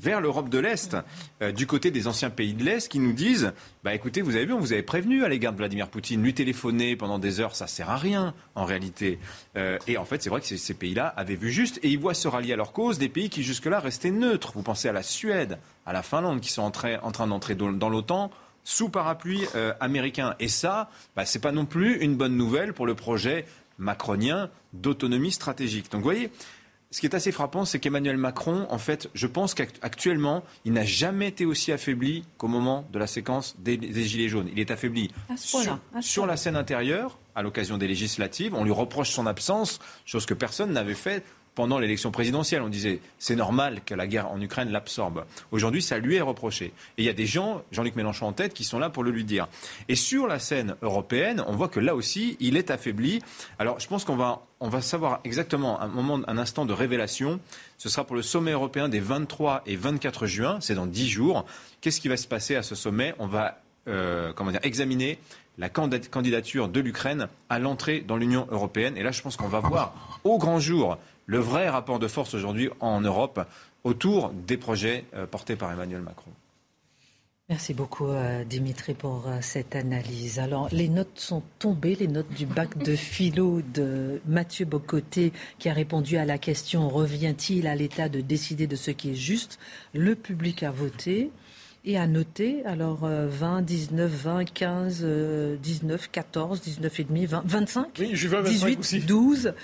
vers 0.00 0.20
l'Europe 0.20 0.48
de 0.48 0.58
l'Est, 0.58 0.96
euh, 1.42 1.52
du 1.52 1.66
côté 1.66 1.90
des 1.90 2.08
anciens 2.08 2.30
pays 2.30 2.54
de 2.54 2.64
l'Est, 2.64 2.88
qui 2.88 2.98
nous 2.98 3.12
disent 3.12 3.52
bah 3.84 3.94
écoutez, 3.94 4.22
vous 4.22 4.34
avez 4.34 4.46
vu, 4.46 4.52
on 4.52 4.58
vous 4.58 4.72
avait 4.72 4.82
prévenu 4.82 5.24
à 5.24 5.28
l'égard 5.28 5.52
de 5.52 5.58
Vladimir 5.58 5.88
Poutine, 5.88 6.22
lui 6.22 6.34
téléphoner 6.34 6.96
pendant 6.96 7.18
des 7.18 7.40
heures, 7.40 7.54
ça 7.54 7.66
sert 7.66 7.90
à 7.90 7.96
rien 7.96 8.34
en 8.54 8.64
réalité. 8.64 9.18
Euh, 9.56 9.78
et 9.86 9.98
en 9.98 10.04
fait, 10.04 10.22
c'est 10.22 10.30
vrai 10.30 10.40
que 10.40 10.46
ces 10.46 10.74
pays-là 10.74 11.06
avaient 11.16 11.36
vu 11.36 11.50
juste, 11.50 11.78
et 11.82 11.90
ils 11.90 11.98
voient 11.98 12.14
se 12.14 12.28
rallier 12.28 12.54
à 12.54 12.56
leur 12.56 12.72
cause 12.72 12.98
des 12.98 13.08
pays 13.08 13.28
qui 13.28 13.42
jusque-là 13.42 13.80
restaient 13.80 14.10
neutres. 14.10 14.52
Vous 14.54 14.62
pensez 14.62 14.88
à 14.88 14.92
la 14.92 15.02
Suède, 15.02 15.58
à 15.86 15.92
la 15.92 16.02
Finlande, 16.02 16.40
qui 16.40 16.50
sont 16.50 16.62
en 16.62 16.70
train, 16.70 17.26
d'entrer 17.26 17.54
dans 17.54 17.88
l'OTAN 17.88 18.30
sous 18.64 18.88
parapluie 18.88 19.44
euh, 19.54 19.72
américain. 19.80 20.34
Et 20.40 20.48
ça, 20.48 20.90
bah, 21.16 21.24
c'est 21.24 21.38
pas 21.38 21.52
non 21.52 21.66
plus 21.66 21.98
une 22.00 22.16
bonne 22.16 22.36
nouvelle 22.36 22.72
pour 22.72 22.86
le 22.86 22.94
projet 22.94 23.44
macronien 23.78 24.50
d'autonomie 24.72 25.32
stratégique. 25.32 25.90
Donc 25.90 26.02
vous 26.02 26.04
voyez, 26.04 26.30
ce 26.92 27.00
qui 27.00 27.06
est 27.06 27.14
assez 27.14 27.30
frappant, 27.30 27.64
c'est 27.64 27.78
qu'Emmanuel 27.78 28.16
Macron, 28.16 28.66
en 28.68 28.78
fait, 28.78 29.10
je 29.14 29.28
pense 29.28 29.54
qu'actuellement, 29.54 30.42
il 30.64 30.72
n'a 30.72 30.84
jamais 30.84 31.28
été 31.28 31.46
aussi 31.46 31.70
affaibli 31.70 32.24
qu'au 32.36 32.48
moment 32.48 32.84
de 32.92 32.98
la 32.98 33.06
séquence 33.06 33.54
des, 33.60 33.78
Gilets 33.78 34.28
jaunes. 34.28 34.48
Il 34.52 34.58
est 34.58 34.72
affaibli 34.72 35.10
sur, 35.36 36.26
la 36.26 36.36
scène 36.36 36.56
intérieure, 36.56 37.18
à 37.36 37.42
l'occasion 37.42 37.78
des 37.78 37.86
législatives. 37.86 38.54
On 38.54 38.64
lui 38.64 38.72
reproche 38.72 39.10
son 39.10 39.28
absence, 39.28 39.78
chose 40.04 40.26
que 40.26 40.34
personne 40.34 40.72
n'avait 40.72 40.94
fait 40.94 41.24
pendant 41.60 41.78
l'élection 41.78 42.10
présidentielle. 42.10 42.62
On 42.62 42.70
disait 42.70 43.00
c'est 43.18 43.36
normal 43.36 43.82
que 43.84 43.92
la 43.92 44.06
guerre 44.06 44.30
en 44.30 44.40
Ukraine 44.40 44.70
l'absorbe. 44.70 45.26
Aujourd'hui, 45.52 45.82
ça 45.82 45.98
lui 45.98 46.16
est 46.16 46.22
reproché. 46.22 46.72
Et 46.96 47.02
il 47.02 47.04
y 47.04 47.10
a 47.10 47.12
des 47.12 47.26
gens, 47.26 47.60
Jean-Luc 47.70 47.96
Mélenchon 47.96 48.28
en 48.28 48.32
tête, 48.32 48.54
qui 48.54 48.64
sont 48.64 48.78
là 48.78 48.88
pour 48.88 49.04
le 49.04 49.10
lui 49.10 49.24
dire. 49.24 49.46
Et 49.86 49.94
sur 49.94 50.26
la 50.26 50.38
scène 50.38 50.74
européenne, 50.80 51.44
on 51.46 51.52
voit 51.52 51.68
que 51.68 51.78
là 51.78 51.94
aussi, 51.94 52.38
il 52.40 52.56
est 52.56 52.70
affaibli. 52.70 53.20
Alors, 53.58 53.78
je 53.78 53.86
pense 53.88 54.06
qu'on 54.06 54.16
va, 54.16 54.46
on 54.60 54.70
va 54.70 54.80
savoir 54.80 55.20
exactement 55.24 55.78
un 55.82 55.88
moment, 55.88 56.20
un 56.28 56.38
instant 56.38 56.64
de 56.64 56.72
révélation. 56.72 57.40
Ce 57.76 57.90
sera 57.90 58.06
pour 58.06 58.16
le 58.16 58.22
sommet 58.22 58.52
européen 58.52 58.88
des 58.88 59.00
23 59.00 59.60
et 59.66 59.76
24 59.76 60.24
juin. 60.24 60.56
C'est 60.62 60.74
dans 60.74 60.86
10 60.86 61.10
jours. 61.10 61.44
Qu'est-ce 61.82 62.00
qui 62.00 62.08
va 62.08 62.16
se 62.16 62.26
passer 62.26 62.56
à 62.56 62.62
ce 62.62 62.74
sommet? 62.74 63.14
On 63.18 63.26
va 63.26 63.60
euh, 63.86 64.32
comment 64.32 64.50
dire, 64.50 64.60
examiner 64.62 65.18
la 65.58 65.68
candidature 65.68 66.68
de 66.68 66.80
l'Ukraine 66.80 67.28
à 67.50 67.58
l'entrée 67.58 68.00
dans 68.00 68.16
l'Union 68.16 68.46
européenne. 68.50 68.96
Et 68.96 69.02
là, 69.02 69.12
je 69.12 69.20
pense 69.20 69.36
qu'on 69.36 69.48
va 69.48 69.60
voir 69.60 70.20
au 70.24 70.38
grand 70.38 70.58
jour 70.58 70.96
le 71.30 71.38
vrai 71.38 71.68
rapport 71.68 72.00
de 72.00 72.08
force 72.08 72.34
aujourd'hui 72.34 72.70
en 72.80 73.00
Europe 73.00 73.46
autour 73.84 74.30
des 74.30 74.56
projets 74.56 75.04
euh, 75.14 75.26
portés 75.28 75.54
par 75.54 75.70
Emmanuel 75.70 76.00
Macron. 76.00 76.32
Merci 77.48 77.72
beaucoup 77.72 78.08
euh, 78.08 78.42
Dimitri 78.42 78.94
pour 78.94 79.28
euh, 79.28 79.38
cette 79.40 79.76
analyse. 79.76 80.40
Alors 80.40 80.68
les 80.72 80.88
notes 80.88 81.20
sont 81.20 81.44
tombées, 81.60 81.94
les 81.94 82.08
notes 82.08 82.32
du 82.32 82.46
bac 82.46 82.76
de 82.78 82.96
philo 83.14 83.62
de 83.62 84.20
Mathieu 84.26 84.64
Bocoté 84.64 85.32
qui 85.60 85.68
a 85.68 85.72
répondu 85.72 86.16
à 86.16 86.24
la 86.24 86.36
question 86.36 86.88
revient-il 86.88 87.68
à 87.68 87.76
l'État 87.76 88.08
de 88.08 88.20
décider 88.20 88.66
de 88.66 88.74
ce 88.74 88.90
qui 88.90 89.12
est 89.12 89.14
juste? 89.14 89.60
Le 89.94 90.16
public 90.16 90.64
a 90.64 90.72
voté 90.72 91.30
et 91.84 91.96
a 91.96 92.08
noté 92.08 92.64
alors 92.66 93.06
20, 93.06 93.62
19, 93.62 94.10
20, 94.10 94.44
15, 94.52 95.06
19, 95.62 96.10
14, 96.10 96.60
19 96.60 97.00
et 97.00 97.04
demi, 97.04 97.26
20, 97.26 97.42
25, 97.46 97.86
oui, 98.00 98.12
18, 98.12 98.78
aussi. 98.80 99.00
12, 99.00 99.54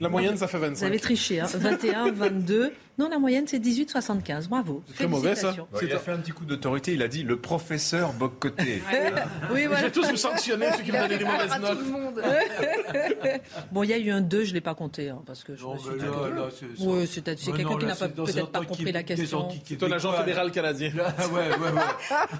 la 0.00 0.08
moyenne, 0.08 0.36
ça 0.36 0.48
fait 0.48 0.58
25. 0.58 0.78
Vous 0.78 0.84
avez 0.84 1.00
triché, 1.00 1.40
hein 1.40 1.46
21, 1.52 2.12
22. 2.12 2.72
Non, 2.98 3.08
la 3.08 3.20
moyenne, 3.20 3.46
c'est 3.46 3.60
18,75. 3.60 4.48
Bravo. 4.48 4.82
C'est 4.88 4.94
très 4.94 5.06
mauvais, 5.06 5.36
ça. 5.36 5.54
il 5.80 5.92
a 5.92 5.98
fait 5.98 6.10
un 6.10 6.18
petit 6.18 6.32
coup 6.32 6.44
d'autorité. 6.44 6.94
Il 6.94 7.02
a 7.02 7.08
dit 7.08 7.22
le 7.22 7.36
professeur 7.36 8.12
Boccoté. 8.12 8.82
oui, 9.52 9.66
voilà. 9.66 9.84
J'ai 9.84 9.92
tous 9.92 10.10
vous 10.10 10.16
sanctionner, 10.16 10.66
ceux 10.76 10.82
qui 10.82 10.90
me 10.90 10.98
donnaient 10.98 11.16
des 11.16 11.24
mauvaises 11.24 11.60
notes. 11.60 11.78
Tout 11.78 11.84
le 11.84 11.90
monde. 11.90 12.22
bon, 13.72 13.84
il 13.84 13.90
y 13.90 13.92
a 13.92 13.98
eu 13.98 14.10
un 14.10 14.20
2, 14.20 14.42
je 14.42 14.48
ne 14.50 14.54
l'ai 14.54 14.60
pas 14.60 14.74
compté. 14.74 15.10
Hein, 15.10 15.22
parce 15.26 15.44
que 15.44 15.54
je 15.54 15.62
non, 15.62 15.74
me 15.74 15.78
suis 15.78 15.90
là, 15.90 16.06
là, 16.34 16.48
c'est, 16.50 16.84
oui, 16.84 17.06
c'est, 17.06 17.22
quelqu'un 17.22 17.78
qui 17.78 17.86
n'a 17.86 17.94
peut-être 17.94 18.50
pas 18.50 18.64
compris 18.64 18.90
la 18.90 19.04
question. 19.04 19.48
C'est 19.64 19.80
un 19.80 19.92
agent 19.92 20.12
fédéral 20.14 20.50
canadien. 20.50 20.90
ouais, 20.96 21.02
ouais, 21.32 21.70
ouais. 21.70 21.82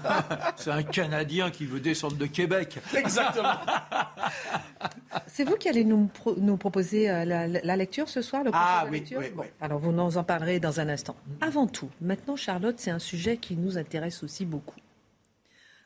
c'est 0.57 0.71
un 0.71 0.83
Canadien 0.83 1.51
qui 1.51 1.65
veut 1.65 1.79
descendre 1.79 2.17
de 2.17 2.25
Québec. 2.25 2.79
Exactement. 2.95 3.53
c'est 5.27 5.45
vous 5.45 5.55
qui 5.55 5.69
allez 5.69 5.85
nous, 5.85 6.09
nous 6.37 6.57
proposer 6.57 7.09
euh, 7.09 7.23
la, 7.23 7.47
la, 7.47 7.75
lecture 7.77 8.09
ce 8.09 8.21
soir, 8.21 8.43
le 8.43 8.51
ah, 8.53 8.85
oui, 8.91 9.03
oui, 9.17 9.25
bon, 9.33 9.43
Alors, 9.61 9.79
vous 9.79 9.91
nous 9.91 10.17
en 10.17 10.23
parlerez 10.23 10.48
dans 10.57 10.79
un 10.79 10.89
instant. 10.89 11.15
Avant 11.41 11.67
tout, 11.67 11.89
maintenant, 12.01 12.35
Charlotte, 12.35 12.79
c'est 12.79 12.89
un 12.89 12.97
sujet 12.97 13.37
qui 13.37 13.55
nous 13.55 13.77
intéresse 13.77 14.23
aussi 14.23 14.45
beaucoup. 14.45 14.79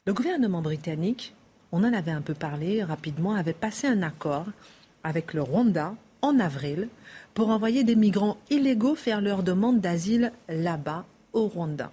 Le 0.05 0.13
gouvernement 0.13 0.61
britannique, 0.61 1.35
on 1.73 1.83
en 1.83 1.93
avait 1.93 2.11
un 2.11 2.21
peu 2.21 2.33
parlé 2.33 2.83
rapidement, 2.83 3.35
avait 3.35 3.51
passé 3.51 3.87
un 3.87 4.01
accord 4.01 4.45
avec 5.03 5.33
le 5.33 5.41
Rwanda 5.41 5.95
en 6.21 6.39
avril 6.39 6.87
pour 7.33 7.49
envoyer 7.49 7.83
des 7.83 7.95
migrants 7.95 8.37
illégaux 8.49 8.95
faire 8.95 9.19
leur 9.19 9.43
demande 9.43 9.81
d'asile 9.81 10.31
là-bas, 10.47 11.05
au 11.33 11.47
Rwanda. 11.47 11.91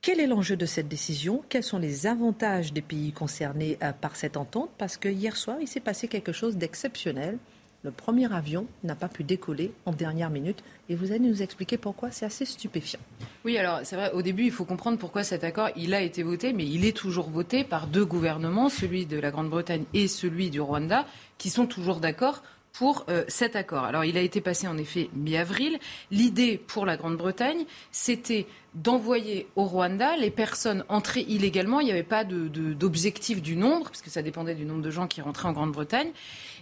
Quel 0.00 0.20
est 0.20 0.26
l'enjeu 0.26 0.56
de 0.56 0.64
cette 0.64 0.88
décision? 0.88 1.42
Quels 1.48 1.64
sont 1.64 1.78
les 1.78 2.06
avantages 2.06 2.72
des 2.72 2.82
pays 2.82 3.12
concernés 3.12 3.78
euh, 3.82 3.92
par 3.92 4.16
cette 4.16 4.36
entente? 4.36 4.70
Parce 4.78 4.96
que 4.96 5.08
hier 5.08 5.36
soir, 5.36 5.58
il 5.60 5.66
s'est 5.66 5.80
passé 5.80 6.06
quelque 6.08 6.32
chose 6.32 6.56
d'exceptionnel 6.56 7.38
le 7.82 7.90
premier 7.90 8.32
avion 8.32 8.66
n'a 8.82 8.94
pas 8.94 9.08
pu 9.08 9.24
décoller 9.24 9.72
en 9.86 9.92
dernière 9.92 10.30
minute. 10.30 10.62
Et 10.88 10.94
vous 10.94 11.12
allez 11.12 11.20
nous 11.20 11.42
expliquer 11.42 11.76
pourquoi 11.76 12.10
c'est 12.10 12.26
assez 12.26 12.44
stupéfiant. 12.44 13.00
Oui, 13.44 13.56
alors 13.56 13.80
c'est 13.84 13.96
vrai, 13.96 14.10
au 14.12 14.22
début, 14.22 14.44
il 14.44 14.50
faut 14.50 14.64
comprendre 14.64 14.98
pourquoi 14.98 15.22
cet 15.22 15.44
accord, 15.44 15.70
il 15.76 15.94
a 15.94 16.00
été 16.00 16.22
voté, 16.22 16.52
mais 16.52 16.66
il 16.66 16.84
est 16.84 16.96
toujours 16.96 17.30
voté 17.30 17.64
par 17.64 17.86
deux 17.86 18.04
gouvernements, 18.04 18.68
celui 18.68 19.06
de 19.06 19.18
la 19.18 19.30
Grande-Bretagne 19.30 19.84
et 19.94 20.08
celui 20.08 20.50
du 20.50 20.60
Rwanda, 20.60 21.06
qui 21.38 21.50
sont 21.50 21.66
toujours 21.66 22.00
d'accord 22.00 22.42
pour 22.72 23.06
euh, 23.08 23.24
cet 23.28 23.56
accord. 23.56 23.84
Alors 23.84 24.04
il 24.04 24.16
a 24.16 24.20
été 24.20 24.40
passé 24.40 24.68
en 24.68 24.78
effet 24.78 25.10
mi-avril. 25.14 25.78
L'idée 26.10 26.58
pour 26.64 26.86
la 26.86 26.96
Grande-Bretagne, 26.96 27.64
c'était 27.90 28.46
d'envoyer 28.74 29.48
au 29.56 29.64
Rwanda 29.64 30.16
les 30.16 30.30
personnes 30.30 30.84
entrées 30.88 31.24
illégalement. 31.28 31.80
Il 31.80 31.86
n'y 31.86 31.92
avait 31.92 32.02
pas 32.02 32.24
d'objectif 32.24 33.42
du 33.42 33.56
nombre, 33.56 33.90
puisque 33.90 34.08
ça 34.08 34.22
dépendait 34.22 34.54
du 34.54 34.64
nombre 34.64 34.82
de 34.82 34.90
gens 34.90 35.06
qui 35.06 35.20
rentraient 35.20 35.48
en 35.48 35.52
Grande-Bretagne 35.52 36.10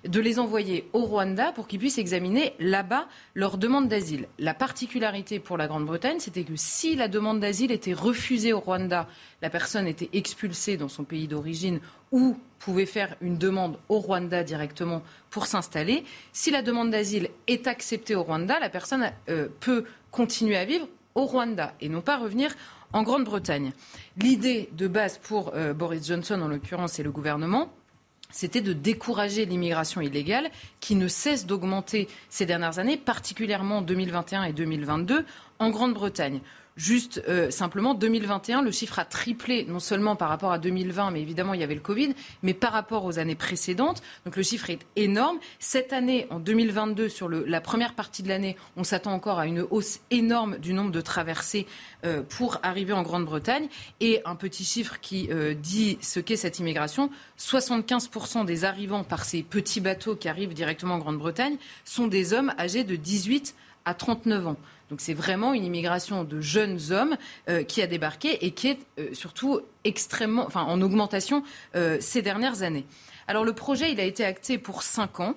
de 0.04 0.20
les 0.20 0.38
envoyer 0.38 0.88
au 0.92 1.04
Rwanda 1.04 1.52
pour 1.52 1.66
qu'ils 1.66 1.78
puissent 1.78 1.98
examiner 1.98 2.54
là-bas 2.58 3.06
leur 3.34 3.58
demande 3.58 3.88
d'asile. 3.88 4.28
La 4.38 4.54
particularité 4.54 5.38
pour 5.38 5.56
la 5.56 5.66
Grande-Bretagne, 5.66 6.18
c'était 6.18 6.44
que 6.44 6.56
si 6.56 6.96
la 6.96 7.08
demande 7.08 7.40
d'asile 7.40 7.72
était 7.72 7.92
refusée 7.92 8.52
au 8.52 8.60
Rwanda, 8.60 9.08
la 9.42 9.50
personne 9.50 9.86
était 9.86 10.10
expulsée 10.12 10.76
dans 10.76 10.88
son 10.88 11.04
pays 11.04 11.28
d'origine 11.28 11.80
ou 12.12 12.36
pouvait 12.58 12.86
faire 12.86 13.16
une 13.20 13.38
demande 13.38 13.78
au 13.88 14.00
Rwanda 14.00 14.42
directement 14.42 15.02
pour 15.30 15.46
s'installer. 15.46 16.04
Si 16.32 16.50
la 16.50 16.62
demande 16.62 16.90
d'asile 16.90 17.30
est 17.46 17.66
acceptée 17.66 18.14
au 18.14 18.22
Rwanda, 18.22 18.58
la 18.58 18.70
personne 18.70 19.10
euh, 19.28 19.48
peut 19.60 19.84
continuer 20.10 20.56
à 20.56 20.64
vivre 20.64 20.88
au 21.14 21.26
Rwanda 21.26 21.74
et 21.80 21.88
non 21.88 22.00
pas 22.00 22.16
revenir 22.16 22.54
en 22.92 23.02
Grande-Bretagne. 23.02 23.72
L'idée 24.16 24.68
de 24.72 24.88
base 24.88 25.18
pour 25.18 25.52
euh, 25.54 25.74
Boris 25.74 26.06
Johnson, 26.06 26.40
en 26.40 26.48
l'occurrence, 26.48 26.98
et 26.98 27.02
le 27.02 27.10
gouvernement, 27.10 27.72
c'était 28.30 28.60
de 28.60 28.72
décourager 28.72 29.46
l'immigration 29.46 30.00
illégale 30.00 30.50
qui 30.80 30.94
ne 30.94 31.08
cesse 31.08 31.46
d'augmenter 31.46 32.08
ces 32.28 32.46
dernières 32.46 32.78
années, 32.78 32.96
particulièrement 32.96 33.78
en 33.78 33.82
2021 33.82 34.44
et 34.44 34.52
2022 34.52 35.24
en 35.58 35.70
Grande-Bretagne. 35.70 36.40
Juste 36.76 37.22
euh, 37.26 37.50
simplement, 37.50 37.94
2021, 37.94 38.60
le 38.60 38.70
chiffre 38.70 38.98
a 38.98 39.06
triplé, 39.06 39.64
non 39.66 39.80
seulement 39.80 40.14
par 40.14 40.28
rapport 40.28 40.52
à 40.52 40.58
2020, 40.58 41.10
mais 41.10 41.22
évidemment 41.22 41.54
il 41.54 41.60
y 41.60 41.64
avait 41.64 41.74
le 41.74 41.80
Covid, 41.80 42.14
mais 42.42 42.52
par 42.52 42.72
rapport 42.72 43.06
aux 43.06 43.18
années 43.18 43.34
précédentes. 43.34 44.02
Donc 44.26 44.36
le 44.36 44.42
chiffre 44.42 44.68
est 44.68 44.80
énorme. 44.94 45.38
Cette 45.58 45.94
année, 45.94 46.26
en 46.28 46.38
2022, 46.38 47.08
sur 47.08 47.30
la 47.30 47.62
première 47.62 47.94
partie 47.94 48.22
de 48.22 48.28
l'année, 48.28 48.56
on 48.76 48.84
s'attend 48.84 49.12
encore 49.12 49.38
à 49.38 49.46
une 49.46 49.66
hausse 49.70 50.00
énorme 50.10 50.58
du 50.58 50.74
nombre 50.74 50.90
de 50.90 51.00
traversées 51.00 51.66
euh, 52.04 52.22
pour 52.22 52.58
arriver 52.62 52.92
en 52.92 53.02
Grande-Bretagne. 53.02 53.68
Et 54.00 54.20
un 54.26 54.36
petit 54.36 54.64
chiffre 54.64 55.00
qui 55.00 55.28
euh, 55.30 55.54
dit 55.54 55.96
ce 56.02 56.20
qu'est 56.20 56.36
cette 56.36 56.58
immigration 56.58 57.10
75% 57.38 58.44
des 58.44 58.66
arrivants 58.66 59.02
par 59.02 59.24
ces 59.24 59.42
petits 59.42 59.80
bateaux 59.80 60.14
qui 60.14 60.28
arrivent 60.28 60.52
directement 60.52 60.96
en 60.96 60.98
Grande-Bretagne 60.98 61.56
sont 61.86 62.06
des 62.06 62.34
hommes 62.34 62.52
âgés 62.58 62.84
de 62.84 62.96
18 62.96 63.54
à 63.54 63.65
39 63.94 64.46
ans. 64.48 64.56
Donc 64.90 65.00
c'est 65.00 65.14
vraiment 65.14 65.52
une 65.52 65.64
immigration 65.64 66.24
de 66.24 66.40
jeunes 66.40 66.78
hommes 66.90 67.16
euh, 67.48 67.64
qui 67.64 67.82
a 67.82 67.86
débarqué 67.86 68.44
et 68.44 68.52
qui 68.52 68.68
est 68.68 68.78
euh, 68.98 69.12
surtout 69.14 69.60
extrêmement, 69.84 70.46
enfin, 70.46 70.62
en 70.62 70.80
augmentation 70.80 71.42
euh, 71.74 71.98
ces 72.00 72.22
dernières 72.22 72.62
années. 72.62 72.86
Alors 73.26 73.44
le 73.44 73.52
projet, 73.52 73.90
il 73.92 73.98
a 73.98 74.04
été 74.04 74.24
acté 74.24 74.58
pour 74.58 74.82
cinq 74.82 75.20
ans. 75.20 75.34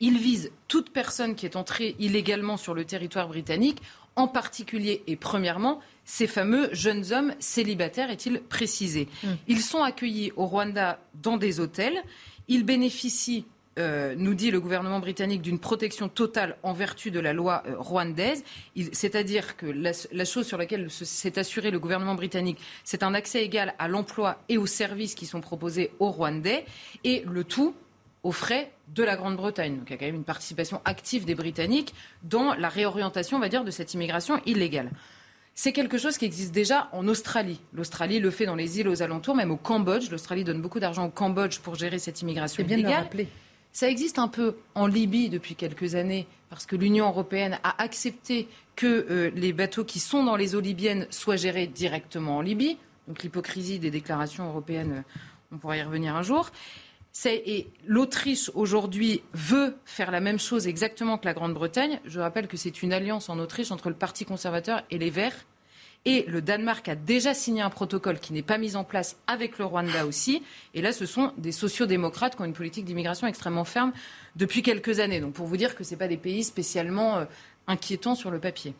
Il 0.00 0.18
vise 0.18 0.50
toute 0.68 0.90
personne 0.90 1.34
qui 1.34 1.46
est 1.46 1.56
entrée 1.56 1.94
illégalement 1.98 2.56
sur 2.56 2.74
le 2.74 2.84
territoire 2.84 3.28
britannique, 3.28 3.82
en 4.16 4.26
particulier 4.26 5.02
et 5.06 5.16
premièrement 5.16 5.80
ces 6.04 6.26
fameux 6.26 6.68
jeunes 6.72 7.12
hommes 7.12 7.34
célibataires, 7.38 8.10
est-il 8.10 8.40
précisé. 8.40 9.08
Mmh. 9.22 9.28
Ils 9.48 9.60
sont 9.60 9.82
accueillis 9.82 10.32
au 10.36 10.46
Rwanda 10.46 10.98
dans 11.22 11.36
des 11.36 11.60
hôtels. 11.60 12.02
Ils 12.48 12.64
bénéficient 12.64 13.44
euh, 13.78 14.14
nous 14.16 14.34
dit 14.34 14.50
le 14.50 14.60
gouvernement 14.60 14.98
britannique, 14.98 15.40
d'une 15.40 15.58
protection 15.58 16.08
totale 16.08 16.56
en 16.62 16.74
vertu 16.74 17.10
de 17.10 17.20
la 17.20 17.32
loi 17.32 17.62
euh, 17.66 17.74
rwandaise. 17.78 18.44
C'est-à-dire 18.92 19.56
que 19.56 19.66
la, 19.66 20.24
chose 20.24 20.46
sur 20.46 20.58
laquelle 20.58 20.90
s'est 20.90 21.38
assuré 21.38 21.70
le 21.70 21.78
gouvernement 21.78 22.14
britannique, 22.14 22.58
c'est 22.84 23.02
un 23.02 23.14
accès 23.14 23.42
égal 23.42 23.74
à 23.78 23.88
l'emploi 23.88 24.38
et 24.50 24.58
aux 24.58 24.66
services 24.66 25.14
qui 25.14 25.24
sont 25.24 25.40
proposés 25.40 25.90
aux 26.00 26.10
Rwandais, 26.10 26.66
et 27.04 27.24
le 27.26 27.44
tout 27.44 27.74
aux 28.22 28.32
frais 28.32 28.70
de 28.94 29.02
la 29.02 29.16
Grande-Bretagne. 29.16 29.78
Donc 29.78 29.88
il 29.88 29.92
y 29.92 29.94
a 29.94 29.98
quand 29.98 30.06
même 30.06 30.16
une 30.16 30.24
participation 30.24 30.82
active 30.84 31.24
des 31.24 31.34
Britanniques 31.34 31.94
dans 32.22 32.54
la 32.54 32.68
réorientation, 32.68 33.38
on 33.38 33.40
va 33.40 33.48
dire, 33.48 33.64
de 33.64 33.70
cette 33.70 33.94
immigration 33.94 34.40
illégale. 34.44 34.90
C'est 35.54 35.72
quelque 35.72 35.98
chose 35.98 36.18
qui 36.18 36.24
existe 36.24 36.52
déjà 36.52 36.88
en 36.92 37.08
Australie. 37.08 37.60
L'Australie 37.72 38.20
le 38.20 38.30
fait 38.30 38.46
dans 38.46 38.54
les 38.54 38.80
îles 38.80 38.88
aux 38.88 39.02
alentours, 39.02 39.34
même 39.34 39.50
au 39.50 39.56
Cambodge. 39.56 40.10
L'Australie 40.10 40.44
donne 40.44 40.62
beaucoup 40.62 40.80
d'argent 40.80 41.06
au 41.06 41.10
Cambodge 41.10 41.58
pour 41.58 41.74
gérer 41.74 41.98
cette 41.98 42.22
immigration 42.22 42.64
bien 42.64 42.78
illégale. 42.78 43.08
Ça 43.72 43.88
existe 43.88 44.18
un 44.18 44.28
peu 44.28 44.56
en 44.74 44.86
Libye 44.86 45.30
depuis 45.30 45.54
quelques 45.54 45.94
années, 45.94 46.26
parce 46.50 46.66
que 46.66 46.76
l'Union 46.76 47.08
européenne 47.08 47.58
a 47.64 47.82
accepté 47.82 48.46
que 48.76 48.86
euh, 48.86 49.30
les 49.34 49.54
bateaux 49.54 49.84
qui 49.84 49.98
sont 49.98 50.22
dans 50.24 50.36
les 50.36 50.54
eaux 50.54 50.60
libyennes 50.60 51.06
soient 51.10 51.36
gérés 51.36 51.66
directement 51.66 52.36
en 52.36 52.40
Libye. 52.42 52.76
Donc 53.08 53.22
l'hypocrisie 53.22 53.78
des 53.78 53.90
déclarations 53.90 54.46
européennes, 54.46 55.04
on 55.50 55.56
pourra 55.56 55.78
y 55.78 55.82
revenir 55.82 56.14
un 56.14 56.22
jour. 56.22 56.50
Et 57.26 57.66
l'Autriche 57.86 58.50
aujourd'hui 58.54 59.22
veut 59.32 59.76
faire 59.84 60.10
la 60.10 60.20
même 60.20 60.38
chose 60.38 60.66
exactement 60.66 61.18
que 61.18 61.24
la 61.24 61.34
Grande-Bretagne. 61.34 62.00
Je 62.04 62.20
rappelle 62.20 62.48
que 62.48 62.56
c'est 62.56 62.82
une 62.82 62.92
alliance 62.92 63.28
en 63.28 63.38
Autriche 63.38 63.70
entre 63.70 63.88
le 63.88 63.94
Parti 63.94 64.24
conservateur 64.24 64.82
et 64.90 64.98
les 64.98 65.10
Verts. 65.10 65.46
Et 66.04 66.24
le 66.26 66.42
Danemark 66.42 66.88
a 66.88 66.96
déjà 66.96 67.32
signé 67.32 67.62
un 67.62 67.70
protocole 67.70 68.18
qui 68.18 68.32
n'est 68.32 68.42
pas 68.42 68.58
mis 68.58 68.74
en 68.74 68.82
place 68.82 69.16
avec 69.28 69.58
le 69.58 69.64
Rwanda 69.64 70.04
aussi. 70.04 70.42
Et 70.74 70.82
là, 70.82 70.92
ce 70.92 71.06
sont 71.06 71.32
des 71.38 71.52
sociodémocrates 71.52 72.34
qui 72.34 72.42
ont 72.42 72.44
une 72.44 72.52
politique 72.54 72.84
d'immigration 72.84 73.28
extrêmement 73.28 73.64
ferme 73.64 73.92
depuis 74.34 74.62
quelques 74.62 74.98
années. 74.98 75.20
Donc 75.20 75.34
pour 75.34 75.46
vous 75.46 75.56
dire 75.56 75.76
que 75.76 75.84
ce 75.84 75.94
pas 75.94 76.08
des 76.08 76.16
pays 76.16 76.42
spécialement 76.42 77.18
euh, 77.18 77.24
inquiétants 77.68 78.16
sur 78.16 78.32
le 78.32 78.40
papier. 78.40 78.74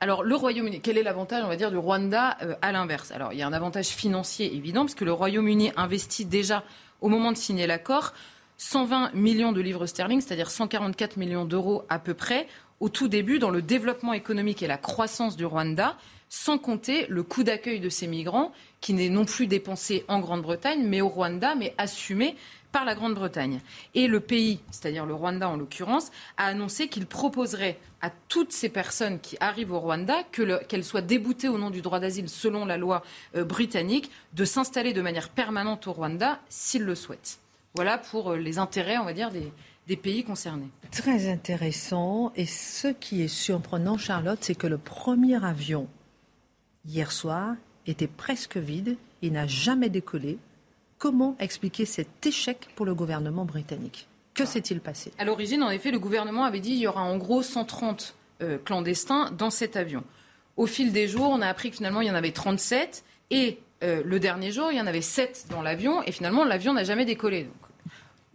Alors 0.00 0.22
le 0.22 0.34
Royaume-Uni, 0.34 0.80
quel 0.80 0.96
est 0.96 1.02
l'avantage, 1.02 1.44
on 1.44 1.48
va 1.48 1.56
dire, 1.56 1.70
du 1.70 1.76
Rwanda 1.76 2.38
euh, 2.40 2.54
à 2.62 2.72
l'inverse? 2.72 3.10
Alors 3.10 3.34
il 3.34 3.38
y 3.38 3.42
a 3.42 3.46
un 3.46 3.52
avantage 3.52 3.88
financier 3.88 4.54
évident, 4.54 4.82
parce 4.82 4.94
que 4.94 5.04
le 5.04 5.12
Royaume-Uni 5.12 5.72
investit 5.76 6.24
déjà 6.24 6.64
au 7.02 7.08
moment 7.08 7.32
de 7.32 7.36
signer 7.36 7.66
l'accord 7.66 8.14
120 8.56 9.12
millions 9.14 9.52
de 9.52 9.60
livres 9.60 9.86
sterling, 9.86 10.20
c'est-à-dire 10.20 10.50
144 10.50 11.16
millions 11.18 11.44
d'euros 11.44 11.84
à 11.90 11.98
peu 11.98 12.14
près, 12.14 12.46
au 12.80 12.88
tout 12.88 13.08
début 13.08 13.38
dans 13.38 13.50
le 13.50 13.62
développement 13.62 14.12
économique 14.12 14.62
et 14.62 14.66
la 14.66 14.78
croissance 14.78 15.36
du 15.36 15.44
Rwanda, 15.44 15.96
sans 16.34 16.58
compter 16.58 17.06
le 17.08 17.22
coût 17.22 17.44
d'accueil 17.44 17.78
de 17.78 17.88
ces 17.88 18.08
migrants, 18.08 18.50
qui 18.80 18.92
n'est 18.92 19.08
non 19.08 19.24
plus 19.24 19.46
dépensé 19.46 20.04
en 20.08 20.18
Grande-Bretagne, 20.18 20.84
mais 20.84 21.00
au 21.00 21.08
Rwanda, 21.08 21.54
mais 21.54 21.72
assumé 21.78 22.34
par 22.72 22.84
la 22.84 22.96
Grande-Bretagne. 22.96 23.60
Et 23.94 24.08
le 24.08 24.18
pays, 24.18 24.58
c'est-à-dire 24.72 25.06
le 25.06 25.14
Rwanda 25.14 25.48
en 25.48 25.56
l'occurrence, 25.56 26.10
a 26.36 26.46
annoncé 26.46 26.88
qu'il 26.88 27.06
proposerait 27.06 27.78
à 28.02 28.10
toutes 28.10 28.50
ces 28.50 28.68
personnes 28.68 29.20
qui 29.20 29.36
arrivent 29.38 29.70
au 29.70 29.78
Rwanda, 29.78 30.24
qu'elles 30.32 30.84
soient 30.84 31.02
déboutées 31.02 31.48
au 31.48 31.56
nom 31.56 31.70
du 31.70 31.82
droit 31.82 32.00
d'asile 32.00 32.28
selon 32.28 32.64
la 32.64 32.78
loi 32.78 33.04
euh, 33.36 33.44
britannique, 33.44 34.10
de 34.32 34.44
s'installer 34.44 34.92
de 34.92 35.02
manière 35.02 35.28
permanente 35.28 35.86
au 35.86 35.92
Rwanda 35.92 36.40
s'ils 36.48 36.82
le 36.82 36.96
souhaitent. 36.96 37.38
Voilà 37.76 37.96
pour 37.96 38.32
euh, 38.32 38.38
les 38.38 38.58
intérêts, 38.58 38.98
on 38.98 39.04
va 39.04 39.12
dire, 39.12 39.30
des, 39.30 39.52
des 39.86 39.96
pays 39.96 40.24
concernés. 40.24 40.68
Très 40.90 41.30
intéressant. 41.30 42.32
Et 42.34 42.46
ce 42.46 42.88
qui 42.88 43.22
est 43.22 43.28
surprenant, 43.28 43.98
Charlotte, 43.98 44.40
c'est 44.40 44.56
que 44.56 44.66
le 44.66 44.78
premier 44.78 45.42
avion, 45.44 45.86
hier 46.86 47.12
soir, 47.12 47.54
était 47.86 48.06
presque 48.06 48.56
vide 48.56 48.96
et 49.22 49.30
n'a 49.30 49.46
jamais 49.46 49.88
décollé. 49.88 50.38
Comment 50.98 51.36
expliquer 51.38 51.84
cet 51.84 52.26
échec 52.26 52.68
pour 52.76 52.86
le 52.86 52.94
gouvernement 52.94 53.44
britannique? 53.44 54.08
Que 54.32 54.44
s'est-il 54.44 54.80
passé? 54.80 55.12
À 55.18 55.24
l'origine, 55.24 55.62
en 55.62 55.70
effet, 55.70 55.90
le 55.90 55.98
gouvernement 55.98 56.44
avait 56.44 56.60
dit 56.60 56.70
qu'il 56.70 56.80
y 56.80 56.86
aura 56.86 57.02
en 57.02 57.16
gros 57.16 57.42
130 57.42 58.14
euh, 58.42 58.58
clandestins 58.58 59.30
dans 59.30 59.50
cet 59.50 59.76
avion. 59.76 60.02
Au 60.56 60.66
fil 60.66 60.92
des 60.92 61.08
jours, 61.08 61.30
on 61.30 61.40
a 61.40 61.46
appris 61.46 61.70
que 61.70 61.76
finalement, 61.76 62.00
il 62.00 62.08
y 62.08 62.10
en 62.10 62.14
avait 62.14 62.32
37. 62.32 63.04
Et 63.30 63.58
euh, 63.82 64.02
le 64.04 64.18
dernier 64.18 64.50
jour, 64.50 64.72
il 64.72 64.78
y 64.78 64.80
en 64.80 64.86
avait 64.86 65.02
7 65.02 65.46
dans 65.50 65.62
l'avion. 65.62 66.02
Et 66.02 66.12
finalement, 66.12 66.44
l'avion 66.44 66.72
n'a 66.72 66.84
jamais 66.84 67.04
décollé. 67.04 67.48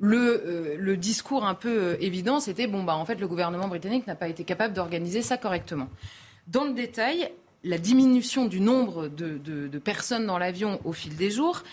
Euh, 0.01 0.75
le, 0.77 0.97
discours 0.97 1.45
un 1.45 1.55
peu 1.55 1.97
évident, 1.99 2.39
c'était 2.39 2.67
bon, 2.67 2.83
bah, 2.83 2.95
en 2.95 3.05
fait, 3.05 3.15
le 3.15 3.27
gouvernement 3.27 3.67
britannique 3.67 4.07
n'a 4.07 4.15
pas 4.15 4.29
été 4.29 4.43
capable 4.43 4.73
d'organiser 4.73 5.21
ça 5.21 5.37
correctement. 5.37 5.89
Dans 6.47 6.63
le 6.63 6.73
détail, 6.73 7.29
la 7.64 7.78
diminution 7.78 8.45
du 8.45 8.62
nombre 8.62 9.07
de 9.07 9.80
personnes 9.80 10.26
dans 10.26 10.38
l'avion 10.38 10.80
au 10.86 10.93
fil 10.93 11.16
des 11.16 11.32
jours 11.32 11.64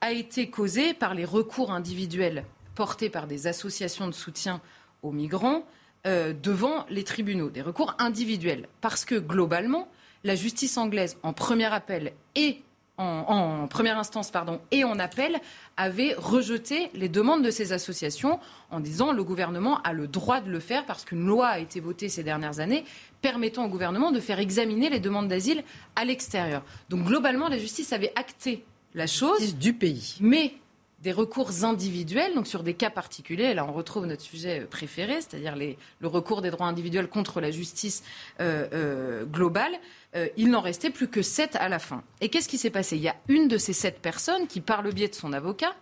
a 0.00 0.12
été 0.12 0.50
causée 0.50 0.94
par 0.94 1.14
les 1.14 1.24
recours 1.24 1.70
individuels 1.70 2.44
portés 2.74 3.10
par 3.10 3.26
des 3.26 3.46
associations 3.46 4.06
de 4.06 4.12
soutien 4.12 4.60
aux 5.02 5.12
migrants 5.12 5.64
euh, 6.06 6.32
devant 6.32 6.86
les 6.90 7.04
tribunaux, 7.04 7.50
des 7.50 7.62
recours 7.62 7.94
individuels. 7.98 8.68
Parce 8.80 9.04
que 9.04 9.14
globalement, 9.14 9.88
la 10.24 10.34
justice 10.34 10.76
anglaise, 10.76 11.16
en 11.22 11.32
premier 11.32 11.72
appel 11.72 12.12
et 12.34 12.62
en, 13.02 13.66
première 13.68 13.98
instance 13.98 14.30
pardon, 14.30 14.60
et 14.70 14.84
en 14.84 14.98
appel, 14.98 15.40
avait 15.76 16.14
rejeté 16.16 16.90
les 16.94 17.08
demandes 17.08 17.44
de 17.44 17.50
ces 17.50 17.72
associations 17.72 18.38
en 18.70 18.80
disant 18.80 19.12
le 19.12 19.24
gouvernement 19.24 19.80
a 19.82 19.92
le 19.92 20.06
droit 20.06 20.40
de 20.40 20.50
le 20.50 20.60
faire 20.60 20.84
parce 20.86 21.04
qu'une 21.04 21.26
loi 21.26 21.48
a 21.48 21.58
été 21.58 21.80
votée 21.80 22.08
ces 22.08 22.22
dernières 22.22 22.60
années 22.60 22.84
permettant 23.20 23.64
au 23.64 23.68
gouvernement 23.68 24.10
de 24.10 24.20
faire 24.20 24.38
examiner 24.38 24.90
les 24.90 25.00
demandes 25.00 25.28
d'asile 25.28 25.62
à 25.96 26.04
l'extérieur. 26.04 26.62
Donc 26.88 27.04
globalement, 27.04 27.48
la 27.48 27.58
justice 27.58 27.92
avait 27.92 28.12
acté 28.16 28.64
la 28.94 29.06
chose. 29.06 29.56
du 29.56 29.72
pays. 29.72 30.16
Mais 30.20 30.54
des 31.02 31.12
recours 31.12 31.64
individuels, 31.64 32.34
donc 32.34 32.46
sur 32.46 32.62
des 32.62 32.74
cas 32.74 32.90
particuliers. 32.90 33.54
Là, 33.54 33.66
on 33.68 33.72
retrouve 33.72 34.06
notre 34.06 34.22
sujet 34.22 34.60
préféré, 34.60 35.14
c'est-à-dire 35.14 35.56
le 35.56 36.08
recours 36.08 36.42
des 36.42 36.50
droits 36.50 36.68
individuels 36.68 37.08
contre 37.08 37.40
la 37.40 37.50
justice 37.50 38.04
euh, 38.40 38.68
euh, 38.72 39.24
globale. 39.24 39.72
Euh, 40.14 40.28
il 40.36 40.50
n'en 40.50 40.60
restait 40.60 40.90
plus 40.90 41.08
que 41.08 41.20
sept 41.20 41.56
à 41.56 41.68
la 41.68 41.80
fin. 41.80 42.04
Et 42.20 42.28
qu'est-ce 42.28 42.48
qui 42.48 42.58
s'est 42.58 42.70
passé? 42.70 42.96
Il 42.96 43.02
y 43.02 43.08
a 43.08 43.16
une 43.28 43.48
de 43.48 43.58
ces 43.58 43.72
sept 43.72 43.98
personnes 43.98 44.46
qui, 44.46 44.60
par 44.60 44.82
le 44.82 44.92
biais 44.92 45.08
de 45.08 45.14
son 45.14 45.32
avocat, 45.32 45.74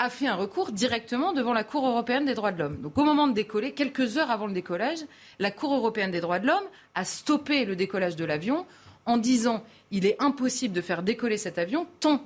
a 0.00 0.10
fait 0.10 0.26
un 0.26 0.34
recours 0.34 0.72
directement 0.72 1.32
devant 1.32 1.52
la 1.52 1.64
Cour 1.64 1.86
européenne 1.86 2.24
des 2.24 2.34
droits 2.34 2.52
de 2.52 2.58
l'homme. 2.58 2.80
Donc 2.80 2.98
au 2.98 3.04
moment 3.04 3.28
de 3.28 3.34
décoller, 3.34 3.72
quelques 3.72 4.16
heures 4.16 4.30
avant 4.30 4.46
le 4.46 4.52
décollage, 4.52 4.98
la 5.38 5.50
Cour 5.50 5.74
européenne 5.74 6.10
des 6.10 6.20
droits 6.20 6.38
de 6.38 6.46
l'homme 6.46 6.64
a 6.94 7.04
stoppé 7.04 7.64
le 7.64 7.76
décollage 7.76 8.16
de 8.16 8.24
l'avion 8.24 8.66
en 9.06 9.16
disant 9.16 9.64
il 9.90 10.06
est 10.06 10.20
impossible 10.20 10.74
de 10.74 10.80
faire 10.80 11.02
décoller 11.02 11.36
cet 11.36 11.58
avion 11.58 11.86
tant 12.00 12.24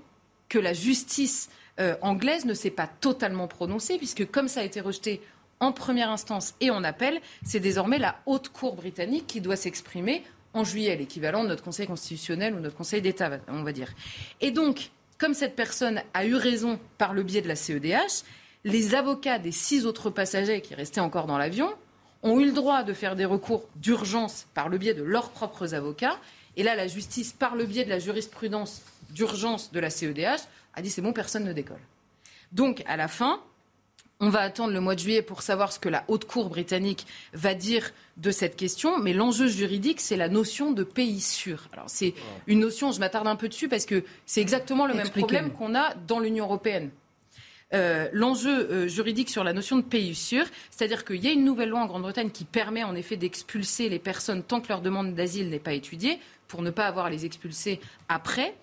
que 0.49 0.59
la 0.59 0.75
justice 0.75 1.49
euh, 1.81 1.97
anglaise 2.03 2.45
ne 2.45 2.55
s'est 2.55 2.71
pas 2.71 2.87
totalement 2.87 3.49
prononcée, 3.49 3.97
puisque 3.99 4.31
comme 4.31 4.49
ça 4.49 4.61
a 4.61 4.65
été 4.65 4.81
rejeté 4.81 5.21
en 5.61 5.73
première 5.73 6.11
instance 6.11 6.55
et 6.61 6.71
en 6.71 6.83
appel, 6.85 7.21
c'est 7.45 7.61
désormais 7.61 7.99
la 7.99 8.17
haute 8.27 8.49
cour 8.49 8.75
britannique 8.75 9.27
qui 9.27 9.41
doit 9.41 9.57
s'exprimer 9.57 10.25
en 10.55 10.65
juillet, 10.65 10.97
l'équivalent 10.97 11.45
de 11.45 11.49
notre 11.49 11.63
Conseil 11.63 11.87
constitutionnel 11.87 12.55
ou 12.55 12.61
notre 12.61 12.77
Conseil 12.77 13.01
d'État, 13.01 13.31
on 13.49 13.63
va 13.63 13.73
dire. 13.73 13.93
Et 14.41 14.51
donc, 14.51 14.91
comme 15.19 15.35
cette 15.35 15.57
personne 15.57 16.03
a 16.15 16.27
eu 16.27 16.35
raison 16.35 16.79
par 16.99 17.15
le 17.15 17.23
biais 17.23 17.43
de 17.43 17.49
la 17.49 17.57
CEDH, 17.57 18.25
les 18.65 18.95
avocats 18.95 19.39
des 19.39 19.53
six 19.53 19.87
autres 19.87 20.11
passagers 20.11 20.61
qui 20.61 20.75
restaient 20.75 21.01
encore 21.01 21.27
dans 21.27 21.39
l'avion 21.39 21.71
ont 22.23 22.39
eu 22.39 22.45
le 22.45 22.53
droit 22.53 22.83
de 22.83 22.93
faire 22.93 23.17
des 23.17 23.25
recours 23.25 23.69
d'urgence 23.77 24.47
par 24.55 24.69
le 24.69 24.79
biais 24.79 24.95
de 24.95 25.03
leurs 25.03 25.31
propres 25.31 25.75
avocats. 25.75 26.19
Et 26.57 26.63
là, 26.63 26.77
la 26.77 26.87
justice, 26.87 27.33
par 27.33 27.57
le 27.57 27.65
biais 27.65 27.85
de 27.85 27.91
la 27.91 27.99
jurisprudence 27.99 28.83
d'urgence 29.11 29.73
de 29.73 29.81
la 29.81 29.91
CEDH 29.91 30.43
a 30.75 30.83
dit 30.83 30.91
c'est 30.91 31.03
bon, 31.03 31.13
personne 31.13 31.45
ne 31.45 31.53
décolle. 31.53 31.81
Donc, 32.53 32.83
à 32.87 32.97
la 32.97 33.09
fin, 33.09 33.41
on 34.21 34.29
va 34.29 34.41
attendre 34.41 34.73
le 34.73 34.81
mois 34.81 34.95
de 34.95 35.01
juillet 35.01 35.23
pour 35.23 35.43
savoir 35.43 35.73
ce 35.73 35.81
que 35.81 35.89
la 35.89 36.05
haute 36.07 36.27
cour 36.27 36.49
britannique 36.49 37.07
va 37.33 37.55
dire 37.55 37.91
de 38.19 38.31
cette 38.31 38.57
question. 38.57 38.99
Mais 38.99 39.13
l'enjeu 39.13 39.49
juridique, 39.49 40.01
c'est 40.01 40.17
la 40.17 40.29
notion 40.29 40.71
de 40.71 40.85
pays 40.85 41.21
sûr. 41.21 41.69
Alors, 41.73 41.87
c'est 41.89 42.15
une 42.47 42.61
notion, 42.61 42.93
je 42.93 43.01
m'attarde 43.01 43.27
un 43.27 43.37
peu 43.37 43.49
dessus 43.49 43.69
parce 43.69 43.85
que 43.85 44.05
c'est 44.25 44.41
exactement 44.41 44.87
le 44.87 44.95
même 44.95 45.11
problème 45.11 45.51
qu'on 45.51 45.75
a 45.75 45.95
dans 46.07 46.21
l'Union 46.21 46.45
européenne. 46.45 46.91
Euh, 47.75 48.09
l'enjeu 48.13 48.71
euh, 48.71 48.87
juridique 48.87 49.31
sur 49.31 49.45
la 49.45 49.55
notion 49.55 49.77
de 49.77 49.83
pays 49.83 50.15
sûr, 50.15 50.45
c'est-à-dire 50.71 51.07
qu'il 51.07 51.25
y 51.25 51.29
a 51.29 51.33
une 51.33 51.45
nouvelle 51.45 51.71
loi 51.71 51.81
en 51.81 51.87
Grande-Bretagne 51.87 52.31
qui 52.31 52.45
permet 52.45 52.85
en 52.85 52.95
effet 52.95 53.17
d'expulser 53.17 53.89
les 53.89 53.99
personnes 53.99 54.43
tant 54.43 54.61
que 54.61 54.69
leur 54.69 54.83
demande 54.83 55.15
d'asile 55.15 55.49
n'est 55.49 55.59
pas 55.59 55.73
étudiée, 55.73 56.19
pour 56.49 56.61
ne 56.61 56.71
pas 56.71 56.87
avoir 56.87 57.07
à 57.07 57.11
les 57.11 57.25
expulser 57.25 57.81
après. 58.11 58.55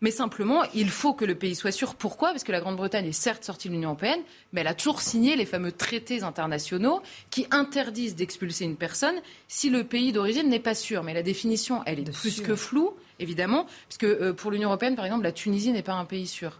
Mais 0.00 0.10
simplement, 0.10 0.62
il 0.74 0.88
faut 0.88 1.12
que 1.12 1.24
le 1.24 1.34
pays 1.34 1.54
soit 1.54 1.72
sûr. 1.72 1.94
Pourquoi? 1.94 2.30
Parce 2.30 2.44
que 2.44 2.52
la 2.52 2.60
Grande-Bretagne 2.60 3.06
est 3.06 3.12
certes 3.12 3.44
sortie 3.44 3.68
de 3.68 3.74
l'Union 3.74 3.90
européenne, 3.90 4.20
mais 4.52 4.62
elle 4.62 4.66
a 4.66 4.74
toujours 4.74 5.02
signé 5.02 5.36
les 5.36 5.44
fameux 5.44 5.72
traités 5.72 6.22
internationaux 6.22 7.02
qui 7.30 7.46
interdisent 7.50 8.16
d'expulser 8.16 8.64
une 8.64 8.76
personne 8.76 9.16
si 9.48 9.68
le 9.68 9.84
pays 9.84 10.12
d'origine 10.12 10.48
n'est 10.48 10.58
pas 10.58 10.74
sûr. 10.74 11.02
Mais 11.02 11.12
la 11.12 11.22
définition, 11.22 11.82
elle 11.84 12.00
est 12.00 12.12
plus 12.12 12.40
que 12.40 12.56
floue, 12.56 12.94
évidemment, 13.18 13.66
puisque 13.88 14.04
euh, 14.04 14.32
pour 14.32 14.50
l'Union 14.50 14.68
européenne, 14.68 14.96
par 14.96 15.04
exemple, 15.04 15.24
la 15.24 15.32
Tunisie 15.32 15.72
n'est 15.72 15.82
pas 15.82 15.94
un 15.94 16.06
pays 16.06 16.26
sûr 16.26 16.58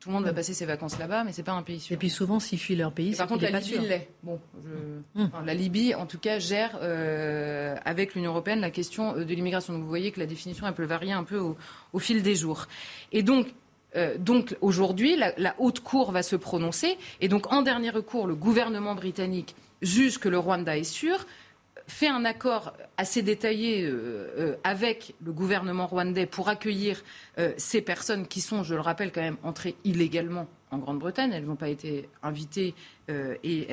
tout 0.00 0.08
le 0.08 0.14
monde 0.14 0.24
va 0.24 0.32
passer 0.32 0.54
ses 0.54 0.66
vacances 0.66 0.98
là-bas, 0.98 1.24
mais 1.24 1.32
c'est 1.32 1.42
pas 1.42 1.52
un 1.52 1.62
pays 1.62 1.80
sûr. 1.80 1.94
Et 1.94 1.96
puis 1.96 2.10
souvent, 2.10 2.40
s'ils 2.40 2.58
fuient 2.58 2.76
leur 2.76 2.92
pays, 2.92 3.14
par 3.14 3.26
contre, 3.26 3.42
la 3.42 3.58
Libye 3.58 3.78
l'est. 3.78 4.08
Bon, 4.22 4.38
hum. 5.16 5.30
la 5.44 5.54
Libye, 5.54 5.94
en 5.94 6.06
tout 6.06 6.18
cas, 6.18 6.38
gère 6.38 6.78
euh, 6.82 7.74
avec 7.84 8.14
l'Union 8.14 8.30
européenne 8.32 8.60
la 8.60 8.70
question 8.70 9.16
euh, 9.16 9.24
de 9.24 9.34
l'immigration. 9.34 9.72
Donc 9.72 9.82
vous 9.82 9.88
voyez 9.88 10.10
que 10.10 10.20
la 10.20 10.26
définition, 10.26 10.66
elle 10.66 10.74
peut 10.74 10.84
varier 10.84 11.12
un 11.12 11.24
peu 11.24 11.38
au, 11.38 11.98
fil 11.98 12.22
des 12.22 12.34
jours. 12.34 12.66
Et 13.12 13.22
donc, 13.22 13.48
Euh, 13.96 14.18
donc 14.18 14.54
aujourd'hui, 14.60 15.16
la, 15.16 15.54
haute 15.58 15.80
cour 15.80 16.12
va 16.12 16.22
se 16.22 16.36
prononcer 16.36 16.98
et 17.22 17.28
donc 17.28 17.50
en 17.50 17.62
dernier 17.62 17.88
recours, 17.88 18.26
le 18.26 18.34
gouvernement 18.34 18.94
britannique 18.94 19.54
juge 19.80 20.18
que 20.18 20.28
le 20.28 20.38
Rwanda 20.38 20.76
est 20.76 20.84
sûr, 20.84 21.26
fait 21.88 22.06
un 22.06 22.24
accord 22.24 22.74
assez 22.96 23.22
détaillé 23.22 23.82
euh, 23.82 24.30
euh, 24.38 24.56
avec 24.62 25.14
le 25.24 25.32
gouvernement 25.32 25.86
rwandais 25.86 26.26
pour 26.26 26.48
accueillir 26.48 27.02
ces 27.56 27.80
personnes 27.80 28.26
qui 28.26 28.40
sont, 28.40 28.62
je 28.62 28.74
le 28.74 28.80
rappelle 28.80 29.12
quand 29.12 29.20
même, 29.20 29.36
entrées 29.42 29.76
illégalement 29.84 30.46
en 30.70 30.78
Grande-Bretagne. 30.78 31.32
Elles 31.32 31.44
n'ont 31.44 31.56
pas 31.56 31.68
été 31.68 32.08
invitées 32.22 32.74
et 33.08 33.68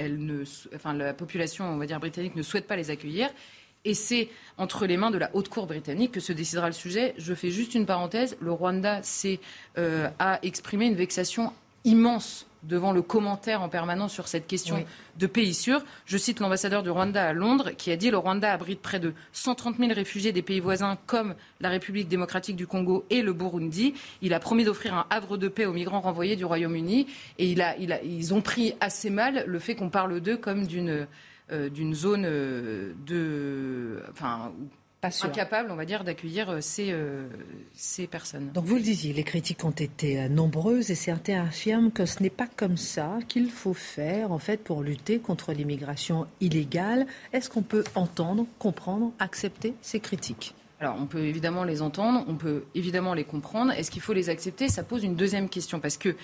enfin, 0.74 0.93
la 0.93 1.13
population, 1.13 1.66
on 1.66 1.78
va 1.78 1.99
britannique, 1.99 2.36
ne 2.36 2.43
souhaite 2.43 2.68
pas 2.68 2.76
les 2.76 2.91
accueillir 2.91 3.30
et 3.86 3.93
c'est 3.93 4.30
entre 4.57 4.86
les 4.86 4.97
mains 4.97 5.11
de 5.11 5.18
la 5.18 5.30
Haute 5.34 5.47
Cour 5.47 5.68
britannique 5.68 6.11
que 6.11 6.20
se 6.20 6.34
décidera 6.34 6.68
le 6.68 6.74
sujet. 6.74 7.13
Je 7.18 7.34
fais 7.34 7.51
juste 7.51 7.76
une 7.76 7.86
parenthèse. 7.86 8.36
Le 8.41 8.51
Rwanda 8.51 9.01
euh, 9.78 10.09
a 10.20 10.39
exprimé 10.43 10.88
une 10.88 10.95
vexation 10.95 11.53
immense 11.86 12.47
devant 12.68 12.91
le 12.91 13.01
commentaire 13.01 13.61
en 13.61 13.70
permanence 13.70 14.13
sur 14.13 14.28
cette 14.28 14.47
question 14.47 14.84
de 15.18 15.28
pays 15.28 15.53
sûr. 15.53 15.84
Je 16.05 16.18
cite 16.18 16.39
l'ambassadeur 16.39 16.84
du 16.84 16.89
Rwanda 16.89 17.28
à 17.28 17.34
Londres 17.34 17.72
qui 17.78 17.91
a 17.91 17.97
dit 17.97 18.11
le 18.11 18.18
Rwanda 18.18 18.51
abrite 18.51 18.82
près 18.82 18.99
de 18.99 19.13
130 19.32 19.78
000 19.78 19.93
réfugiés 19.93 20.32
des 20.32 20.41
pays 20.41 20.59
voisins 20.59 20.97
comme 21.05 21.36
la 21.61 21.70
République 21.70 22.07
démocratique 22.07 22.55
du 22.55 22.68
Congo 22.68 23.05
et 23.09 23.22
le 23.22 23.34
Burundi. 23.34 23.93
Il 24.22 24.34
a 24.34 24.39
promis 24.39 24.63
d'offrir 24.63 24.93
un 24.93 25.05
havre 25.09 25.38
de 25.38 25.47
paix 25.47 25.66
aux 25.66 25.74
migrants 25.74 26.01
renvoyés 26.01 26.36
du 26.36 26.45
Royaume-Uni 26.45 27.07
et 27.38 27.47
il 27.47 27.61
a, 27.61 27.76
ils 27.78 28.34
ont 28.34 28.41
pris 28.41 28.74
assez 28.80 29.09
mal 29.09 29.43
le 29.47 29.59
fait 29.59 29.76
qu'on 29.76 29.89
parle 29.89 30.20
d'eux 30.20 30.38
comme 30.38 30.66
d'une 30.68 31.07
euh, 31.51 31.70
d'une 31.70 31.93
zone 31.93 32.26
euh, 32.26 32.93
de, 33.05 34.01
enfin, 34.09 34.51
incapable, 35.24 35.72
on 35.72 35.76
va 35.76 35.86
dire, 35.86 36.03
d'accueillir 36.03 36.49
euh, 36.49 36.62
ces, 36.62 36.95
ces 37.74 38.08
personnes. 38.08 38.51
Donc 38.53 38.66
vous 38.66 38.76
le 38.76 38.82
disiez, 38.82 39.14
les 39.14 39.24
critiques 39.24 39.64
ont 39.64 39.72
été 39.72 40.30
nombreuses 40.30 40.91
et 40.91 40.95
certains 40.95 41.43
affirment 41.43 41.91
que 41.91 42.06
ce 42.06 42.22
n'est 42.22 42.30
pas 42.30 42.47
comme 42.47 42.78
ça 42.78 43.20
qu'il 43.28 43.49
faut 43.51 43.74
faire 43.74 44.32
en 44.32 44.39
fait 44.39 44.64
pour 44.64 44.84
lutter 44.84 45.20
contre 45.20 45.53
l'immigration 45.53 46.28
illégale. 46.41 47.06
Est-ce 47.34 47.49
qu'on 47.49 47.64
peut 47.64 47.84
entendre, 47.95 48.45
comprendre, 48.60 49.12
accepter 49.20 49.74
ces 49.82 49.99
critiques? 49.99 50.53
Alors, 50.80 50.97
on 50.99 51.06
peut 51.06 51.24
évidemment 51.24 51.64
les 51.64 51.82
entendre, 51.82 52.26
on 52.28 52.36
peut 52.36 52.66
évidemment 52.76 53.14
les 53.14 53.24
comprendre. 53.24 53.72
Est-ce 53.72 53.89
qu'il 53.89 54.01
faut 54.01 54.14
les 54.14 54.30
accepter? 54.30 54.68
Ça 54.68 54.84
pose 54.84 55.03
une 55.03 55.16
deuxième 55.16 55.47
question 55.47 55.80
parce 55.80 55.97
que 55.97 56.16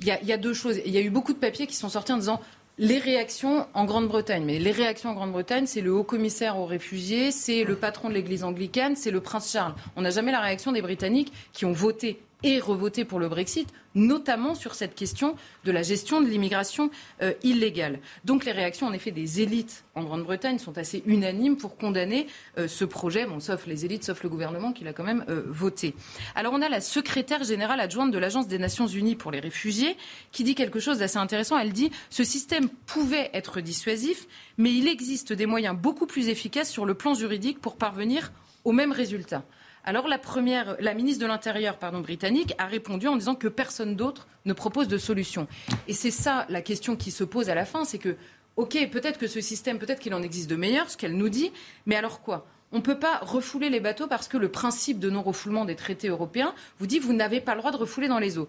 il 0.00 0.06
y, 0.06 0.26
y, 0.26 0.32
a 0.32 0.38
deux 0.38 0.54
choses. 0.54 0.80
Il 0.84 0.92
y 0.92 0.96
a 0.96 1.00
eu 1.00 1.10
beaucoup 1.10 1.34
de 1.34 1.38
papiers 1.38 1.66
qui 1.66 1.76
sont 1.76 1.90
sortis 1.90 2.12
en 2.12 2.16
disant 2.16 2.40
les 2.80 2.98
réactions 2.98 3.66
en 3.74 3.84
Grande-Bretagne. 3.84 4.42
Mais 4.44 4.58
les 4.58 4.72
réactions 4.72 5.10
en 5.10 5.14
Grande-Bretagne, 5.14 5.66
c'est 5.66 5.82
le 5.82 5.92
haut 5.92 6.02
commissaire 6.02 6.58
aux 6.58 6.64
réfugiés, 6.64 7.30
c'est 7.30 7.62
le 7.62 7.76
patron 7.76 8.08
de 8.08 8.14
l'église 8.14 8.42
anglicane, 8.42 8.96
c'est 8.96 9.10
le 9.10 9.20
prince 9.20 9.52
Charles. 9.52 9.74
On 9.96 10.00
n'a 10.00 10.08
jamais 10.08 10.32
la 10.32 10.40
réaction 10.40 10.72
des 10.72 10.80
Britanniques 10.80 11.30
qui 11.52 11.66
ont 11.66 11.72
voté 11.72 12.22
et 12.42 12.58
revoté 12.58 13.04
pour 13.04 13.18
le 13.18 13.28
Brexit, 13.28 13.68
notamment 13.94 14.54
sur 14.54 14.74
cette 14.74 14.94
question 14.94 15.36
de 15.64 15.72
la 15.72 15.82
gestion 15.82 16.20
de 16.20 16.26
l'immigration 16.26 16.90
euh, 17.22 17.32
illégale. 17.42 17.98
Donc 18.24 18.44
les 18.44 18.52
réactions, 18.52 18.86
en 18.86 18.92
effet, 18.92 19.10
des 19.10 19.40
élites 19.40 19.84
en 19.94 20.04
Grande-Bretagne 20.04 20.58
sont 20.58 20.78
assez 20.78 21.02
unanimes 21.06 21.56
pour 21.56 21.76
condamner 21.76 22.26
euh, 22.58 22.68
ce 22.68 22.84
projet, 22.84 23.26
bon, 23.26 23.40
sauf 23.40 23.66
les 23.66 23.84
élites, 23.84 24.04
sauf 24.04 24.22
le 24.22 24.28
gouvernement 24.28 24.72
qui 24.72 24.84
l'a 24.84 24.92
quand 24.92 25.04
même 25.04 25.24
euh, 25.28 25.42
voté. 25.46 25.94
Alors 26.34 26.52
on 26.54 26.62
a 26.62 26.68
la 26.68 26.80
secrétaire 26.80 27.44
générale 27.44 27.80
adjointe 27.80 28.10
de 28.10 28.18
l'Agence 28.18 28.48
des 28.48 28.58
Nations 28.58 28.86
Unies 28.86 29.16
pour 29.16 29.30
les 29.30 29.40
réfugiés 29.40 29.96
qui 30.32 30.44
dit 30.44 30.54
quelque 30.54 30.80
chose 30.80 30.98
d'assez 30.98 31.18
intéressant. 31.18 31.58
Elle 31.58 31.72
dit 31.72 31.90
ce 32.10 32.24
système 32.24 32.68
pouvait 32.68 33.30
être 33.32 33.60
dissuasif, 33.60 34.26
mais 34.56 34.72
il 34.72 34.88
existe 34.88 35.32
des 35.32 35.46
moyens 35.46 35.76
beaucoup 35.76 36.06
plus 36.06 36.28
efficaces 36.28 36.70
sur 36.70 36.86
le 36.86 36.94
plan 36.94 37.14
juridique 37.14 37.60
pour 37.60 37.76
parvenir 37.76 38.32
au 38.64 38.72
même 38.72 38.92
résultat. 38.92 39.44
Alors 39.84 40.08
la 40.08 40.18
première, 40.18 40.76
la 40.80 40.94
ministre 40.94 41.22
de 41.22 41.26
l'Intérieur 41.26 41.78
britannique 41.78 42.54
a 42.58 42.66
répondu 42.66 43.08
en 43.08 43.16
disant 43.16 43.34
que 43.34 43.48
personne 43.48 43.96
d'autre 43.96 44.28
ne 44.44 44.52
propose 44.52 44.88
de 44.88 44.98
solution. 44.98 45.48
Et 45.88 45.92
c'est 45.92 46.10
ça 46.10 46.46
la 46.48 46.62
question 46.62 46.96
qui 46.96 47.10
se 47.10 47.24
pose 47.24 47.48
à 47.48 47.54
la 47.54 47.64
fin, 47.64 47.84
c'est 47.84 47.98
que, 47.98 48.16
ok, 48.56 48.76
peut-être 48.90 49.18
que 49.18 49.26
ce 49.26 49.40
système, 49.40 49.78
peut-être 49.78 50.00
qu'il 50.00 50.14
en 50.14 50.22
existe 50.22 50.50
de 50.50 50.56
meilleurs, 50.56 50.90
ce 50.90 50.96
qu'elle 50.96 51.16
nous 51.16 51.28
dit, 51.28 51.52
mais 51.86 51.96
alors 51.96 52.20
quoi? 52.20 52.46
On 52.72 52.76
ne 52.76 52.82
peut 52.82 52.98
pas 52.98 53.18
refouler 53.18 53.68
les 53.68 53.80
bateaux 53.80 54.06
parce 54.06 54.28
que 54.28 54.36
le 54.36 54.48
principe 54.48 55.00
de 55.00 55.10
non-refoulement 55.10 55.64
des 55.64 55.74
traités 55.74 56.08
européens 56.08 56.54
vous 56.78 56.86
dit 56.86 57.00
vous 57.00 57.12
n'avez 57.12 57.40
pas 57.40 57.54
le 57.54 57.60
droit 57.60 57.72
de 57.72 57.76
refouler 57.76 58.06
dans 58.06 58.20
les 58.20 58.38
eaux. 58.38 58.48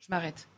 Je 0.00 0.06
m'arrête. 0.08 0.48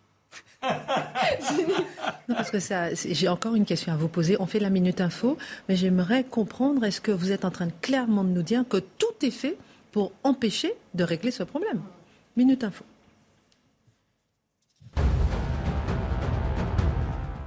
Parce 2.28 2.50
que 2.50 2.58
ça, 2.58 2.92
j'ai 2.94 3.28
encore 3.28 3.54
une 3.54 3.64
question 3.64 3.92
à 3.92 3.96
vous 3.96 4.08
poser. 4.08 4.36
On 4.40 4.46
fait 4.46 4.58
la 4.58 4.70
minute 4.70 5.00
info, 5.00 5.38
mais 5.68 5.76
j'aimerais 5.76 6.24
comprendre 6.24 6.84
est-ce 6.84 7.00
que 7.00 7.12
vous 7.12 7.32
êtes 7.32 7.44
en 7.44 7.50
train 7.50 7.66
de 7.66 7.72
clairement 7.80 8.24
de 8.24 8.30
nous 8.30 8.42
dire 8.42 8.64
que 8.68 8.78
tout 8.78 9.14
est 9.22 9.30
fait 9.30 9.56
pour 9.92 10.12
empêcher 10.24 10.74
de 10.94 11.04
régler 11.04 11.30
ce 11.30 11.42
problème? 11.42 11.80
Minute 12.36 12.64
info. 12.64 12.84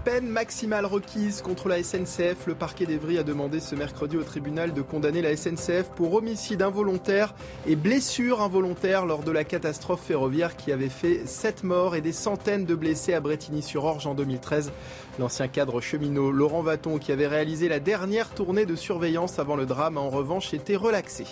Peine 0.04 0.28
maximale 0.28 0.86
requise 0.86 1.42
contre 1.42 1.70
la 1.70 1.84
SNCF. 1.84 2.48
Le 2.48 2.56
parquet 2.56 2.86
d'Evry 2.86 3.18
a 3.20 3.24
demandé 3.24 3.60
ce 3.60 3.76
mercredi 3.76 4.18
au 4.18 4.24
tribunal 4.24 4.74
de 4.74 4.82
condamner 4.82 5.22
la 5.22 5.36
SNCF 5.36 5.90
pour 5.96 6.14
homicide 6.14 6.62
involontaire 6.62 7.36
et 7.68 7.76
blessure 7.76 8.42
involontaire 8.42 9.06
lors 9.06 9.22
de 9.24 9.32
la 9.32 9.44
catastrophe 9.44 10.02
ferroviaire 10.02 10.56
qui 10.56 10.72
avait 10.72 10.90
fait 10.90 11.28
7 11.28 11.64
morts 11.64 11.96
et 11.96 12.02
des 12.02 12.14
centaines 12.14 12.66
de 12.66 12.74
blessés 12.74 13.14
à 13.14 13.20
Bretigny-sur-Orge 13.20 14.08
en 14.08 14.16
2013. 14.16 14.72
L'ancien 15.20 15.48
cadre 15.48 15.82
cheminot 15.82 16.32
Laurent 16.32 16.64
Vaton, 16.64 16.98
qui 16.98 17.12
avait 17.12 17.28
réalisé 17.28 17.70
la 17.70 17.80
dernière 17.80 18.30
tournée 18.30 18.66
de 18.66 18.76
surveillance 18.76 19.38
avant 19.38 19.56
le 19.56 19.66
drame, 19.66 19.98
a 19.98 20.02
en 20.02 20.10
revanche 20.10 20.54
été 20.54 20.76
relaxé. 20.76 21.26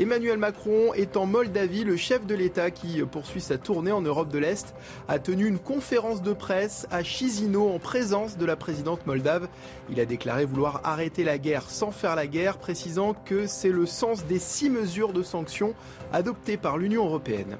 Emmanuel 0.00 0.38
Macron 0.38 0.94
est 0.94 1.18
en 1.18 1.26
Moldavie. 1.26 1.84
Le 1.84 1.94
chef 1.94 2.24
de 2.24 2.34
l'État 2.34 2.70
qui 2.70 3.02
poursuit 3.02 3.42
sa 3.42 3.58
tournée 3.58 3.92
en 3.92 4.00
Europe 4.00 4.30
de 4.30 4.38
l'Est 4.38 4.74
a 5.08 5.18
tenu 5.18 5.46
une 5.46 5.58
conférence 5.58 6.22
de 6.22 6.32
presse 6.32 6.86
à 6.90 7.02
Chisinau 7.02 7.68
en 7.68 7.78
présence 7.78 8.38
de 8.38 8.46
la 8.46 8.56
présidente 8.56 9.06
moldave. 9.06 9.46
Il 9.90 10.00
a 10.00 10.06
déclaré 10.06 10.46
vouloir 10.46 10.80
arrêter 10.84 11.22
la 11.22 11.36
guerre 11.36 11.68
sans 11.68 11.90
faire 11.90 12.16
la 12.16 12.26
guerre, 12.26 12.56
précisant 12.56 13.12
que 13.12 13.46
c'est 13.46 13.68
le 13.68 13.84
sens 13.84 14.24
des 14.24 14.38
six 14.38 14.70
mesures 14.70 15.12
de 15.12 15.22
sanctions 15.22 15.74
adoptées 16.14 16.56
par 16.56 16.78
l'Union 16.78 17.04
européenne. 17.04 17.58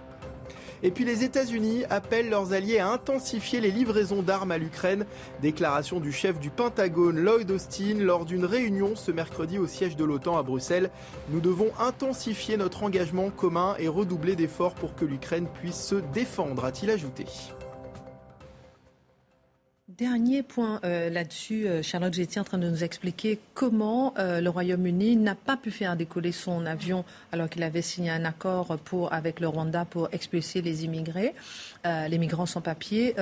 Et 0.82 0.90
puis 0.90 1.04
les 1.04 1.24
États-Unis 1.24 1.84
appellent 1.90 2.30
leurs 2.30 2.52
alliés 2.52 2.78
à 2.78 2.90
intensifier 2.90 3.60
les 3.60 3.70
livraisons 3.70 4.22
d'armes 4.22 4.50
à 4.50 4.58
l'Ukraine. 4.58 5.04
Déclaration 5.42 6.00
du 6.00 6.12
chef 6.12 6.38
du 6.38 6.50
Pentagone 6.50 7.18
Lloyd 7.18 7.50
Austin 7.50 7.96
lors 7.98 8.24
d'une 8.24 8.44
réunion 8.44 8.96
ce 8.96 9.10
mercredi 9.10 9.58
au 9.58 9.66
siège 9.66 9.96
de 9.96 10.04
l'OTAN 10.04 10.38
à 10.38 10.42
Bruxelles. 10.42 10.90
Nous 11.30 11.40
devons 11.40 11.70
intensifier 11.78 12.56
notre 12.56 12.82
engagement 12.82 13.30
commun 13.30 13.76
et 13.78 13.88
redoubler 13.88 14.36
d'efforts 14.36 14.74
pour 14.74 14.94
que 14.94 15.04
l'Ukraine 15.04 15.46
puisse 15.46 15.82
se 15.82 15.96
défendre, 16.14 16.64
a-t-il 16.64 16.90
ajouté. 16.90 17.26
Dernier 20.00 20.42
point 20.42 20.80
euh, 20.82 21.10
là-dessus, 21.10 21.68
euh, 21.68 21.82
Charlotte, 21.82 22.14
j'étais 22.14 22.40
en 22.40 22.44
train 22.44 22.56
de 22.56 22.66
nous 22.66 22.84
expliquer 22.84 23.38
comment 23.52 24.14
euh, 24.16 24.40
le 24.40 24.48
Royaume-Uni 24.48 25.16
n'a 25.16 25.34
pas 25.34 25.58
pu 25.58 25.70
faire 25.70 25.94
décoller 25.94 26.32
son 26.32 26.64
avion 26.64 27.04
alors 27.32 27.50
qu'il 27.50 27.62
avait 27.62 27.82
signé 27.82 28.08
un 28.08 28.24
accord 28.24 28.78
pour, 28.78 29.12
avec 29.12 29.40
le 29.40 29.48
Rwanda 29.48 29.84
pour 29.84 30.08
expulser 30.12 30.62
les 30.62 30.86
immigrés, 30.86 31.34
les 31.84 32.18
migrants 32.18 32.46
sans 32.46 32.60
papier. 32.60 33.14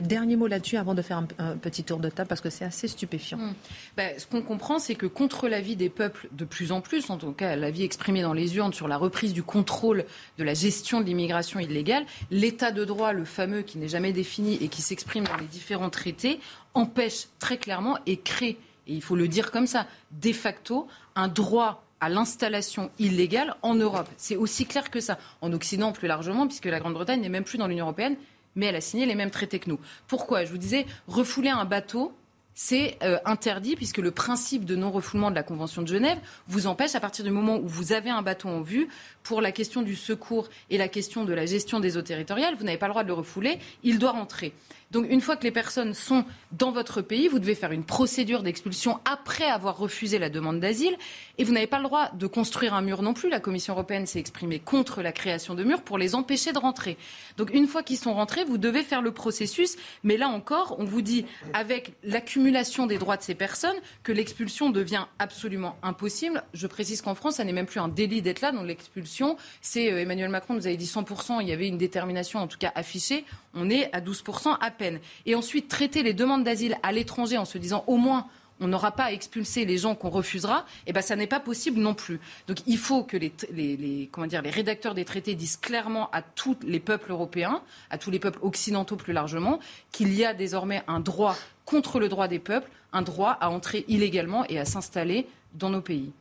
dernier 0.00 0.36
mot 0.36 0.46
là-dessus 0.46 0.76
avant 0.76 0.94
de 0.94 1.02
faire 1.02 1.18
un, 1.18 1.56
petit 1.56 1.84
tour 1.84 1.98
de 1.98 2.08
table 2.08 2.28
parce 2.28 2.40
que 2.40 2.50
c'est 2.50 2.64
assez 2.64 2.88
stupéfiant. 2.88 3.38
Hmm. 3.38 3.54
Ben, 3.96 4.18
ce 4.18 4.26
qu'on 4.26 4.42
comprend, 4.42 4.78
c'est 4.78 4.94
que 4.94 5.06
contre 5.06 5.48
l'avis 5.48 5.76
des 5.76 5.88
peuples 5.88 6.28
de 6.32 6.44
plus 6.44 6.72
en 6.72 6.80
plus, 6.80 7.10
en 7.10 7.16
tout 7.16 7.32
cas 7.32 7.56
l'avis 7.56 7.84
exprimé 7.84 8.22
dans 8.22 8.32
les 8.32 8.56
urnes 8.56 8.72
sur 8.72 8.88
la 8.88 8.96
reprise 8.96 9.32
du 9.32 9.42
contrôle 9.42 10.04
de 10.38 10.44
la 10.44 10.54
gestion 10.54 11.00
de 11.00 11.06
l'immigration 11.06 11.60
illégale, 11.60 12.04
l'état 12.30 12.70
de 12.70 12.84
droit, 12.84 13.12
le 13.12 13.24
fameux 13.24 13.62
qui 13.62 13.78
n'est 13.78 13.88
jamais 13.88 14.12
défini 14.12 14.58
et 14.60 14.68
qui 14.68 14.82
s'exprime 14.82 15.24
dans 15.24 15.36
les 15.36 15.46
différents 15.46 15.90
traités, 15.90 16.40
empêche 16.74 17.28
très 17.38 17.56
clairement 17.56 17.98
et 18.06 18.18
crée, 18.18 18.58
et 18.86 18.94
il 18.94 19.02
faut 19.02 19.16
le 19.16 19.28
dire 19.28 19.50
comme 19.50 19.66
ça, 19.66 19.86
de 20.12 20.32
facto, 20.32 20.86
un 21.14 21.28
droit 21.28 21.85
à 22.00 22.08
l'installation 22.08 22.90
illégale 22.98 23.54
en 23.62 23.74
Europe. 23.74 24.08
C'est 24.16 24.36
aussi 24.36 24.66
clair 24.66 24.90
que 24.90 25.00
ça. 25.00 25.18
En 25.40 25.52
Occident, 25.52 25.92
plus 25.92 26.08
largement, 26.08 26.46
puisque 26.46 26.66
la 26.66 26.80
Grande-Bretagne 26.80 27.20
n'est 27.20 27.28
même 27.28 27.44
plus 27.44 27.58
dans 27.58 27.66
l'Union 27.66 27.86
européenne, 27.86 28.16
mais 28.54 28.66
elle 28.66 28.76
a 28.76 28.80
signé 28.80 29.06
les 29.06 29.14
mêmes 29.14 29.30
traités 29.30 29.58
que 29.58 29.70
nous. 29.70 29.78
Pourquoi? 30.08 30.44
Je 30.44 30.50
vous 30.50 30.58
disais, 30.58 30.86
refouler 31.08 31.50
un 31.50 31.64
bateau, 31.64 32.12
c'est 32.54 32.96
euh, 33.02 33.18
interdit 33.26 33.76
puisque 33.76 33.98
le 33.98 34.10
principe 34.10 34.64
de 34.64 34.76
non-refoulement 34.76 35.30
de 35.30 35.34
la 35.36 35.42
Convention 35.42 35.82
de 35.82 35.88
Genève 35.88 36.18
vous 36.48 36.66
empêche, 36.66 36.94
à 36.94 37.00
partir 37.00 37.24
du 37.24 37.30
moment 37.30 37.58
où 37.58 37.68
vous 37.68 37.92
avez 37.92 38.08
un 38.08 38.22
bateau 38.22 38.48
en 38.48 38.62
vue, 38.62 38.88
pour 39.22 39.42
la 39.42 39.52
question 39.52 39.82
du 39.82 39.94
secours 39.94 40.48
et 40.70 40.78
la 40.78 40.88
question 40.88 41.24
de 41.24 41.34
la 41.34 41.44
gestion 41.44 41.80
des 41.80 41.98
eaux 41.98 42.02
territoriales, 42.02 42.56
vous 42.56 42.64
n'avez 42.64 42.78
pas 42.78 42.86
le 42.86 42.92
droit 42.92 43.02
de 43.02 43.08
le 43.08 43.14
refouler, 43.14 43.58
il 43.84 43.98
doit 43.98 44.12
rentrer. 44.12 44.54
Donc 44.96 45.10
une 45.10 45.20
fois 45.20 45.36
que 45.36 45.44
les 45.44 45.50
personnes 45.50 45.92
sont 45.92 46.24
dans 46.52 46.70
votre 46.70 47.02
pays, 47.02 47.28
vous 47.28 47.38
devez 47.38 47.54
faire 47.54 47.70
une 47.70 47.84
procédure 47.84 48.42
d'expulsion 48.42 48.98
après 49.04 49.44
avoir 49.44 49.76
refusé 49.76 50.18
la 50.18 50.30
demande 50.30 50.58
d'asile 50.58 50.96
et 51.36 51.44
vous 51.44 51.52
n'avez 51.52 51.66
pas 51.66 51.76
le 51.76 51.84
droit 51.84 52.08
de 52.14 52.26
construire 52.26 52.72
un 52.72 52.80
mur 52.80 53.02
non 53.02 53.12
plus. 53.12 53.28
La 53.28 53.38
Commission 53.38 53.74
européenne 53.74 54.06
s'est 54.06 54.18
exprimée 54.18 54.58
contre 54.58 55.02
la 55.02 55.12
création 55.12 55.54
de 55.54 55.64
murs 55.64 55.82
pour 55.82 55.98
les 55.98 56.14
empêcher 56.14 56.54
de 56.54 56.58
rentrer. 56.58 56.96
Donc 57.36 57.52
une 57.52 57.66
fois 57.66 57.82
qu'ils 57.82 57.98
sont 57.98 58.14
rentrés, 58.14 58.44
vous 58.44 58.56
devez 58.56 58.82
faire 58.82 59.02
le 59.02 59.12
processus. 59.12 59.76
Mais 60.02 60.16
là 60.16 60.28
encore, 60.28 60.76
on 60.78 60.84
vous 60.84 61.02
dit, 61.02 61.26
avec 61.52 61.92
l'accumulation 62.02 62.86
des 62.86 62.96
droits 62.96 63.18
de 63.18 63.22
ces 63.22 63.34
personnes, 63.34 63.76
que 64.02 64.12
l'expulsion 64.12 64.70
devient 64.70 65.04
absolument 65.18 65.76
impossible. 65.82 66.42
Je 66.54 66.66
précise 66.66 67.02
qu'en 67.02 67.14
France, 67.14 67.34
ça 67.34 67.44
n'est 67.44 67.52
même 67.52 67.66
plus 67.66 67.80
un 67.80 67.88
délit 67.88 68.22
d'être 68.22 68.40
là, 68.40 68.50
donc 68.50 68.66
l'expulsion. 68.66 69.36
C'est 69.60 69.92
euh, 69.92 70.00
Emmanuel 70.00 70.30
Macron 70.30 70.54
nous 70.54 70.66
avait 70.66 70.78
dit 70.78 70.86
100%, 70.86 71.42
il 71.42 71.48
y 71.48 71.52
avait 71.52 71.68
une 71.68 71.76
détermination 71.76 72.38
en 72.38 72.46
tout 72.46 72.56
cas 72.56 72.72
affichée. 72.74 73.26
On 73.52 73.68
est 73.68 73.94
à 73.94 74.00
12% 74.00 74.56
à 74.58 74.70
peine. 74.70 74.85
Et 75.26 75.34
ensuite, 75.34 75.68
traiter 75.68 76.02
les 76.02 76.14
demandes 76.14 76.44
d'asile 76.44 76.76
à 76.82 76.92
l'étranger 76.92 77.38
en 77.38 77.44
se 77.44 77.58
disant 77.58 77.84
au 77.86 77.96
moins 77.96 78.26
on 78.60 78.68
n'aura 78.68 78.92
pas 78.92 79.04
à 79.04 79.12
expulser 79.12 79.64
les 79.64 79.78
gens 79.78 79.94
qu'on 79.94 80.08
refusera, 80.08 80.64
et 80.86 80.90
eh 80.90 80.92
ben 80.92 81.02
ça 81.02 81.16
n'est 81.16 81.26
pas 81.26 81.40
possible 81.40 81.78
non 81.78 81.94
plus. 81.94 82.20
Donc 82.48 82.58
il 82.66 82.78
faut 82.78 83.02
que 83.02 83.16
les, 83.16 84.08
comment 84.10 84.26
dire, 84.26 84.42
les 84.42 84.50
rédacteurs 84.50 84.94
des 84.94 85.04
traités 85.04 85.34
disent 85.34 85.56
clairement 85.56 86.10
à 86.10 86.22
tous 86.22 86.56
les 86.62 86.80
peuples 86.80 87.10
européens, 87.10 87.62
à 87.90 87.98
tous 87.98 88.10
les 88.10 88.18
peuples 88.18 88.38
occidentaux 88.42 88.96
plus 88.96 89.12
largement, 89.12 89.60
qu'il 89.92 90.14
y 90.14 90.24
a 90.24 90.32
désormais 90.32 90.82
un 90.88 91.00
droit 91.00 91.36
contre 91.64 92.00
le 92.00 92.08
droit 92.08 92.28
des 92.28 92.38
peuples, 92.38 92.70
un 92.92 93.02
droit 93.02 93.36
à 93.40 93.50
entrer 93.50 93.84
illégalement 93.88 94.46
et 94.46 94.58
à 94.58 94.64
s'installer 94.64 95.26
dans 95.54 95.70
nos 95.70 95.82
pays. 95.82 96.12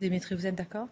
Dimitri, 0.00 0.34
vous 0.34 0.46
êtes 0.46 0.54
d'accord? 0.54 0.88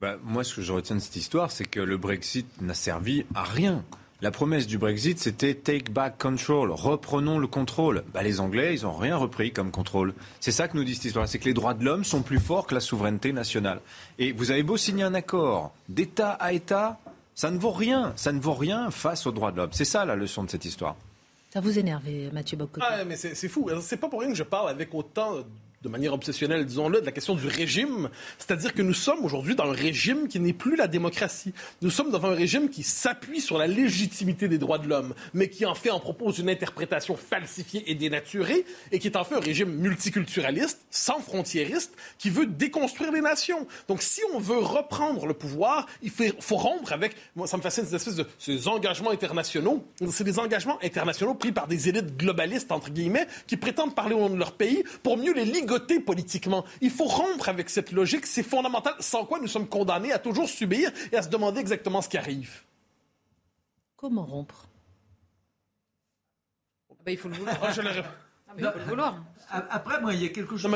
Bah, 0.00 0.16
Moi, 0.22 0.44
ce 0.44 0.54
que 0.54 0.62
je 0.62 0.72
retiens 0.72 0.96
de 0.96 1.00
cette 1.00 1.16
histoire, 1.16 1.50
c'est 1.50 1.64
que 1.64 1.80
le 1.80 1.96
Brexit 1.96 2.46
n'a 2.60 2.74
servi 2.74 3.24
à 3.34 3.42
rien. 3.44 3.82
La 4.22 4.30
promesse 4.30 4.66
du 4.66 4.78
Brexit, 4.78 5.18
c'était 5.18 5.52
take 5.52 5.92
back 5.92 6.16
control, 6.16 6.70
reprenons 6.70 7.38
le 7.38 7.46
contrôle. 7.46 8.02
Bah, 8.14 8.22
les 8.22 8.40
Anglais, 8.40 8.74
ils 8.74 8.84
n'ont 8.84 8.94
rien 8.94 9.14
repris 9.14 9.52
comme 9.52 9.70
contrôle. 9.70 10.14
C'est 10.40 10.52
ça 10.52 10.68
que 10.68 10.76
nous 10.76 10.84
dit 10.84 10.94
cette 10.94 11.04
histoire, 11.04 11.28
c'est 11.28 11.38
que 11.38 11.44
les 11.44 11.52
droits 11.52 11.74
de 11.74 11.84
l'homme 11.84 12.02
sont 12.02 12.22
plus 12.22 12.38
forts 12.38 12.66
que 12.66 12.74
la 12.74 12.80
souveraineté 12.80 13.34
nationale. 13.34 13.80
Et 14.18 14.32
vous 14.32 14.50
avez 14.50 14.62
beau 14.62 14.78
signer 14.78 15.04
un 15.04 15.12
accord 15.12 15.74
d'État 15.90 16.30
à 16.30 16.54
État, 16.54 16.98
ça 17.34 17.50
ne 17.50 17.58
vaut 17.58 17.72
rien, 17.72 18.14
ça 18.16 18.32
ne 18.32 18.40
vaut 18.40 18.54
rien 18.54 18.90
face 18.90 19.26
aux 19.26 19.32
droits 19.32 19.52
de 19.52 19.58
l'homme. 19.58 19.72
C'est 19.72 19.84
ça 19.84 20.06
la 20.06 20.16
leçon 20.16 20.44
de 20.44 20.50
cette 20.50 20.64
histoire. 20.64 20.96
Ça 21.52 21.60
vous 21.60 21.78
énerve, 21.78 22.04
Mathieu 22.32 22.56
Bocoté? 22.56 22.86
Ah, 22.88 23.04
mais 23.04 23.16
c'est 23.16 23.48
fou. 23.48 23.68
C'est 23.82 23.98
pas 23.98 24.08
pour 24.08 24.20
rien 24.20 24.30
que 24.30 24.36
je 24.36 24.42
parle 24.44 24.70
avec 24.70 24.94
autant 24.94 25.40
de 25.82 25.88
manière 25.88 26.14
obsessionnelle, 26.14 26.64
disons-le, 26.64 27.00
de 27.00 27.06
la 27.06 27.12
question 27.12 27.34
du 27.34 27.46
régime. 27.46 28.08
C'est-à-dire 28.38 28.74
que 28.74 28.82
nous 28.82 28.94
sommes 28.94 29.24
aujourd'hui 29.24 29.54
dans 29.54 29.70
un 29.70 29.74
régime 29.74 30.26
qui 30.26 30.40
n'est 30.40 30.52
plus 30.52 30.74
la 30.74 30.88
démocratie. 30.88 31.52
Nous 31.82 31.90
sommes 31.90 32.10
dans 32.10 32.24
un 32.24 32.34
régime 32.34 32.70
qui 32.70 32.82
s'appuie 32.82 33.40
sur 33.40 33.58
la 33.58 33.66
légitimité 33.66 34.48
des 34.48 34.58
droits 34.58 34.78
de 34.78 34.88
l'homme, 34.88 35.14
mais 35.34 35.48
qui 35.48 35.66
en 35.66 35.74
fait 35.74 35.90
en 35.90 36.00
propose 36.00 36.38
une 36.38 36.48
interprétation 36.48 37.16
falsifiée 37.16 37.90
et 37.90 37.94
dénaturée, 37.94 38.64
et 38.90 38.98
qui 38.98 39.08
est 39.08 39.16
en 39.16 39.24
fait 39.24 39.36
un 39.36 39.40
régime 39.40 39.70
multiculturaliste, 39.70 40.80
sans 40.90 41.20
frontiériste, 41.20 41.94
qui 42.18 42.30
veut 42.30 42.46
déconstruire 42.46 43.12
les 43.12 43.20
nations. 43.20 43.66
Donc 43.86 44.02
si 44.02 44.22
on 44.32 44.38
veut 44.38 44.58
reprendre 44.58 45.26
le 45.26 45.34
pouvoir, 45.34 45.86
il 46.02 46.10
faut, 46.10 46.56
rompre 46.56 46.92
avec, 46.92 47.14
moi 47.36 47.46
ça 47.46 47.58
me 47.58 47.62
fascine, 47.62 47.84
ces 47.84 47.94
espèces 47.94 48.16
de 48.16 48.26
ces 48.38 48.66
engagements 48.66 49.10
internationaux. 49.10 49.84
C'est 50.10 50.24
des 50.24 50.38
engagements 50.38 50.78
internationaux 50.82 51.34
pris 51.34 51.52
par 51.52 51.68
des 51.68 51.88
élites 51.88 52.16
globalistes, 52.16 52.72
entre 52.72 52.90
guillemets, 52.90 53.26
qui 53.46 53.56
prétendent 53.56 53.94
parler 53.94 54.14
au 54.14 54.20
nom 54.20 54.30
de 54.30 54.38
leur 54.38 54.52
pays 54.52 54.82
pour 55.02 55.16
mieux 55.16 55.34
les 55.34 55.44
ligoter 55.44 55.75
politiquement. 55.78 56.64
Il 56.80 56.90
faut 56.90 57.04
rompre 57.04 57.48
avec 57.48 57.70
cette 57.70 57.92
logique, 57.92 58.26
c'est 58.26 58.42
fondamental, 58.42 58.94
sans 59.00 59.24
quoi 59.24 59.38
nous 59.38 59.48
sommes 59.48 59.68
condamnés 59.68 60.12
à 60.12 60.18
toujours 60.18 60.48
subir 60.48 60.90
et 61.12 61.16
à 61.16 61.22
se 61.22 61.28
demander 61.28 61.60
exactement 61.60 62.02
ce 62.02 62.08
qui 62.08 62.18
arrive. 62.18 62.62
Comment 63.96 64.24
rompre? 64.24 64.68
Ah 66.90 66.94
ben, 67.04 67.12
Il 67.12 67.18
faut 67.18 67.28
le 67.28 67.34
vouloir. 67.36 67.56
Ah, 67.62 67.72
je 67.72 67.80
ah, 67.80 68.54
il 68.56 68.64
faut 68.64 68.78
le 68.78 68.84
vouloir. 68.84 69.24
Après, 69.48 70.00
moi, 70.00 70.12
il 70.12 70.22
y 70.22 70.26
a 70.26 70.28
quelque 70.28 70.56
chose. 70.56 70.70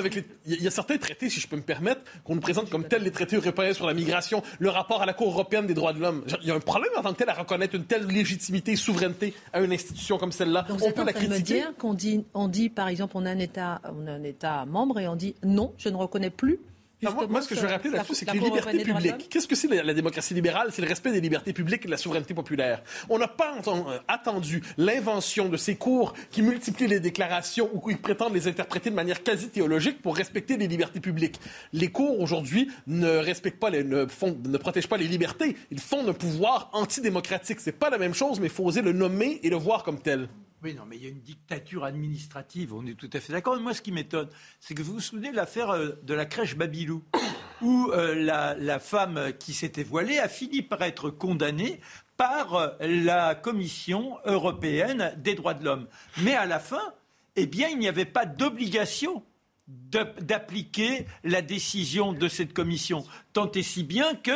il 0.46 0.62
y 0.62 0.66
a 0.66 0.70
certains 0.70 0.96
traités, 0.96 1.28
si 1.28 1.40
je 1.40 1.48
peux 1.48 1.56
me 1.56 1.62
permettre, 1.62 2.02
qu'on 2.24 2.34
nous 2.34 2.40
présente 2.40 2.70
comme 2.70 2.86
tels 2.86 3.02
les 3.02 3.10
traités 3.10 3.36
européens 3.36 3.72
sur 3.72 3.86
la 3.86 3.94
migration, 3.94 4.42
le 4.58 4.68
rapport 4.68 5.02
à 5.02 5.06
la 5.06 5.12
Cour 5.12 5.32
européenne 5.32 5.66
des 5.66 5.74
droits 5.74 5.92
de 5.92 6.00
l'homme. 6.00 6.24
Il 6.42 6.48
y 6.48 6.50
a 6.50 6.54
un 6.54 6.60
problème 6.60 6.92
en 6.96 7.02
tant 7.02 7.12
que 7.12 7.18
tel 7.18 7.28
à 7.28 7.34
reconnaître 7.34 7.74
une 7.74 7.84
telle 7.84 8.06
légitimité 8.06 8.72
et 8.72 8.76
souveraineté 8.76 9.34
à 9.52 9.60
une 9.60 9.72
institution 9.72 10.18
comme 10.18 10.32
celle-là. 10.32 10.66
on 10.68 10.92
peut 10.92 11.04
la 11.04 11.12
critiquer. 11.12 11.64
qu'on 11.78 11.94
dit, 11.94 12.24
on 12.34 12.48
dit, 12.48 12.68
par 12.68 12.88
exemple, 12.88 13.14
on 13.16 13.26
a 13.26 13.30
un 13.30 13.38
État, 13.38 13.80
on 13.84 14.06
a 14.06 14.12
un 14.12 14.22
État 14.22 14.64
membre 14.66 15.00
et 15.00 15.08
on 15.08 15.16
dit 15.16 15.34
non, 15.42 15.72
je 15.76 15.88
ne 15.88 15.96
reconnais 15.96 16.30
plus 16.30 16.60
moi, 17.02 17.42
ce 17.42 17.48
que 17.48 17.54
je 17.54 17.60
veux 17.60 17.68
rappeler 17.68 17.90
là-dessus, 17.90 18.14
c'est 18.14 18.26
que 18.26 18.32
les 18.32 18.40
libertés 18.40 18.84
publiques, 18.84 19.28
qu'est-ce 19.28 19.48
que 19.48 19.54
c'est 19.54 19.68
la, 19.68 19.94
démocratie 19.94 20.34
libérale? 20.34 20.68
C'est 20.70 20.82
le 20.82 20.88
respect 20.88 21.12
des 21.12 21.20
libertés 21.20 21.52
publiques 21.52 21.82
et 21.82 21.86
de 21.86 21.90
la 21.90 21.96
souveraineté 21.96 22.34
populaire. 22.34 22.82
On 23.08 23.18
n'a 23.18 23.28
pas 23.28 23.56
euh, 23.66 23.98
attendu 24.08 24.62
l'invention 24.76 25.48
de 25.48 25.56
ces 25.56 25.76
cours 25.76 26.14
qui 26.30 26.42
multiplient 26.42 26.88
les 26.88 27.00
déclarations 27.00 27.70
ou 27.72 27.80
qui 27.80 27.96
prétendent 27.96 28.34
les 28.34 28.48
interpréter 28.48 28.90
de 28.90 28.94
manière 28.94 29.22
quasi 29.22 29.48
théologique 29.48 30.02
pour 30.02 30.16
respecter 30.16 30.56
les 30.56 30.66
libertés 30.66 31.00
publiques. 31.00 31.40
Les 31.72 31.88
cours, 31.88 32.20
aujourd'hui, 32.20 32.70
ne 32.86 33.08
respectent 33.08 33.60
pas, 33.60 33.70
les, 33.70 33.84
ne, 33.84 34.06
font, 34.06 34.38
ne 34.44 34.58
protègent 34.58 34.88
pas 34.88 34.98
les 34.98 35.08
libertés. 35.08 35.56
Ils 35.70 35.80
font 35.80 36.06
un 36.06 36.12
pouvoir 36.12 36.70
antidémocratique. 36.72 37.60
C'est 37.60 37.72
pas 37.72 37.90
la 37.90 37.98
même 37.98 38.14
chose, 38.14 38.40
mais 38.40 38.46
il 38.46 38.52
faut 38.52 38.64
oser 38.64 38.82
le 38.82 38.92
nommer 38.92 39.40
et 39.42 39.50
le 39.50 39.56
voir 39.56 39.82
comme 39.82 40.00
tel. 40.00 40.28
Oui, 40.62 40.74
non, 40.74 40.82
mais 40.86 40.96
il 40.96 41.02
y 41.02 41.06
a 41.06 41.08
une 41.08 41.22
dictature 41.22 41.84
administrative, 41.84 42.74
on 42.74 42.84
est 42.84 42.94
tout 42.94 43.08
à 43.14 43.20
fait 43.20 43.32
d'accord. 43.32 43.58
Moi, 43.58 43.72
ce 43.72 43.80
qui 43.80 43.92
m'étonne, 43.92 44.28
c'est 44.60 44.74
que 44.74 44.82
vous 44.82 44.94
vous 44.94 45.00
souvenez 45.00 45.30
de 45.30 45.36
l'affaire 45.36 45.70
euh, 45.70 45.92
de 46.02 46.12
la 46.12 46.26
crèche 46.26 46.54
Babylou, 46.54 47.02
où 47.62 47.90
euh, 47.92 48.14
la, 48.14 48.78
femme 48.78 49.32
qui 49.38 49.54
s'était 49.54 49.82
voilée 49.82 50.18
a 50.18 50.28
fini 50.28 50.60
par 50.60 50.82
être 50.82 51.08
condamnée 51.08 51.80
par 52.18 52.54
euh, 52.54 52.68
la 52.80 53.34
Commission 53.34 54.18
européenne 54.26 55.14
des 55.16 55.34
droits 55.34 55.54
de 55.54 55.64
l'homme. 55.64 55.88
Mais 56.18 56.34
à 56.34 56.44
la 56.44 56.58
fin, 56.58 56.92
eh 57.36 57.46
bien, 57.46 57.68
il 57.68 57.78
n'y 57.78 57.88
avait 57.88 58.04
pas 58.04 58.26
d'obligation 58.26 59.24
d'appliquer 59.66 61.06
la 61.24 61.40
décision 61.40 62.12
de 62.12 62.28
cette 62.28 62.52
commission, 62.52 63.04
tant 63.32 63.50
et 63.52 63.62
si 63.62 63.84
bien 63.84 64.16
que 64.16 64.32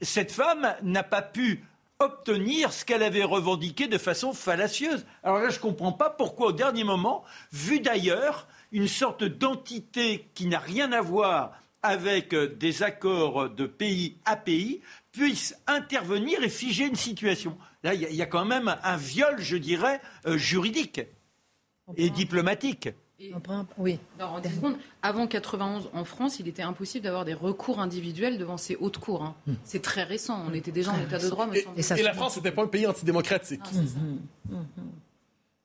cette 0.00 0.30
femme 0.30 0.76
n'a 0.82 1.02
pas 1.02 1.20
pu 1.20 1.64
obtenir 2.00 2.72
ce 2.72 2.84
qu'elle 2.84 3.02
avait 3.02 3.24
revendiqué 3.24 3.88
de 3.88 3.98
façon 3.98 4.32
fallacieuse. 4.32 5.04
Alors 5.24 5.38
là, 5.38 5.50
je 5.50 5.56
ne 5.56 5.62
comprends 5.62 5.92
pas 5.92 6.10
pourquoi, 6.10 6.48
au 6.48 6.52
dernier 6.52 6.84
moment, 6.84 7.24
vu 7.52 7.80
d'ailleurs, 7.80 8.46
une 8.70 8.88
sorte 8.88 9.24
d'entité 9.24 10.28
qui 10.34 10.46
n'a 10.46 10.60
rien 10.60 10.92
à 10.92 11.00
voir 11.00 11.52
avec 11.82 12.34
euh, 12.34 12.54
des 12.54 12.82
accords 12.82 13.50
de 13.50 13.66
pays 13.66 14.16
à 14.24 14.36
pays 14.36 14.80
puisse 15.12 15.56
intervenir 15.66 16.42
et 16.42 16.48
figer 16.48 16.86
une 16.86 16.96
situation. 16.96 17.56
Là, 17.82 17.94
il 17.94 18.14
y, 18.14 18.22
a 18.22 18.26
quand 18.26 18.44
même 18.44 18.76
un 18.82 18.96
viol, 18.96 19.36
je 19.38 19.56
dirais, 19.56 20.00
euh, 20.26 20.36
juridique 20.36 21.00
et 21.96 22.10
diplomatique 22.10 22.90
oui. 23.78 23.98
en 24.20 24.40
10 24.40 24.54
secondes, 24.54 24.76
avant 25.02 25.26
91 25.26 25.90
en 25.92 26.04
France, 26.04 26.38
il 26.38 26.48
était 26.48 26.62
impossible 26.62 27.04
d'avoir 27.04 27.24
des 27.24 27.34
recours 27.34 27.80
individuels 27.80 28.38
devant 28.38 28.56
ces 28.56 28.76
hautes 28.76 28.98
cours. 28.98 29.22
Hein. 29.22 29.34
Hmm. 29.46 29.54
C'est 29.64 29.82
très 29.82 30.04
récent. 30.04 30.44
On 30.48 30.54
était 30.54 30.70
déjà 30.70 30.92
en 30.92 31.00
état 31.00 31.18
de 31.18 31.28
droit. 31.28 31.46
Me 31.46 31.56
et, 31.56 31.66
et, 31.76 32.02
la 32.02 32.14
France 32.14 32.36
n'était 32.36 32.52
pas 32.52 32.62
un 32.62 32.68
pays 32.68 32.86
antidémocratique. 32.86 33.60
Ah, 33.64 33.76
hmm, 33.76 34.54
hmm, 34.54 34.64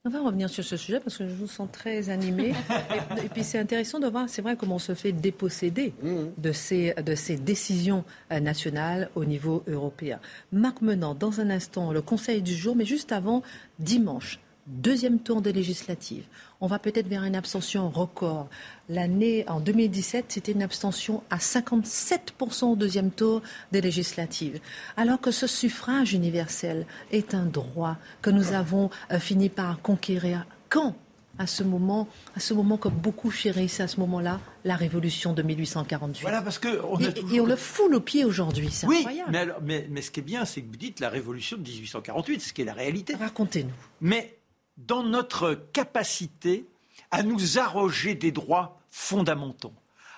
on 0.06 0.10
va 0.10 0.20
revenir 0.20 0.50
sur 0.50 0.66
ce 0.66 0.76
sujet 0.76 1.00
parce 1.00 1.18
que 1.18 1.26
je 1.26 1.34
vous 1.34 1.48
sens 1.48 1.70
très 1.72 2.10
animé. 2.10 2.54
et, 3.24 3.30
puis 3.30 3.42
c'est 3.44 3.58
intéressant 3.58 4.00
de 4.00 4.08
voir, 4.08 4.28
c'est 4.28 4.42
vrai, 4.42 4.58
comment 4.58 4.76
on 4.76 4.80
se 4.80 4.96
fait 4.96 5.14
déposséder 5.14 5.94
de, 6.38 6.52
ces, 6.52 6.94
de 6.96 7.16
ces 7.16 7.38
décisions 7.38 8.04
euh, 8.32 8.42
nationales 8.42 9.10
au 9.16 9.24
niveau 9.24 9.64
européen. 9.66 10.20
Marc 10.52 10.82
Menant, 10.82 11.16
dans 11.16 11.40
un 11.40 11.50
instant, 11.50 11.94
le 11.94 12.02
conseil 12.02 12.42
du 12.42 12.54
jour, 12.54 12.76
mais 12.76 12.84
juste 12.84 13.14
avant, 13.14 13.44
dimanche, 13.80 14.42
deuxième 14.68 15.20
tour 15.20 15.42
des 15.42 15.54
législatives 15.54 16.26
on 16.64 16.68
va 16.68 16.80
peut-être 16.80 17.10
vers 17.10 17.26
une 17.26 17.36
abstention 17.36 17.90
record. 17.90 18.48
L'année 18.88 19.44
en 19.50 19.60
2017, 19.60 20.28
c'était 20.30 20.54
une 20.54 20.64
abstention 20.64 21.22
à 21.30 21.36
57% 21.36 22.72
au 22.72 22.76
deuxième 22.78 23.12
tour 23.12 23.42
des 23.74 23.82
législatives. 23.82 24.62
Alors 24.96 25.20
que 25.20 25.32
ce 25.32 25.46
suffrage 25.46 26.14
universel 26.14 26.86
est 27.12 27.34
un 27.34 27.44
droit 27.44 27.98
que 28.22 28.30
nous 28.30 28.54
avons 28.54 28.90
euh, 29.12 29.20
fini 29.20 29.50
par 29.50 29.82
conquérir. 29.82 30.46
Quand? 30.70 30.96
À 31.38 31.48
ce 31.48 31.64
moment, 31.64 32.08
à 32.38 32.40
ce 32.40 32.54
moment 32.54 32.78
que 32.78 32.88
beaucoup 32.88 33.32
chérissent 33.32 33.82
à 33.82 33.90
ce 33.90 34.00
moment-là, 34.00 34.40
la 34.64 34.78
révolution 34.78 35.34
de 35.34 35.42
1848. 35.42 36.22
Voilà, 36.22 36.42
parce 36.42 36.60
que 36.60 36.80
on 36.86 36.98
et, 36.98 37.42
on 37.42 37.46
le 37.46 37.56
fout 37.58 37.92
au 37.94 38.00
pied 38.00 38.24
aujourd'hui, 38.24 38.70
c'est 38.72 38.88
oui, 38.88 39.00
incroyable. 39.00 39.58
Mais, 39.64 39.88
mais, 39.90 40.02
ce 40.02 40.12
qui 40.12 40.22
est 40.22 40.24
bien, 40.24 40.46
c'est 40.46 40.62
que 40.62 40.70
vous 40.70 40.78
dites 40.78 41.02
la 41.02 41.10
révolution 41.10 41.58
de 41.58 41.64
1848, 41.64 42.40
ce 42.40 42.54
qui 42.54 42.62
est 42.62 42.66
la 42.66 42.74
réalité. 42.74 43.16
Racontez-nous. 43.16 43.74
Mais 44.00 44.38
dans 44.78 45.04
notre 45.04 45.54
capacité 45.74 46.68
à 47.12 47.24
nous 47.24 47.60
arroger 47.60 48.16
des 48.16 48.32
droits 48.32 48.80
fondamentaux, 48.90 49.74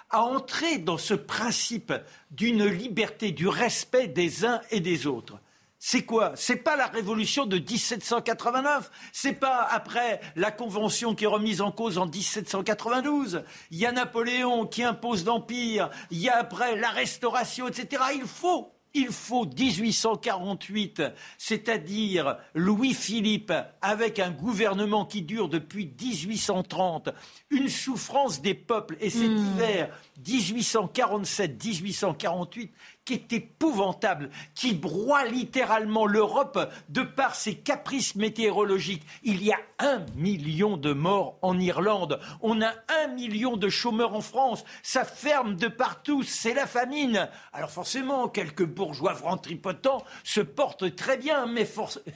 à 0.09 0.21
entrer 0.21 0.77
dans 0.77 0.97
ce 0.97 1.13
principe 1.13 1.93
d'une 2.31 2.65
liberté, 2.65 3.31
du 3.31 3.47
respect 3.47 4.07
des 4.07 4.45
uns 4.45 4.61
et 4.71 4.79
des 4.79 5.07
autres. 5.07 5.39
C'est 5.77 6.03
quoi? 6.03 6.31
C'est 6.35 6.55
pas 6.55 6.75
la 6.75 6.87
révolution 6.87 7.45
de 7.45 7.57
1789, 7.57 8.89
c'est 9.11 9.33
pas 9.33 9.61
après 9.61 10.19
la 10.35 10.51
convention 10.51 11.13
qui 11.13 11.25
est 11.25 11.27
remise 11.27 11.61
en 11.61 11.71
cause 11.71 11.97
en 11.97 12.07
1792. 12.07 13.43
Il 13.71 13.77
y 13.77 13.85
a 13.85 13.91
Napoléon 13.91 14.65
qui 14.65 14.83
impose 14.83 15.25
l'empire, 15.25 15.91
il 16.09 16.17
y 16.17 16.29
a 16.29 16.37
après 16.37 16.75
la 16.75 16.89
restauration, 16.89 17.67
etc. 17.67 18.01
Il 18.15 18.25
faut 18.25 18.74
il 18.95 19.09
faut 19.09 19.45
1848, 19.45 21.03
c'est-à-dire 21.37 22.37
Louis-Philippe, 22.55 23.53
avec 23.81 24.17
un 24.19 24.31
gouvernement 24.31 25.05
qui 25.05 25.21
dure 25.21 25.49
depuis 25.49 25.93
1830, 26.01 27.09
une 27.51 27.69
souffrance 27.69 28.41
des 28.41 28.53
peuples, 28.53 28.95
et 29.01 29.09
cet 29.09 29.29
hmm. 29.29 29.37
hiver 29.37 29.89
1847-1848 30.23 32.69
qui 33.05 33.13
est 33.13 33.33
épouvantable, 33.33 34.31
qui 34.55 34.73
broie 34.73 35.25
littéralement 35.25 36.07
l'Europe 36.07 36.71
de 36.89 37.03
par 37.03 37.35
ses 37.35 37.55
caprices 37.55 38.15
météorologiques. 38.15 39.05
Il 39.23 39.43
y 39.43 39.53
a 39.53 39.59
un 39.79 40.03
million 40.15 40.75
de 40.75 40.91
morts 40.91 41.37
en 41.43 41.59
Irlande, 41.59 42.19
on 42.41 42.61
a 42.61 42.73
un 43.03 43.07
million 43.07 43.57
de 43.57 43.69
chômeurs 43.69 44.15
en 44.15 44.21
France, 44.21 44.65
ça 44.81 45.05
ferme 45.05 45.55
de 45.55 45.67
partout, 45.67 46.23
c'est 46.23 46.55
la 46.55 46.65
famine. 46.65 47.29
Alors 47.53 47.69
forcément, 47.69 48.27
quelques 48.27 48.65
bourgeois 48.65 49.13
ventripotents 49.13 50.03
se 50.23 50.41
portent 50.41 50.95
très 50.95 51.17
bien, 51.17 51.45
mais 51.45 51.65
force... 51.65 51.99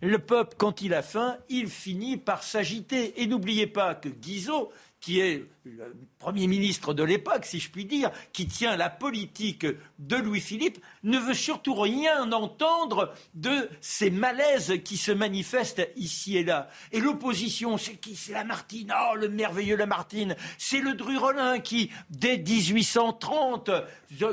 le 0.00 0.18
peuple, 0.18 0.54
quand 0.56 0.80
il 0.82 0.94
a 0.94 1.02
faim, 1.02 1.38
il 1.48 1.68
finit 1.68 2.16
par 2.16 2.42
s'agiter. 2.42 3.20
Et 3.20 3.26
n'oubliez 3.26 3.66
pas 3.66 3.94
que 3.94 4.08
Guizot, 4.08 4.70
qui 5.08 5.20
est 5.20 5.46
le 5.64 5.96
Premier 6.18 6.46
ministre 6.46 6.92
de 6.92 7.02
l'époque, 7.02 7.46
si 7.46 7.60
je 7.60 7.70
puis 7.70 7.86
dire, 7.86 8.10
qui 8.34 8.46
tient 8.46 8.76
la 8.76 8.90
politique 8.90 9.64
de 9.98 10.16
Louis-Philippe, 10.16 10.84
ne 11.02 11.18
veut 11.18 11.32
surtout 11.32 11.74
rien 11.74 12.30
entendre 12.30 13.14
de 13.32 13.70
ces 13.80 14.10
malaises 14.10 14.74
qui 14.84 14.98
se 14.98 15.10
manifestent 15.10 15.88
ici 15.96 16.36
et 16.36 16.44
là. 16.44 16.68
Et 16.92 17.00
l'opposition, 17.00 17.78
c'est 17.78 17.94
qui? 17.94 18.16
C'est 18.16 18.34
Lamartine. 18.34 18.92
Oh, 18.94 19.14
le 19.14 19.30
merveilleux 19.30 19.76
Lamartine. 19.76 20.36
C'est 20.58 20.80
le 20.80 20.92
Drurolin 20.92 21.58
qui, 21.58 21.90
dès 22.10 22.36
1830, 22.36 23.70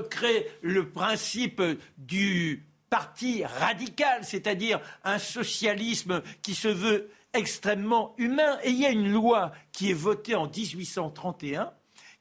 crée 0.09 0.45
le 0.61 0.89
principe 0.89 1.61
du 1.97 2.65
parti 2.89 3.45
radical, 3.45 4.25
c'est-à-dire 4.25 4.81
un 5.05 5.19
socialisme 5.19 6.21
qui 6.41 6.53
se 6.53 6.67
veut 6.67 7.09
extrêmement 7.35 8.15
humain. 8.17 8.57
Et 8.63 8.69
il 8.69 8.79
y 8.79 8.85
a 8.85 8.91
une 8.91 9.11
loi 9.11 9.51
qui 9.71 9.91
est 9.91 9.93
votée 9.93 10.35
en 10.35 10.47
1831 10.47 11.71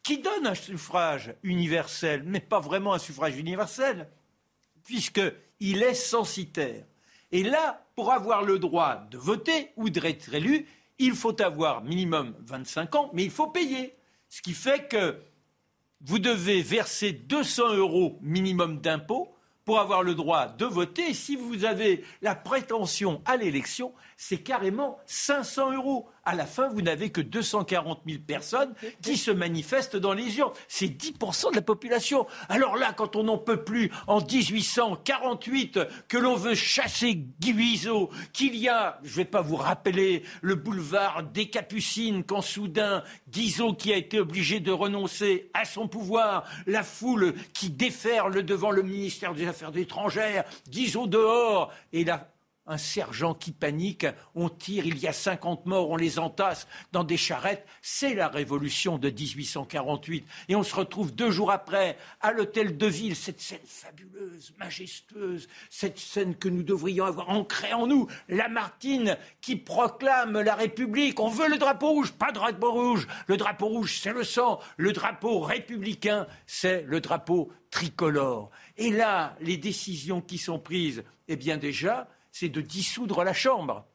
qui 0.03 0.19
donne 0.19 0.47
un 0.47 0.55
suffrage 0.55 1.35
universel, 1.43 2.23
mais 2.27 2.41
pas 2.41 2.61
vraiment 2.61 2.93
un 2.93 2.99
suffrage 2.99 3.37
universel, 3.39 4.09
puisqu'il 4.85 5.83
est 5.83 5.95
censitaire. 5.95 6.85
Et 7.33 7.43
là, 7.43 7.85
pour 7.97 8.13
avoir 8.13 8.43
le 8.43 8.59
droit 8.59 9.07
de 9.11 9.17
voter 9.17 9.71
ou 9.77 9.89
d'être 9.89 10.35
élu, 10.35 10.67
il 10.99 11.15
faut 11.15 11.41
avoir 11.41 11.83
minimum 11.83 12.35
25 12.41 12.95
ans, 12.95 13.11
mais 13.15 13.25
il 13.25 13.31
faut 13.31 13.49
payer. 13.49 13.97
Ce 14.29 14.43
qui 14.43 14.53
fait 14.53 14.89
que 14.89 15.21
vous 16.03 16.19
devez 16.19 16.61
verser 16.61 17.13
200 17.13 17.75
euros 17.75 18.19
minimum 18.21 18.81
d'impôts 18.81 19.34
pour 19.65 19.81
avoir 19.81 20.03
le 20.03 20.15
droit 20.15 20.49
de 20.49 20.65
voter. 20.65 21.15
Si 21.15 21.37
vous 21.37 21.65
avez 21.65 22.05
la 22.23 22.35
prétention 22.35 23.23
à 23.25 23.37
l'élection, 23.37 23.93
c'est 24.17 24.43
carrément 24.43 24.99
500 25.07 25.73
euros. 25.73 26.09
À 26.27 26.35
la 26.35 26.47
fin, 26.47 26.69
vous 26.69 26.81
n'avez 26.81 27.11
que 27.11 27.21
240 27.21 28.01
000 28.07 28.21
personnes 28.27 28.73
qui 29.03 29.19
se 29.19 29.31
manifestent 29.31 29.97
dans 29.97 30.15
les 30.15 30.39
urnes. 30.39 30.53
C'est 30.69 30.87
10% 30.87 31.51
de 31.51 31.57
la 31.57 31.63
population. 31.63 32.27
Alors 32.49 32.77
là, 32.77 32.95
quand 32.97 33.15
on 33.17 33.25
n'en 33.25 33.37
peut 33.37 33.63
plus, 33.63 33.91
en 34.07 34.21
1848, 34.21 35.81
que 36.09 36.17
l'on 36.17 36.35
veut 36.35 36.55
chasser 36.55 37.15
Guizot, 37.41 38.11
qu'il 38.33 38.57
y 38.57 38.71
a, 38.71 38.99
je 39.03 39.11
ne 39.11 39.17
vais 39.17 39.25
pas 39.27 39.43
vous 39.43 39.57
rappeler, 39.57 40.23
le 40.41 40.55
boulevard 40.55 41.25
des 41.25 41.51
Capucines, 41.51 42.25
quand 42.25 42.41
soudain, 42.41 43.03
Guizot 43.29 43.75
qui 43.75 43.93
a 43.93 43.97
été 43.97 44.19
obligé 44.19 44.61
de 44.61 44.73
renoncer 44.73 45.51
à 45.53 45.67
son 45.67 45.89
pouvoir, 45.89 46.45
la 46.67 46.83
foule 46.83 47.35
qui 47.53 47.69
déferle 47.69 48.45
devant 48.45 48.71
le 48.71 48.83
ministère 48.83 49.35
des 49.35 49.47
Affaires 49.47 49.77
étrangères, 49.77 50.45
Guizot 50.71 51.07
dehors, 51.07 51.71
et 51.93 52.05
la 52.05 52.34
un 52.67 52.79
sergent 52.79 53.35
qui 53.35 53.53
panique, 53.53 54.07
on 54.35 54.49
tire, 54.49 54.87
il 54.87 54.99
y 54.99 55.07
a 55.07 55.13
50 55.13 55.67
morts, 55.67 55.91
on 55.91 55.97
les 55.97 56.19
entasse 56.19 56.67
dans 56.93 57.05
des 57.05 57.17
charrettes. 57.17 57.67
C'est 57.83 58.15
la 58.15 58.29
révolution 58.29 58.97
de 58.97 59.11
1848. 59.11 60.27
Et 60.49 60.57
on 60.57 60.63
se 60.63 60.75
retrouve 60.75 61.15
deux 61.15 61.31
jours 61.31 61.51
après 61.51 61.99
à 62.21 62.33
l'hôtel 62.33 62.79
de 62.79 62.87
ville, 62.87 63.17
cette 63.17 63.41
scène 63.41 63.59
fabuleuse, 63.67 64.55
majestueuse, 64.59 65.49
cette 65.69 65.99
scène 65.99 66.35
que 66.35 66.49
nous 66.49 66.63
devrions 66.63 67.05
avoir 67.05 67.29
ancrée 67.29 67.75
en 67.75 67.87
nous. 67.87 68.09
Lamartine 68.29 69.19
qui 69.41 69.57
proclame 69.57 70.41
la 70.41 70.55
République. 70.55 71.21
On 71.21 71.29
veut 71.29 71.49
le 71.49 71.59
drapeau 71.59 71.91
rouge, 71.91 72.13
pas 72.13 72.29
de 72.29 72.37
drapeau 72.37 72.73
rouge. 72.73 73.07
Le 73.27 73.37
drapeau 73.37 73.67
rouge, 73.67 73.99
c'est 74.01 74.13
le 74.13 74.25
sang. 74.25 74.61
Le 74.79 74.93
drapeau 74.93 75.41
républicain, 75.41 76.27
c'est 76.47 76.83
le 76.83 77.01
drapeau 77.01 77.53
tricolore. 77.71 78.51
Et 78.77 78.91
là, 78.91 79.37
les 79.41 79.57
décisions 79.57 80.21
qui 80.21 80.39
sont 80.39 80.59
prises, 80.59 81.05
eh 81.29 81.37
bien 81.37 81.57
déjà, 81.57 82.09
c'est 82.35 82.49
de 82.49 82.61
dissoudre 82.61 83.23
la 83.23 83.33
Chambre. 83.33 83.87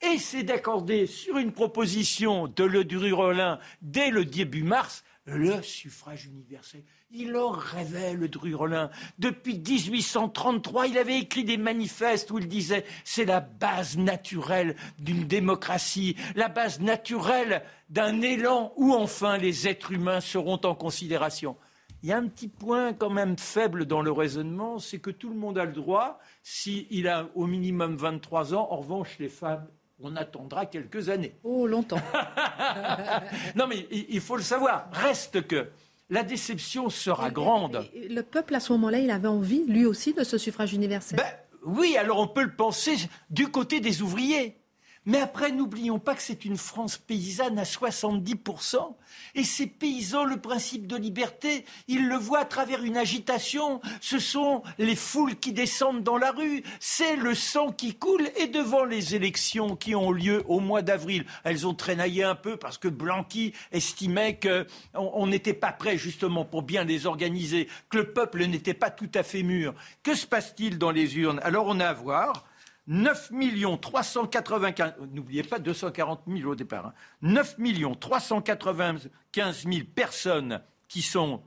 Et 0.00 0.18
c'est 0.18 0.42
d'accorder 0.42 1.06
sur 1.06 1.36
une 1.36 1.52
proposition 1.52 2.48
de 2.48 2.64
Le 2.64 2.84
Druy-Rollin 2.84 3.60
dès 3.82 4.10
le 4.10 4.24
début 4.24 4.64
mars 4.64 5.04
le 5.26 5.62
suffrage 5.62 6.24
universel. 6.24 6.82
Il 7.12 7.36
en 7.36 7.50
rêvait, 7.50 8.14
le 8.14 8.28
Druy-Rollin. 8.28 8.90
Depuis 9.18 9.58
1833, 9.58 10.88
il 10.88 10.98
avait 10.98 11.18
écrit 11.18 11.44
des 11.44 11.58
manifestes 11.58 12.32
où 12.32 12.38
il 12.38 12.48
disait 12.48 12.84
c'est 13.04 13.26
la 13.26 13.40
base 13.40 13.96
naturelle 13.98 14.74
d'une 14.98 15.24
démocratie, 15.24 16.16
la 16.34 16.48
base 16.48 16.80
naturelle 16.80 17.62
d'un 17.90 18.20
élan 18.22 18.72
où 18.76 18.94
enfin 18.94 19.36
les 19.36 19.68
êtres 19.68 19.92
humains 19.92 20.20
seront 20.20 20.60
en 20.64 20.74
considération. 20.74 21.56
Il 22.02 22.08
y 22.08 22.12
a 22.12 22.16
un 22.16 22.26
petit 22.26 22.48
point 22.48 22.92
quand 22.92 23.10
même 23.10 23.38
faible 23.38 23.86
dans 23.86 24.02
le 24.02 24.10
raisonnement, 24.10 24.78
c'est 24.80 24.98
que 24.98 25.10
tout 25.10 25.28
le 25.28 25.36
monde 25.36 25.56
a 25.56 25.64
le 25.64 25.72
droit, 25.72 26.18
s'il 26.42 27.06
a 27.06 27.28
au 27.34 27.46
minimum 27.46 27.96
23 27.96 28.54
ans. 28.54 28.66
En 28.70 28.78
revanche, 28.78 29.18
les 29.20 29.28
femmes, 29.28 29.68
on 30.00 30.16
attendra 30.16 30.66
quelques 30.66 31.10
années. 31.10 31.36
Oh, 31.44 31.68
longtemps. 31.68 32.00
non, 33.54 33.68
mais 33.68 33.86
il 33.90 34.20
faut 34.20 34.36
le 34.36 34.42
savoir. 34.42 34.88
Reste 34.92 35.46
que 35.46 35.68
la 36.10 36.22
déception 36.24 36.90
sera 36.90 37.30
grande. 37.30 37.88
le 37.94 38.20
peuple, 38.22 38.54
à 38.54 38.60
ce 38.60 38.72
moment-là, 38.72 38.98
il 38.98 39.10
avait 39.10 39.28
envie, 39.28 39.64
lui 39.66 39.86
aussi, 39.86 40.12
de 40.12 40.24
ce 40.24 40.38
suffrage 40.38 40.74
universel? 40.74 41.16
Ben, 41.18 41.24
Oui, 41.64 41.96
alors 41.96 42.18
on 42.18 42.26
peut 42.26 42.42
le 42.42 42.54
penser 42.54 42.96
du 43.30 43.48
côté 43.48 43.80
des 43.80 44.02
ouvriers. 44.02 44.61
Mais 45.04 45.18
après, 45.18 45.50
n'oublions 45.50 45.98
pas 45.98 46.14
que 46.14 46.22
c'est 46.22 46.44
une 46.44 46.56
France 46.56 46.96
paysanne 46.96 47.58
à 47.58 47.64
70%. 47.64 48.94
Et 49.34 49.42
ces 49.42 49.66
paysans, 49.66 50.24
le 50.24 50.36
principe 50.36 50.86
de 50.86 50.96
liberté, 50.96 51.64
ils 51.88 52.06
le 52.06 52.16
voient 52.16 52.40
à 52.40 52.44
travers 52.44 52.84
une 52.84 52.96
agitation. 52.96 53.80
Ce 54.00 54.18
sont 54.18 54.62
les 54.78 54.94
foules 54.94 55.36
qui 55.36 55.52
descendent 55.52 56.04
dans 56.04 56.18
la 56.18 56.30
rue. 56.30 56.62
C'est 56.78 57.16
le 57.16 57.34
sang 57.34 57.72
qui 57.72 57.94
coule. 57.94 58.30
Et 58.36 58.46
devant 58.46 58.84
les 58.84 59.16
élections 59.16 59.74
qui 59.74 59.94
ont 59.94 60.12
lieu 60.12 60.44
au 60.46 60.60
mois 60.60 60.82
d'avril, 60.82 61.26
elles 61.42 61.66
ont 61.66 61.74
traînaillé 61.74 62.22
un 62.22 62.36
peu 62.36 62.56
parce 62.56 62.78
que 62.78 62.88
Blanqui 62.88 63.52
estimait 63.72 64.38
qu'on 64.38 65.26
n'était 65.26 65.52
pas 65.52 65.72
prêt 65.72 65.98
justement 65.98 66.44
pour 66.44 66.62
bien 66.62 66.84
les 66.84 67.06
organiser, 67.06 67.68
que 67.90 67.98
le 67.98 68.12
peuple 68.12 68.46
n'était 68.46 68.72
pas 68.74 68.90
tout 68.90 69.10
à 69.14 69.24
fait 69.24 69.42
mûr. 69.42 69.74
Que 70.02 70.14
se 70.14 70.26
passe-t-il 70.26 70.78
dans 70.78 70.92
les 70.92 71.18
urnes? 71.18 71.40
Alors 71.42 71.66
on 71.66 71.80
a 71.80 71.86
à 71.86 71.92
voir 71.92 72.44
9 72.88 73.32
395, 73.80 74.94
n'oubliez 75.12 75.42
pas 75.44 75.58
240 75.58 76.22
000 76.26 76.50
au 76.50 76.54
départ, 76.54 76.86
hein, 76.86 76.94
9 77.22 77.56
395 78.00 79.10
000 79.64 79.86
personnes 79.94 80.60
qui 80.88 81.02
sont 81.02 81.42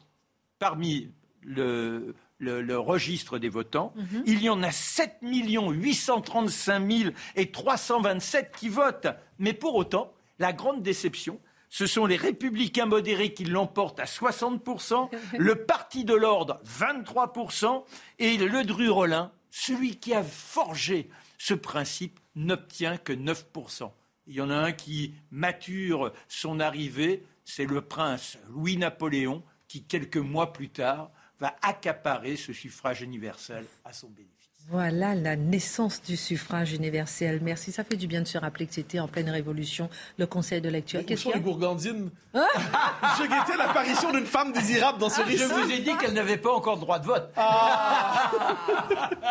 parmi 0.60 1.12
le, 1.42 2.16
le, 2.40 2.78
registre 2.80 3.38
des 3.38 3.50
votants. 3.50 3.94
Mhm. 3.96 4.24
Il 4.26 4.42
y 4.42 4.50
en 4.50 4.64
a 4.64 4.72
7 4.72 5.18
835 5.22 6.92
000 6.92 7.10
et 7.36 7.52
327 7.52 8.56
qui 8.56 8.70
votent. 8.70 9.08
Mais 9.38 9.54
pour 9.54 9.76
autant, 9.76 10.14
la 10.40 10.54
grande 10.54 10.82
déception, 10.82 11.40
ce 11.70 11.86
sont 11.86 12.06
les 12.06 12.16
républicains 12.16 12.86
modérés 12.86 13.34
qui 13.34 13.44
l'emportent 13.44 14.00
à 14.00 14.06
60%, 14.06 15.10
le 15.38 15.66
Parti 15.66 16.06
de 16.06 16.14
l'ordre 16.14 16.62
23% 16.66 17.84
et 18.20 18.38
le 18.38 18.64
Dru-Rollin, 18.64 19.32
celui 19.52 19.98
qui 19.98 20.14
a 20.14 20.24
forgé 20.24 21.10
ce 21.38 21.54
principe 21.54 22.20
n'obtient 22.36 22.98
que 22.98 23.14
9%. 23.14 23.92
Il 24.28 24.36
y 24.36 24.42
en 24.42 24.50
a 24.50 24.56
un 24.56 24.72
qui 24.72 25.14
mature 25.32 26.12
son 26.28 26.60
arrivée, 26.60 27.24
c'est 27.44 27.66
le 27.66 27.82
prince 27.82 28.38
Louis-Napoléon, 28.50 29.44
qui 29.68 29.84
quelques 29.84 30.18
mois 30.18 30.54
plus 30.54 30.70
tard 30.70 31.12
va 31.40 31.56
accaparer 31.62 32.36
ce 32.36 32.54
suffrage 32.54 33.02
universel 33.02 33.66
à 33.84 33.94
son 33.94 34.10
bénéfice. 34.10 34.35
Voilà 34.70 35.14
la 35.14 35.36
naissance 35.36 36.02
du 36.02 36.18
suffrage 36.18 36.74
universel. 36.74 37.40
Merci, 37.44 37.72
ça 37.72 37.84
fait 37.84 37.98
du 37.98 38.08
bien 38.08 38.22
de 38.22 38.28
se 38.28 38.40
rappeler 38.40 38.66
que 38.66 38.74
c'était 38.74 39.00
en 39.00 39.08
pleine 39.08 39.30
révolution, 39.30 39.92
le 40.18 40.26
Conseil 40.26 40.60
de 40.60 40.70
lecture. 40.70 41.06
Qu'est-ce 41.06 41.32
les 41.32 41.40
gourgandines 41.40 42.10
ah 42.34 42.48
Je 43.20 43.24
guettais 43.24 43.58
l'apparition 43.58 44.12
d'une 44.12 44.26
femme 44.26 44.52
désirable 44.54 44.98
dans 44.98 45.10
ce 45.10 45.22
ah, 45.22 45.26
récit. 45.26 45.38
Je 45.38 45.46
vous 45.46 45.72
ai 45.72 45.80
dit 45.80 45.96
qu'elle 45.98 46.14
n'avait 46.14 46.38
pas 46.38 46.52
encore 46.52 46.78
droit 46.78 46.98
de 46.98 47.06
vote. 47.06 47.30
Ah. 47.38 48.32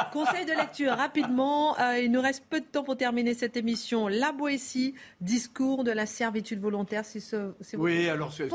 Conseil 0.12 0.47
de 0.47 0.53
lecture, 0.53 0.93
rapidement. 0.93 1.76
Euh, 1.80 1.99
il 1.99 2.12
nous 2.12 2.22
reste 2.22 2.45
peu 2.49 2.61
de 2.61 2.66
temps 2.66 2.85
pour 2.85 2.97
terminer 2.97 3.35
cette 3.35 3.57
émission. 3.57 4.07
La 4.07 4.30
Boétie, 4.30 4.95
discours 5.20 5.82
de 5.82 5.91
la 5.91 6.07
servitude 6.07 6.61
volontaire. 6.61 7.05
Si 7.05 7.20
ce, 7.20 7.55
oui, 7.76 8.09
alors 8.09 8.32
c'est 8.32 8.49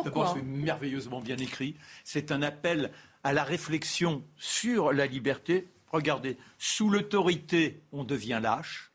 merveilleusement 0.45 1.19
bien 1.19 1.38
écrit. 1.38 1.75
C'est 2.05 2.32
un 2.32 2.41
appel 2.41 2.91
à 3.25 3.34
la 3.34 3.43
réflexion 3.43 4.23
sur 4.38 4.93
la 4.93 5.07
liberté 5.07 5.67
Regardez, 5.91 6.37
sous 6.57 6.89
l'autorité, 6.89 7.81
on 7.91 8.03
devient 8.03 8.39
lâche. 8.41 8.91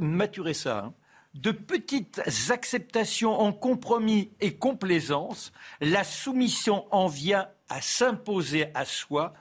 Maturez 0.00 0.54
ça. 0.54 0.78
Hein. 0.78 0.94
De 1.34 1.50
petites 1.50 2.20
acceptations 2.50 3.40
en 3.40 3.52
compromis 3.52 4.30
et 4.40 4.54
complaisance, 4.54 5.52
la 5.80 6.04
soumission 6.04 6.86
en 6.90 7.06
vient 7.08 7.48
à 7.70 7.80
s'imposer 7.80 8.66
à 8.74 8.84
soi, 8.84 9.32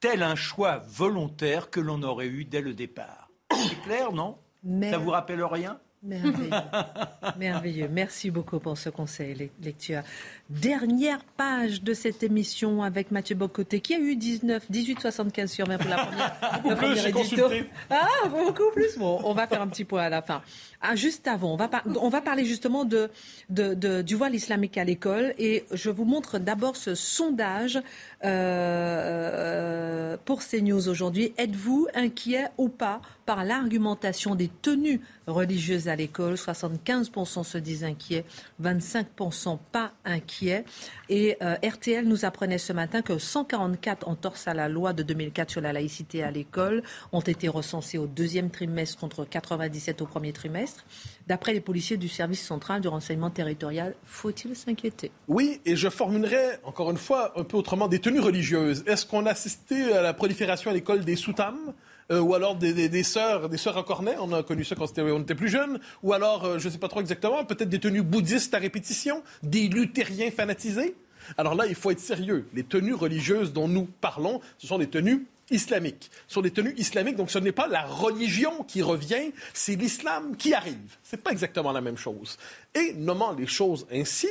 tel 0.00 0.22
un 0.22 0.34
choix 0.34 0.78
volontaire 0.86 1.70
que 1.70 1.80
l'on 1.80 2.02
aurait 2.02 2.26
eu 2.26 2.44
dès 2.44 2.60
le 2.60 2.74
départ. 2.74 3.30
C'est 3.50 3.80
clair, 3.82 4.12
non? 4.12 4.38
Ça 4.90 4.98
vous 4.98 5.10
rappelle 5.10 5.42
rien? 5.42 5.80
Merveilleux. 6.02 6.50
Merveilleux. 7.38 7.88
Merci 7.90 8.30
beaucoup 8.30 8.60
pour 8.60 8.78
ce 8.78 8.88
conseil 8.88 9.50
lecture. 9.62 10.02
Dernière 10.48 11.24
page 11.36 11.82
de 11.82 11.92
cette 11.92 12.22
émission 12.22 12.82
avec 12.82 13.10
Mathieu 13.10 13.34
Bocoté 13.34 13.80
qui 13.80 13.94
a 13.94 13.98
eu 13.98 14.14
19, 14.14 14.70
18,75 14.70 15.46
sur 15.48 15.66
20 15.66 15.78
pour 15.78 15.90
la 15.90 15.96
première, 15.96 16.60
beaucoup 16.62 16.76
plus, 16.76 17.06
édito. 17.06 17.50
Ah, 17.90 18.06
beaucoup 18.28 18.70
plus. 18.72 18.96
Bon, 18.96 19.20
on 19.24 19.34
va 19.34 19.46
faire 19.48 19.60
un 19.60 19.68
petit 19.68 19.84
point 19.84 20.02
à 20.02 20.08
la 20.08 20.22
fin. 20.22 20.42
Ah, 20.80 20.94
juste 20.94 21.26
avant, 21.26 21.54
on 21.54 21.56
va, 21.56 21.68
on 22.00 22.08
va 22.08 22.20
parler 22.20 22.44
justement 22.44 22.84
de, 22.84 23.10
de, 23.50 24.02
du 24.02 24.14
voile 24.14 24.34
islamique 24.34 24.78
à 24.78 24.84
l'école 24.84 25.34
et 25.36 25.64
je 25.72 25.90
vous 25.90 26.04
montre 26.04 26.38
d'abord 26.38 26.76
ce 26.76 26.94
sondage 26.94 27.80
euh, 28.24 30.16
pour 30.24 30.42
CNews 30.44 30.88
aujourd'hui. 30.88 31.34
Êtes-vous 31.36 31.88
inquiet 31.94 32.46
ou 32.56 32.68
pas 32.68 33.00
par 33.28 33.44
l'argumentation 33.44 34.34
des 34.34 34.48
tenues 34.48 35.02
religieuses 35.26 35.86
à 35.88 35.96
l'école 35.96 36.36
75% 36.36 37.44
se 37.44 37.58
disent 37.58 37.84
inquiets, 37.84 38.24
25% 38.62 39.58
pas 39.70 39.92
inquiets. 40.06 40.64
Et 41.10 41.36
euh, 41.42 41.56
RTL 41.62 42.08
nous 42.08 42.24
apprenait 42.24 42.56
ce 42.56 42.72
matin 42.72 43.02
que 43.02 43.18
144 43.18 44.08
entorses 44.08 44.48
à 44.48 44.54
la 44.54 44.70
loi 44.70 44.94
de 44.94 45.02
2004 45.02 45.50
sur 45.50 45.60
la 45.60 45.74
laïcité 45.74 46.22
à 46.22 46.30
l'école 46.30 46.82
ont 47.12 47.20
été 47.20 47.48
recensées 47.48 47.98
au 47.98 48.06
deuxième 48.06 48.48
trimestre 48.48 48.96
contre 48.96 49.26
97 49.26 50.00
au 50.00 50.06
premier 50.06 50.32
trimestre. 50.32 50.86
D'après 51.26 51.52
les 51.52 51.60
policiers 51.60 51.98
du 51.98 52.08
service 52.08 52.42
central 52.42 52.80
du 52.80 52.88
renseignement 52.88 53.28
territorial, 53.28 53.94
faut-il 54.04 54.56
s'inquiéter? 54.56 55.10
Oui, 55.28 55.60
et 55.66 55.76
je 55.76 55.90
formulerai 55.90 56.60
encore 56.64 56.90
une 56.90 56.96
fois 56.96 57.38
un 57.38 57.44
peu 57.44 57.58
autrement 57.58 57.88
des 57.88 57.98
tenues 57.98 58.20
religieuses. 58.20 58.84
Est-ce 58.86 59.04
qu'on 59.04 59.26
a 59.26 59.32
assisté 59.32 59.92
à 59.92 60.00
la 60.00 60.14
prolifération 60.14 60.70
à 60.70 60.72
l'école 60.72 61.04
des 61.04 61.16
soutames 61.16 61.74
euh, 62.10 62.20
ou 62.20 62.34
alors 62.34 62.56
des, 62.56 62.88
des, 62.88 63.02
sœurs, 63.02 63.48
des 63.48 63.58
sœurs 63.58 63.76
en 63.76 63.82
cornet, 63.82 64.16
on 64.18 64.32
a 64.32 64.42
connu 64.42 64.64
ça 64.64 64.74
quand 64.74 64.86
on 64.98 65.20
était 65.20 65.34
plus 65.34 65.48
jeune, 65.48 65.78
ou 66.02 66.12
alors, 66.12 66.44
euh, 66.44 66.58
je 66.58 66.68
ne 66.68 66.72
sais 66.72 66.78
pas 66.78 66.88
trop 66.88 67.00
exactement, 67.00 67.44
peut-être 67.44 67.68
des 67.68 67.80
tenues 67.80 68.02
bouddhistes 68.02 68.54
à 68.54 68.58
répétition, 68.58 69.22
des 69.42 69.68
luthériens 69.68 70.30
fanatisés. 70.30 70.94
Alors 71.36 71.54
là, 71.54 71.66
il 71.66 71.74
faut 71.74 71.90
être 71.90 72.00
sérieux. 72.00 72.46
Les 72.54 72.64
tenues 72.64 72.94
religieuses 72.94 73.52
dont 73.52 73.68
nous 73.68 73.86
parlons, 74.00 74.40
ce 74.56 74.66
sont 74.66 74.78
des 74.78 74.86
tenues 74.86 75.26
islamiques. 75.50 76.10
Ce 76.26 76.34
sont 76.34 76.42
des 76.42 76.50
tenues 76.50 76.74
islamiques, 76.76 77.16
donc 77.16 77.30
ce 77.30 77.38
n'est 77.38 77.52
pas 77.52 77.68
la 77.68 77.84
religion 77.84 78.64
qui 78.64 78.82
revient, 78.82 79.32
c'est 79.52 79.76
l'islam 79.76 80.36
qui 80.36 80.54
arrive. 80.54 80.96
Ce 81.02 81.16
n'est 81.16 81.22
pas 81.22 81.32
exactement 81.32 81.72
la 81.72 81.80
même 81.80 81.96
chose. 81.96 82.38
Et 82.74 82.94
nommant 82.94 83.32
les 83.32 83.46
choses 83.46 83.86
ainsi, 83.92 84.28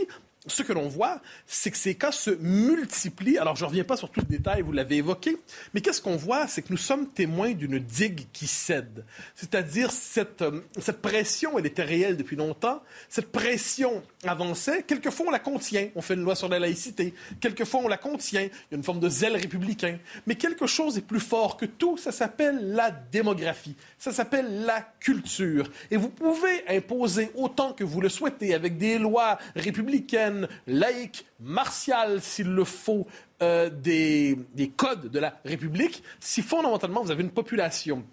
ce 0.48 0.64
que 0.64 0.74
l'on 0.74 0.88
voit, 0.88 1.22
c'est 1.46 1.72
que 1.72 1.78
ces 1.78 1.96
cas 1.96 2.12
se 2.12 2.32
multiplient. 2.32 3.38
Alors, 3.38 3.56
je 3.56 3.64
ne 3.64 3.70
reviens 3.70 3.84
pas 3.84 3.98
sur 3.98 4.10
tout 4.10 4.22
le 4.22 4.26
détail, 4.26 4.62
vous 4.62 4.72
l'avez 4.72 4.98
évoqué, 4.98 5.38
mais 5.74 5.82
qu'est-ce 5.82 6.02
qu'on 6.02 6.16
voit? 6.16 6.48
C'est 6.48 6.62
que 6.62 6.72
nous 6.72 6.78
sommes 6.78 7.08
témoins 7.08 7.54
d'une 7.54 7.80
digue 7.80 8.28
qui 8.34 8.48
cède. 8.48 9.06
C'est-à-dire, 9.36 9.92
cette, 9.92 10.42
euh, 10.42 10.62
cette 10.80 11.02
pression, 11.02 11.58
elle 11.58 11.66
était 11.66 11.84
réelle 11.84 12.18
depuis 12.18 12.36
longtemps. 12.36 12.82
Cette 13.10 13.32
pression 13.32 14.04
avançait. 14.24 14.84
Quelquefois, 14.84 15.28
on 15.28 15.32
la 15.32 15.40
contient. 15.40 15.90
On 15.96 16.02
fait 16.02 16.14
une 16.14 16.24
loi 16.24 16.36
sur 16.36 16.50
la 16.50 16.60
laïcité. 16.60 17.14
Quelquefois, 17.40 17.82
on 17.84 17.88
la 17.88 17.98
contient. 17.98 18.42
Il 18.42 18.72
y 18.72 18.74
a 18.74 18.78
une 18.78 18.84
forme 18.84 19.00
de 19.00 19.10
zèle 19.10 19.36
républicain. 19.36 19.98
Mais 20.26 20.36
quelque 20.36 20.68
chose 20.68 20.98
est 20.98 21.02
plus 21.02 21.20
fort 21.20 21.58
que 21.58 21.66
tout. 21.66 21.98
Ça 21.98 22.12
s'appelle 22.12 22.74
la 22.74 22.92
démographie. 22.92 23.76
Ça 23.98 24.12
s'appelle 24.12 24.66
la 24.66 24.82
culture. 25.00 25.70
Et 25.92 25.98
vous 25.98 26.10
pouvez 26.10 26.64
imposer 26.68 27.32
autant 27.36 27.74
que 27.74 27.84
vous 27.84 28.02
le 28.02 28.10
souhaitez 28.10 28.54
avec 28.54 28.78
des 28.78 28.98
lois 28.98 29.38
républicaines, 29.56 30.37
laïques, 30.68 31.26
martiales 31.40 32.22
s'il 32.22 32.54
le 32.54 32.64
faut, 32.64 33.08
euh, 33.42 33.70
des, 33.70 34.38
des 34.54 34.70
codes 34.70 35.10
de 35.10 35.20
la 35.20 35.40
République, 35.46 36.04
si 36.20 36.42
fondamentalement 36.42 37.02
vous 37.02 37.12
avez 37.12 37.24
une 37.24 37.32
population 37.32 38.04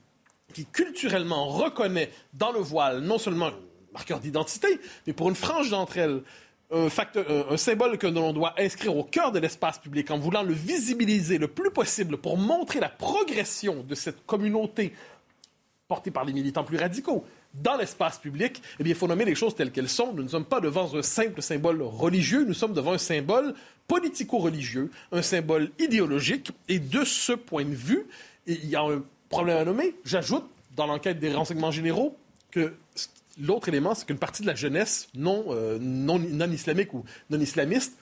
qui 0.52 0.66
culturellement 0.66 1.48
reconnaît 1.48 2.10
dans 2.32 2.52
le 2.52 2.60
voile 2.60 3.00
non 3.00 3.18
seulement 3.18 3.48
un 3.48 3.54
marqueur 3.92 4.20
d'identité, 4.20 4.80
mais 5.06 5.12
pour 5.12 5.28
une 5.28 5.34
frange 5.34 5.70
d'entre 5.70 5.98
elles, 5.98 6.22
un, 6.70 7.56
symbole 7.56 7.98
que 7.98 8.06
l'on 8.06 8.32
doit 8.32 8.54
inscrire 8.58 8.96
au 8.96 9.04
cœur 9.04 9.32
de 9.32 9.38
l'espace 9.38 9.78
public 9.78 10.10
en 10.10 10.18
voulant 10.18 10.42
le 10.42 10.52
visibiliser 10.52 11.38
le 11.38 11.48
plus 11.48 11.70
possible 11.70 12.16
pour 12.16 12.36
montrer 12.36 12.80
la 12.80 12.88
progression 12.88 13.82
de 13.82 13.94
cette 13.94 14.24
communauté 14.26 14.92
portée 15.88 16.10
par 16.10 16.24
les 16.24 16.32
militants 16.32 16.64
plus 16.64 16.78
radicaux 16.78 17.24
dans 17.54 17.76
l'espace 17.76 18.18
public, 18.18 18.62
eh 18.78 18.82
bien, 18.82 18.92
il 18.92 18.96
faut 18.96 19.06
nommer 19.06 19.24
les 19.24 19.34
choses 19.34 19.54
telles 19.54 19.70
qu'elles 19.70 19.88
sont. 19.88 20.12
Nous 20.12 20.22
ne 20.22 20.28
sommes 20.28 20.44
pas 20.44 20.60
devant 20.60 20.94
un 20.94 21.02
simple 21.02 21.40
symbole 21.40 21.82
religieux, 21.82 22.44
nous 22.44 22.54
sommes 22.54 22.72
devant 22.72 22.92
un 22.92 22.98
symbole 22.98 23.54
politico-religieux, 23.86 24.90
un 25.12 25.22
symbole 25.22 25.70
idéologique. 25.78 26.50
Et 26.68 26.78
de 26.78 27.04
ce 27.04 27.32
point 27.32 27.64
de 27.64 27.74
vue, 27.74 28.06
il 28.46 28.66
y 28.66 28.76
a 28.76 28.82
un 28.82 29.02
problème 29.28 29.58
à 29.58 29.64
nommer. 29.64 29.94
J'ajoute, 30.04 30.44
dans 30.76 30.86
l'enquête 30.86 31.18
des 31.18 31.32
renseignements 31.32 31.70
généraux, 31.70 32.16
que 32.50 32.74
l'autre 33.40 33.68
élément, 33.68 33.94
c'est 33.94 34.06
qu'une 34.06 34.18
partie 34.18 34.42
de 34.42 34.46
la 34.46 34.54
jeunesse 34.54 35.08
non, 35.14 35.46
euh, 35.50 35.78
non, 35.80 36.18
non 36.18 36.50
islamique 36.50 36.94
ou 36.94 37.04
non 37.30 37.40
islamiste 37.40 37.96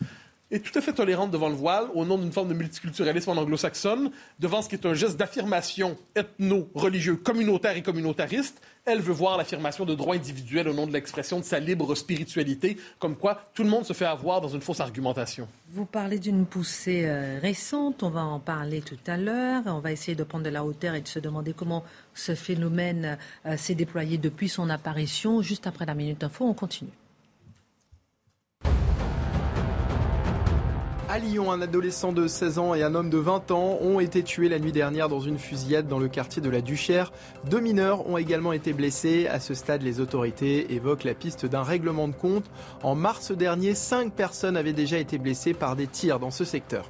est 0.52 0.60
tout 0.60 0.78
à 0.78 0.82
fait 0.82 0.92
tolérante 0.92 1.30
devant 1.30 1.48
le 1.48 1.54
voile 1.54 1.86
au 1.94 2.04
nom 2.04 2.18
d'une 2.18 2.30
forme 2.30 2.48
de 2.48 2.54
multiculturalisme 2.54 3.30
en 3.30 3.36
anglo-saxonne, 3.36 4.10
devant 4.38 4.62
ce 4.62 4.68
qui 4.68 4.74
est 4.74 4.86
un 4.86 4.94
geste 4.94 5.16
d'affirmation 5.16 5.96
ethno-religieux, 6.14 7.16
communautaire 7.16 7.76
et 7.76 7.82
communautariste. 7.82 8.60
Elle 8.84 9.00
veut 9.00 9.12
voir 9.12 9.38
l'affirmation 9.38 9.84
de 9.84 9.94
droits 9.94 10.16
individuels 10.16 10.68
au 10.68 10.74
nom 10.74 10.86
de 10.86 10.92
l'expression 10.92 11.38
de 11.38 11.44
sa 11.44 11.58
libre 11.58 11.94
spiritualité, 11.94 12.76
comme 12.98 13.16
quoi 13.16 13.40
tout 13.54 13.62
le 13.62 13.70
monde 13.70 13.84
se 13.84 13.92
fait 13.92 14.04
avoir 14.04 14.40
dans 14.40 14.48
une 14.48 14.60
fausse 14.60 14.80
argumentation. 14.80 15.48
Vous 15.70 15.86
parlez 15.86 16.18
d'une 16.18 16.44
poussée 16.44 17.04
euh, 17.06 17.38
récente, 17.40 18.02
on 18.02 18.10
va 18.10 18.24
en 18.24 18.40
parler 18.40 18.82
tout 18.82 18.98
à 19.06 19.16
l'heure. 19.16 19.62
On 19.66 19.78
va 19.78 19.92
essayer 19.92 20.16
de 20.16 20.24
prendre 20.24 20.44
de 20.44 20.50
la 20.50 20.64
hauteur 20.64 20.94
et 20.94 21.00
de 21.00 21.08
se 21.08 21.18
demander 21.18 21.54
comment 21.54 21.84
ce 22.12 22.34
phénomène 22.34 23.18
euh, 23.46 23.56
s'est 23.56 23.74
déployé 23.74 24.18
depuis 24.18 24.48
son 24.48 24.68
apparition. 24.68 25.40
Juste 25.40 25.66
après 25.66 25.86
la 25.86 25.94
Minute 25.94 26.22
Info, 26.24 26.44
on 26.44 26.54
continue. 26.54 26.90
À 31.12 31.18
Lyon, 31.18 31.52
un 31.52 31.60
adolescent 31.60 32.10
de 32.10 32.26
16 32.26 32.58
ans 32.58 32.74
et 32.74 32.82
un 32.82 32.94
homme 32.94 33.10
de 33.10 33.18
20 33.18 33.50
ans 33.50 33.76
ont 33.82 34.00
été 34.00 34.22
tués 34.22 34.48
la 34.48 34.58
nuit 34.58 34.72
dernière 34.72 35.10
dans 35.10 35.20
une 35.20 35.38
fusillade 35.38 35.86
dans 35.86 35.98
le 35.98 36.08
quartier 36.08 36.40
de 36.40 36.48
la 36.48 36.62
Duchère. 36.62 37.12
Deux 37.50 37.60
mineurs 37.60 38.08
ont 38.08 38.16
également 38.16 38.54
été 38.54 38.72
blessés. 38.72 39.26
À 39.26 39.38
ce 39.38 39.52
stade, 39.52 39.82
les 39.82 40.00
autorités 40.00 40.72
évoquent 40.72 41.04
la 41.04 41.12
piste 41.12 41.44
d'un 41.44 41.64
règlement 41.64 42.08
de 42.08 42.14
compte. 42.14 42.46
En 42.82 42.94
mars 42.94 43.30
dernier, 43.30 43.74
cinq 43.74 44.14
personnes 44.14 44.56
avaient 44.56 44.72
déjà 44.72 44.96
été 44.96 45.18
blessées 45.18 45.52
par 45.52 45.76
des 45.76 45.86
tirs 45.86 46.18
dans 46.18 46.30
ce 46.30 46.46
secteur. 46.46 46.88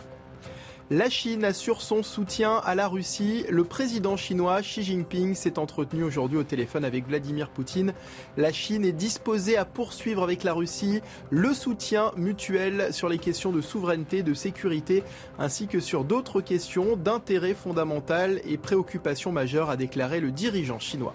La 0.92 1.08
Chine 1.08 1.42
assure 1.42 1.80
son 1.80 2.02
soutien 2.02 2.60
à 2.66 2.74
la 2.74 2.86
Russie. 2.86 3.46
Le 3.48 3.64
président 3.64 4.18
chinois 4.18 4.60
Xi 4.60 4.82
Jinping 4.82 5.34
s'est 5.34 5.58
entretenu 5.58 6.04
aujourd'hui 6.04 6.36
au 6.36 6.42
téléphone 6.42 6.84
avec 6.84 7.08
Vladimir 7.08 7.48
Poutine. 7.48 7.94
La 8.36 8.52
Chine 8.52 8.84
est 8.84 8.92
disposée 8.92 9.56
à 9.56 9.64
poursuivre 9.64 10.22
avec 10.22 10.44
la 10.44 10.52
Russie 10.52 11.00
le 11.30 11.54
soutien 11.54 12.12
mutuel 12.18 12.92
sur 12.92 13.08
les 13.08 13.16
questions 13.16 13.52
de 13.52 13.62
souveraineté, 13.62 14.22
de 14.22 14.34
sécurité, 14.34 15.02
ainsi 15.38 15.66
que 15.66 15.80
sur 15.80 16.04
d'autres 16.04 16.42
questions 16.42 16.94
d'intérêt 16.94 17.54
fondamental 17.54 18.42
et 18.44 18.58
préoccupation 18.58 19.32
majeure, 19.32 19.70
a 19.70 19.78
déclaré 19.78 20.20
le 20.20 20.30
dirigeant 20.30 20.78
chinois. 20.78 21.14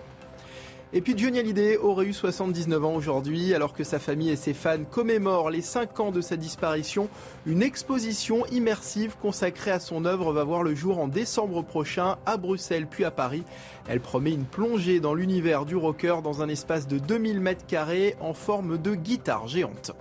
Et 0.94 1.02
puis 1.02 1.18
Johnny 1.18 1.40
Hallyday 1.40 1.76
aurait 1.76 2.06
eu 2.06 2.14
79 2.14 2.86
ans 2.86 2.96
aujourd'hui, 2.96 3.54
alors 3.54 3.74
que 3.74 3.84
sa 3.84 4.00
famille 4.00 4.30
et 4.30 4.38
ses 4.38 4.54
fans 4.54 4.86
commémorent 4.90 5.50
les 5.50 5.62
5 5.62 6.00
ans 6.00 6.12
de 6.12 6.22
sa 6.22 6.38
disparition. 6.38 7.10
Une 7.46 7.62
exposition 7.62 8.46
immersive 8.48 9.18
consacrée 9.22 9.72
à 9.72 9.82
son 9.82 10.06
œuvre 10.06 10.32
va 10.32 10.46
voir 10.46 10.64
le 10.64 10.76
jour 10.76 11.00
en 11.00 11.10
décembre 11.10 11.62
prochain 11.62 12.16
à 12.26 12.38
Bruxelles 12.38 12.88
puis 12.90 13.04
à 13.04 13.12
Paris. 13.12 13.44
Elle 13.90 14.00
promet 14.00 14.32
une 14.32 14.46
plongée 14.46 15.02
dans 15.02 15.14
l'univers 15.14 15.66
du 15.66 15.76
rocker 15.76 16.22
dans 16.24 16.42
un 16.42 16.48
espace 16.48 16.88
de 16.88 17.00
2000 17.00 17.42
mètres 17.42 17.66
carrés 17.66 18.16
en 18.22 18.34
forme 18.34 18.78
de 18.78 18.96
guitare 18.96 19.50
géante. 19.50 19.92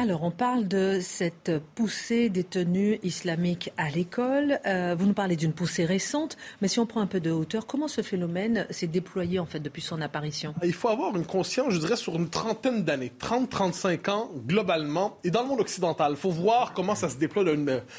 Alors, 0.00 0.22
on 0.22 0.30
parle 0.30 0.68
de 0.68 1.00
cette 1.02 1.50
poussée 1.74 2.28
des 2.28 2.44
tenues 2.44 3.00
islamiques 3.02 3.72
à 3.76 3.90
l'école. 3.90 4.60
Euh, 4.64 4.94
vous 4.96 5.06
nous 5.06 5.12
parlez 5.12 5.34
d'une 5.34 5.52
poussée 5.52 5.84
récente, 5.84 6.36
mais 6.62 6.68
si 6.68 6.78
on 6.78 6.86
prend 6.86 7.00
un 7.00 7.08
peu 7.08 7.18
de 7.18 7.32
hauteur, 7.32 7.66
comment 7.66 7.88
ce 7.88 8.02
phénomène 8.02 8.64
s'est 8.70 8.86
déployé 8.86 9.40
en 9.40 9.44
fait 9.44 9.58
depuis 9.58 9.82
son 9.82 10.00
apparition? 10.00 10.54
Il 10.62 10.72
faut 10.72 10.88
avoir 10.88 11.16
une 11.16 11.26
conscience, 11.26 11.74
je 11.74 11.80
dirais, 11.80 11.96
sur 11.96 12.14
une 12.14 12.30
trentaine 12.30 12.84
d'années, 12.84 13.10
30-35 13.20 14.08
ans 14.08 14.30
globalement, 14.46 15.18
et 15.24 15.32
dans 15.32 15.42
le 15.42 15.48
monde 15.48 15.60
occidental. 15.60 16.12
Il 16.12 16.16
faut 16.16 16.30
voir 16.30 16.74
comment 16.74 16.94
ça 16.94 17.08
se 17.08 17.16
déploie. 17.16 17.42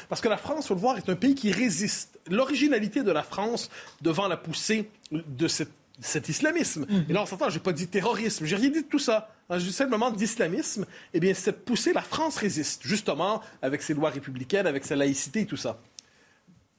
Parce 0.08 0.22
que 0.22 0.28
la 0.30 0.38
France, 0.38 0.64
il 0.64 0.68
faut 0.68 0.74
le 0.76 0.80
voir, 0.80 0.96
est 0.96 1.10
un 1.10 1.16
pays 1.16 1.34
qui 1.34 1.52
résiste. 1.52 2.18
L'originalité 2.30 3.02
de 3.02 3.12
la 3.12 3.22
France 3.22 3.68
devant 4.00 4.26
la 4.26 4.38
poussée 4.38 4.88
de 5.12 5.48
cette 5.48 5.72
cet 6.00 6.28
islamisme. 6.28 6.86
Mhm. 6.88 7.04
Et 7.08 7.12
là, 7.12 7.22
on 7.22 7.26
s'entend, 7.26 7.48
je 7.50 7.54
n'ai 7.54 7.60
pas 7.60 7.72
dit 7.72 7.86
terrorisme, 7.86 8.46
j'ai 8.46 8.56
rien 8.56 8.70
dit 8.70 8.82
de 8.82 8.88
tout 8.88 8.98
ça. 8.98 9.28
J'ai 9.58 9.66
dit 9.66 9.72
simplement 9.72 10.10
d'islamisme. 10.10 10.86
Eh 11.12 11.20
bien, 11.20 11.34
cette 11.34 11.64
poussée, 11.64 11.92
la 11.92 12.02
France 12.02 12.36
résiste, 12.36 12.82
justement, 12.84 13.42
avec 13.62 13.82
ses 13.82 13.94
lois 13.94 14.10
républicaines, 14.10 14.66
avec 14.66 14.84
sa 14.84 14.94
laïcité 14.94 15.40
et 15.40 15.46
tout 15.46 15.56
ça. 15.56 15.80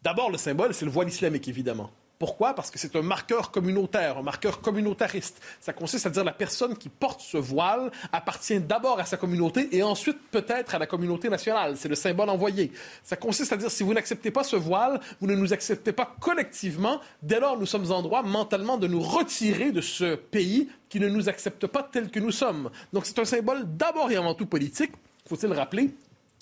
D'abord, 0.01 0.31
le 0.31 0.37
symbole, 0.37 0.73
c'est 0.73 0.85
le 0.85 0.91
voile 0.91 1.09
islamique, 1.09 1.47
évidemment. 1.47 1.91
Pourquoi? 2.21 2.53
Parce 2.53 2.69
que 2.69 2.77
c'est 2.77 2.95
un 2.95 3.01
marqueur 3.01 3.49
communautaire, 3.49 4.19
un 4.19 4.21
marqueur 4.21 4.61
communautariste. 4.61 5.41
Ça 5.59 5.73
consiste 5.73 6.05
à 6.05 6.11
dire 6.11 6.23
la 6.23 6.31
personne 6.31 6.77
qui 6.77 6.87
porte 6.87 7.19
ce 7.19 7.37
voile 7.37 7.89
appartient 8.11 8.59
d'abord 8.59 8.99
à 8.99 9.05
sa 9.05 9.17
communauté 9.17 9.75
et 9.75 9.81
ensuite 9.81 10.19
peut-être 10.29 10.75
à 10.75 10.77
la 10.77 10.85
communauté 10.85 11.29
nationale. 11.29 11.77
C'est 11.77 11.89
le 11.89 11.95
symbole 11.95 12.29
envoyé. 12.29 12.71
Ça 13.03 13.15
consiste 13.15 13.53
à 13.53 13.57
dire 13.57 13.71
si 13.71 13.81
vous 13.81 13.95
n'acceptez 13.95 14.29
pas 14.29 14.43
ce 14.43 14.55
voile, 14.55 14.99
vous 15.19 15.25
ne 15.25 15.33
nous 15.33 15.51
acceptez 15.51 15.93
pas 15.93 16.15
collectivement. 16.19 17.01
Dès 17.23 17.39
lors, 17.39 17.57
nous 17.57 17.65
sommes 17.65 17.91
en 17.91 18.03
droit 18.03 18.21
mentalement 18.21 18.77
de 18.77 18.85
nous 18.85 19.01
retirer 19.01 19.71
de 19.71 19.81
ce 19.81 20.13
pays 20.13 20.69
qui 20.89 20.99
ne 20.99 21.09
nous 21.09 21.27
accepte 21.27 21.65
pas 21.65 21.89
tel 21.91 22.11
que 22.11 22.19
nous 22.19 22.29
sommes. 22.29 22.69
Donc 22.93 23.07
c'est 23.07 23.17
un 23.17 23.25
symbole 23.25 23.63
d'abord 23.65 24.11
et 24.11 24.15
avant 24.15 24.35
tout 24.35 24.45
politique, 24.45 24.91
faut-il 25.27 25.51
rappeler 25.53 25.89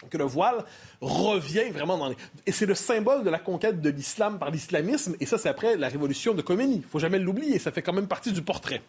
que 0.10 0.18
le 0.18 0.24
voile 0.24 0.64
revient 1.02 1.70
vraiment 1.72 1.98
dans 1.98 2.10
les... 2.10 2.16
Et 2.46 2.52
c'est 2.52 2.66
le 2.66 2.76
symbole 2.76 3.24
de 3.24 3.30
la 3.30 3.40
conquête 3.40 3.82
de 3.82 3.90
l'islam 3.90 4.40
par 4.40 4.52
l'islamisme, 4.52 5.16
et 5.20 5.26
ça 5.26 5.38
c'est 5.38 5.50
après 5.50 5.76
la 5.76 5.90
révolution 5.90 6.34
de 6.34 6.42
Khomeini. 6.42 6.78
Il 6.78 6.84
faut 6.84 7.00
jamais 7.00 7.20
l'oublier, 7.20 7.60
ça 7.60 7.72
fait 7.72 7.82
quand 7.82 7.94
même 7.94 8.08
partie 8.08 8.32
du 8.32 8.42
portrait. 8.42 8.82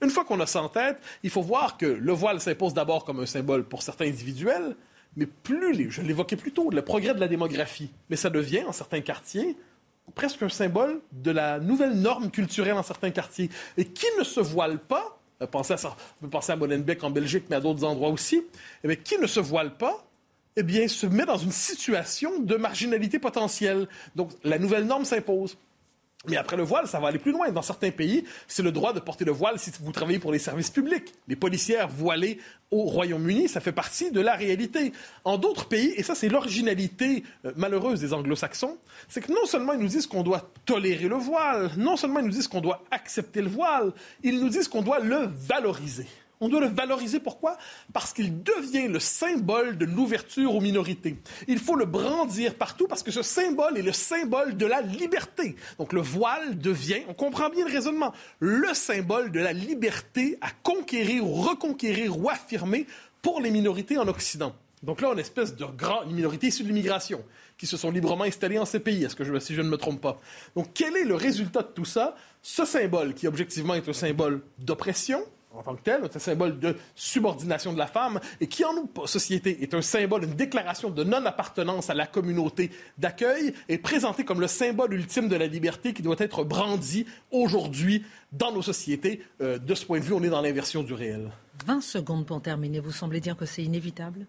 Une 0.00 0.10
fois 0.10 0.24
qu'on 0.24 0.38
a 0.38 0.46
ça 0.46 0.62
en 0.62 0.68
tête, 0.68 0.98
il 1.24 1.30
faut 1.30 1.42
voir 1.42 1.76
que 1.76 1.86
le 1.86 2.12
voile 2.12 2.40
s'impose 2.40 2.72
d'abord 2.72 3.04
comme 3.04 3.20
un 3.20 3.26
symbole 3.26 3.64
pour 3.64 3.82
certains 3.82 4.06
individuels, 4.06 4.76
mais 5.16 5.26
plus, 5.26 5.90
je 5.90 6.02
l'évoquais 6.02 6.36
plus 6.36 6.52
tôt, 6.52 6.70
le 6.70 6.82
progrès 6.82 7.14
de 7.14 7.20
la 7.20 7.26
démographie, 7.26 7.90
mais 8.08 8.16
ça 8.16 8.30
devient, 8.30 8.62
en 8.64 8.72
certains 8.72 9.00
quartiers, 9.00 9.56
presque 10.14 10.42
un 10.42 10.48
symbole 10.48 11.00
de 11.12 11.30
la 11.30 11.58
nouvelle 11.58 11.94
norme 11.94 12.30
culturelle 12.30 12.74
en 12.74 12.82
certains 12.82 13.10
quartiers. 13.10 13.50
Et 13.76 13.84
qui 13.84 14.06
ne 14.18 14.24
se 14.24 14.40
voile 14.40 14.78
pas, 14.78 15.18
euh, 15.42 15.46
pensez 15.46 15.74
à 15.74 15.76
ça, 15.76 15.96
penser 16.30 16.52
à 16.52 16.56
Molenbeek 16.56 17.02
en 17.02 17.10
Belgique, 17.10 17.44
mais 17.50 17.56
à 17.56 17.60
d'autres 17.60 17.84
endroits 17.84 18.10
aussi, 18.10 18.42
eh 18.84 18.96
qui 18.96 19.18
ne 19.18 19.26
se 19.26 19.40
voile 19.40 19.76
pas, 19.76 20.07
eh 20.60 20.62
bien, 20.64 20.88
se 20.88 21.06
met 21.06 21.24
dans 21.24 21.36
une 21.36 21.52
situation 21.52 22.40
de 22.40 22.56
marginalité 22.56 23.20
potentielle. 23.20 23.86
Donc, 24.16 24.32
la 24.42 24.58
nouvelle 24.58 24.86
norme 24.86 25.04
s'impose. 25.04 25.56
Mais 26.26 26.36
après 26.36 26.56
le 26.56 26.64
voile, 26.64 26.88
ça 26.88 26.98
va 26.98 27.08
aller 27.08 27.20
plus 27.20 27.30
loin. 27.30 27.48
Dans 27.52 27.62
certains 27.62 27.92
pays, 27.92 28.24
c'est 28.48 28.64
le 28.64 28.72
droit 28.72 28.92
de 28.92 28.98
porter 28.98 29.24
le 29.24 29.30
voile 29.30 29.56
si 29.60 29.70
vous 29.80 29.92
travaillez 29.92 30.18
pour 30.18 30.32
les 30.32 30.40
services 30.40 30.70
publics. 30.70 31.14
Les 31.28 31.36
policières 31.36 31.86
voilées 31.86 32.40
au 32.72 32.82
Royaume-Uni, 32.82 33.48
ça 33.48 33.60
fait 33.60 33.70
partie 33.70 34.10
de 34.10 34.20
la 34.20 34.34
réalité. 34.34 34.92
En 35.22 35.38
d'autres 35.38 35.68
pays, 35.68 35.94
et 35.96 36.02
ça 36.02 36.16
c'est 36.16 36.28
l'originalité 36.28 37.22
euh, 37.44 37.52
malheureuse 37.54 38.00
des 38.00 38.12
anglo-saxons, 38.12 38.78
c'est 39.06 39.20
que 39.20 39.30
non 39.30 39.46
seulement 39.46 39.74
ils 39.74 39.78
nous 39.78 39.86
disent 39.86 40.08
qu'on 40.08 40.24
doit 40.24 40.50
tolérer 40.66 41.06
le 41.06 41.14
voile, 41.14 41.70
non 41.76 41.96
seulement 41.96 42.18
ils 42.18 42.26
nous 42.26 42.32
disent 42.32 42.48
qu'on 42.48 42.60
doit 42.60 42.82
accepter 42.90 43.40
le 43.40 43.48
voile, 43.48 43.92
ils 44.24 44.40
nous 44.40 44.48
disent 44.48 44.66
qu'on 44.66 44.82
doit 44.82 44.98
le 44.98 45.28
valoriser. 45.48 46.08
On 46.40 46.48
doit 46.48 46.60
le 46.60 46.68
valoriser. 46.68 47.20
Pourquoi? 47.20 47.58
Parce 47.92 48.12
qu'il 48.12 48.42
devient 48.42 48.88
le 48.88 49.00
symbole 49.00 49.76
de 49.76 49.84
l'ouverture 49.84 50.54
aux 50.54 50.60
minorités. 50.60 51.16
Il 51.46 51.58
faut 51.58 51.76
le 51.76 51.84
brandir 51.84 52.54
partout 52.54 52.86
parce 52.86 53.02
que 53.02 53.10
ce 53.10 53.22
symbole 53.22 53.76
est 53.78 53.82
le 53.82 53.92
symbole 53.92 54.56
de 54.56 54.66
la 54.66 54.80
liberté. 54.80 55.56
Donc 55.78 55.92
le 55.92 56.00
voile 56.00 56.58
devient, 56.58 57.02
on 57.08 57.14
comprend 57.14 57.48
bien 57.50 57.66
le 57.66 57.72
raisonnement, 57.72 58.12
le 58.40 58.72
symbole 58.74 59.32
de 59.32 59.40
la 59.40 59.52
liberté 59.52 60.38
à 60.40 60.50
conquérir 60.62 61.26
ou 61.26 61.32
reconquérir 61.34 62.18
ou 62.18 62.28
affirmer 62.28 62.86
pour 63.22 63.40
les 63.40 63.50
minorités 63.50 63.98
en 63.98 64.06
Occident. 64.08 64.54
Donc 64.82 65.00
là, 65.00 65.08
on 65.08 65.10
a 65.10 65.14
une 65.14 65.20
espèce 65.20 65.56
de 65.56 65.64
grande 65.64 66.12
minorité 66.12 66.46
issue 66.46 66.62
de 66.62 66.68
l'immigration 66.68 67.24
qui 67.56 67.66
se 67.66 67.76
sont 67.76 67.90
librement 67.90 68.22
installées 68.22 68.58
en 68.58 68.64
ces 68.64 68.78
pays, 68.78 69.06
si 69.40 69.54
je 69.54 69.60
ne 69.60 69.68
me 69.68 69.76
trompe 69.76 70.00
pas. 70.00 70.20
Donc 70.54 70.68
quel 70.72 70.96
est 70.96 71.04
le 71.04 71.16
résultat 71.16 71.62
de 71.62 71.72
tout 71.74 71.84
ça? 71.84 72.14
Ce 72.42 72.64
symbole 72.64 73.14
qui 73.14 73.26
objectivement 73.26 73.74
est 73.74 73.88
un 73.88 73.92
symbole 73.92 74.40
d'oppression, 74.58 75.20
en 75.58 75.62
tant 75.62 75.74
que 75.74 75.82
tel, 75.82 76.00
c'est 76.04 76.16
un 76.16 76.20
symbole 76.20 76.58
de 76.58 76.76
subordination 76.94 77.72
de 77.72 77.78
la 77.78 77.86
femme, 77.86 78.20
et 78.40 78.46
qui 78.46 78.64
en 78.64 78.72
nous, 78.74 78.88
société, 79.06 79.62
est 79.62 79.74
un 79.74 79.82
symbole, 79.82 80.24
une 80.24 80.34
déclaration 80.34 80.90
de 80.90 81.02
non-appartenance 81.04 81.90
à 81.90 81.94
la 81.94 82.06
communauté 82.06 82.70
d'accueil, 82.96 83.54
est 83.68 83.78
présenté 83.78 84.24
comme 84.24 84.40
le 84.40 84.46
symbole 84.46 84.94
ultime 84.94 85.28
de 85.28 85.36
la 85.36 85.46
liberté 85.46 85.92
qui 85.92 86.02
doit 86.02 86.16
être 86.18 86.44
brandi 86.44 87.06
aujourd'hui 87.30 88.04
dans 88.32 88.52
nos 88.52 88.62
sociétés. 88.62 89.22
Euh, 89.40 89.58
de 89.58 89.74
ce 89.74 89.84
point 89.84 89.98
de 89.98 90.04
vue, 90.04 90.14
on 90.14 90.22
est 90.22 90.30
dans 90.30 90.40
l'inversion 90.40 90.82
du 90.82 90.94
réel. 90.94 91.30
20 91.66 91.80
secondes 91.80 92.26
pour 92.26 92.40
terminer. 92.40 92.78
Vous 92.78 92.92
semblez 92.92 93.20
dire 93.20 93.36
que 93.36 93.46
c'est 93.46 93.62
inévitable? 93.62 94.26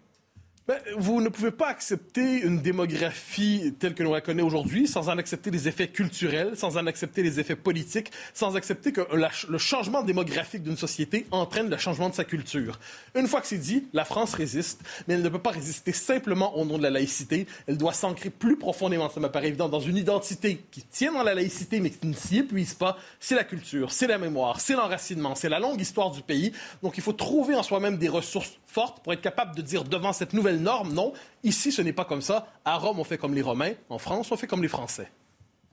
Ben, 0.70 0.78
vous 0.96 1.20
ne 1.20 1.28
pouvez 1.28 1.50
pas 1.50 1.66
accepter 1.66 2.42
une 2.42 2.60
démographie 2.60 3.74
telle 3.80 3.92
que 3.92 4.04
l'on 4.04 4.12
la 4.12 4.20
connaît 4.20 4.40
aujourd'hui 4.40 4.86
sans 4.86 5.08
en 5.08 5.18
accepter 5.18 5.50
les 5.50 5.66
effets 5.66 5.88
culturels, 5.88 6.52
sans 6.56 6.76
en 6.76 6.86
accepter 6.86 7.24
les 7.24 7.40
effets 7.40 7.56
politiques, 7.56 8.12
sans 8.34 8.54
accepter 8.54 8.92
que 8.92 9.00
le 9.48 9.58
changement 9.58 10.04
démographique 10.04 10.62
d'une 10.62 10.76
société 10.76 11.26
entraîne 11.32 11.68
le 11.68 11.76
changement 11.76 12.08
de 12.08 12.14
sa 12.14 12.22
culture. 12.22 12.78
Une 13.16 13.26
fois 13.26 13.40
que 13.40 13.48
c'est 13.48 13.58
dit, 13.58 13.88
la 13.92 14.04
France 14.04 14.32
résiste, 14.34 14.82
mais 15.08 15.14
elle 15.14 15.22
ne 15.22 15.28
peut 15.28 15.40
pas 15.40 15.50
résister 15.50 15.90
simplement 15.90 16.56
au 16.56 16.64
nom 16.64 16.78
de 16.78 16.84
la 16.84 16.90
laïcité. 16.90 17.48
Elle 17.66 17.76
doit 17.76 17.92
s'ancrer 17.92 18.30
plus 18.30 18.56
profondément, 18.56 19.10
ça 19.10 19.18
me 19.18 19.28
paraît 19.28 19.48
évident, 19.48 19.68
dans 19.68 19.80
une 19.80 19.96
identité 19.96 20.64
qui 20.70 20.82
tient 20.82 21.10
dans 21.10 21.24
la 21.24 21.34
laïcité 21.34 21.80
mais 21.80 21.90
qui 21.90 22.06
ne 22.06 22.14
s'y 22.14 22.38
épuise 22.38 22.74
pas. 22.74 22.96
C'est 23.18 23.34
la 23.34 23.42
culture, 23.42 23.90
c'est 23.90 24.06
la 24.06 24.18
mémoire, 24.18 24.60
c'est 24.60 24.74
l'enracinement, 24.74 25.34
c'est 25.34 25.48
la 25.48 25.58
longue 25.58 25.80
histoire 25.80 26.12
du 26.12 26.22
pays. 26.22 26.52
Donc 26.80 26.96
il 26.96 27.02
faut 27.02 27.12
trouver 27.12 27.56
en 27.56 27.64
soi-même 27.64 27.96
des 27.96 28.08
ressources 28.08 28.52
fortes 28.68 29.02
pour 29.02 29.12
être 29.12 29.20
capable 29.20 29.56
de 29.56 29.62
dire 29.62 29.82
devant 29.82 30.12
cette 30.12 30.32
nouvelle 30.60 30.62
norme? 30.62 30.92
Non, 30.92 31.12
ici, 31.42 31.72
ce 31.72 31.82
n'est 31.82 31.92
pas 31.92 32.04
comme 32.04 32.22
ça. 32.22 32.46
À 32.64 32.76
Rome, 32.76 32.98
on 32.98 33.04
fait 33.04 33.18
comme 33.18 33.34
les 33.34 33.42
Romains. 33.42 33.72
En 33.88 33.98
France, 33.98 34.30
on 34.30 34.36
fait 34.36 34.46
comme 34.46 34.62
les 34.62 34.68
Français. 34.68 35.10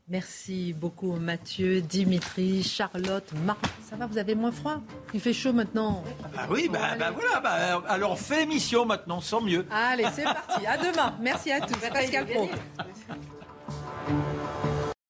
Merci 0.09 0.71
beaucoup 0.71 1.11
Mathieu, 1.17 1.81
Dimitri, 1.81 2.63
Charlotte, 2.63 3.29
Marc. 3.45 3.59
Ça 3.89 3.97
va, 3.97 4.05
vous 4.05 4.17
avez 4.17 4.35
moins 4.35 4.53
froid? 4.53 4.77
Il 5.13 5.19
fait 5.19 5.33
chaud 5.33 5.51
maintenant. 5.51 6.01
Ah 6.37 6.47
oui, 6.49 6.69
bah, 6.71 6.95
bah 6.97 7.11
voilà, 7.11 7.41
bah, 7.41 7.83
alors 7.89 8.13
on 8.13 8.15
fait 8.15 8.43
émission 8.43 8.85
maintenant, 8.85 9.19
sans 9.19 9.41
mieux. 9.41 9.65
Allez, 9.69 10.05
c'est 10.15 10.23
parti. 10.23 10.65
À 10.65 10.77
demain. 10.77 11.13
Merci 11.19 11.51
à 11.51 11.59
tous. 11.59 11.75
Pascal 11.75 12.25
Pro. 12.25 12.49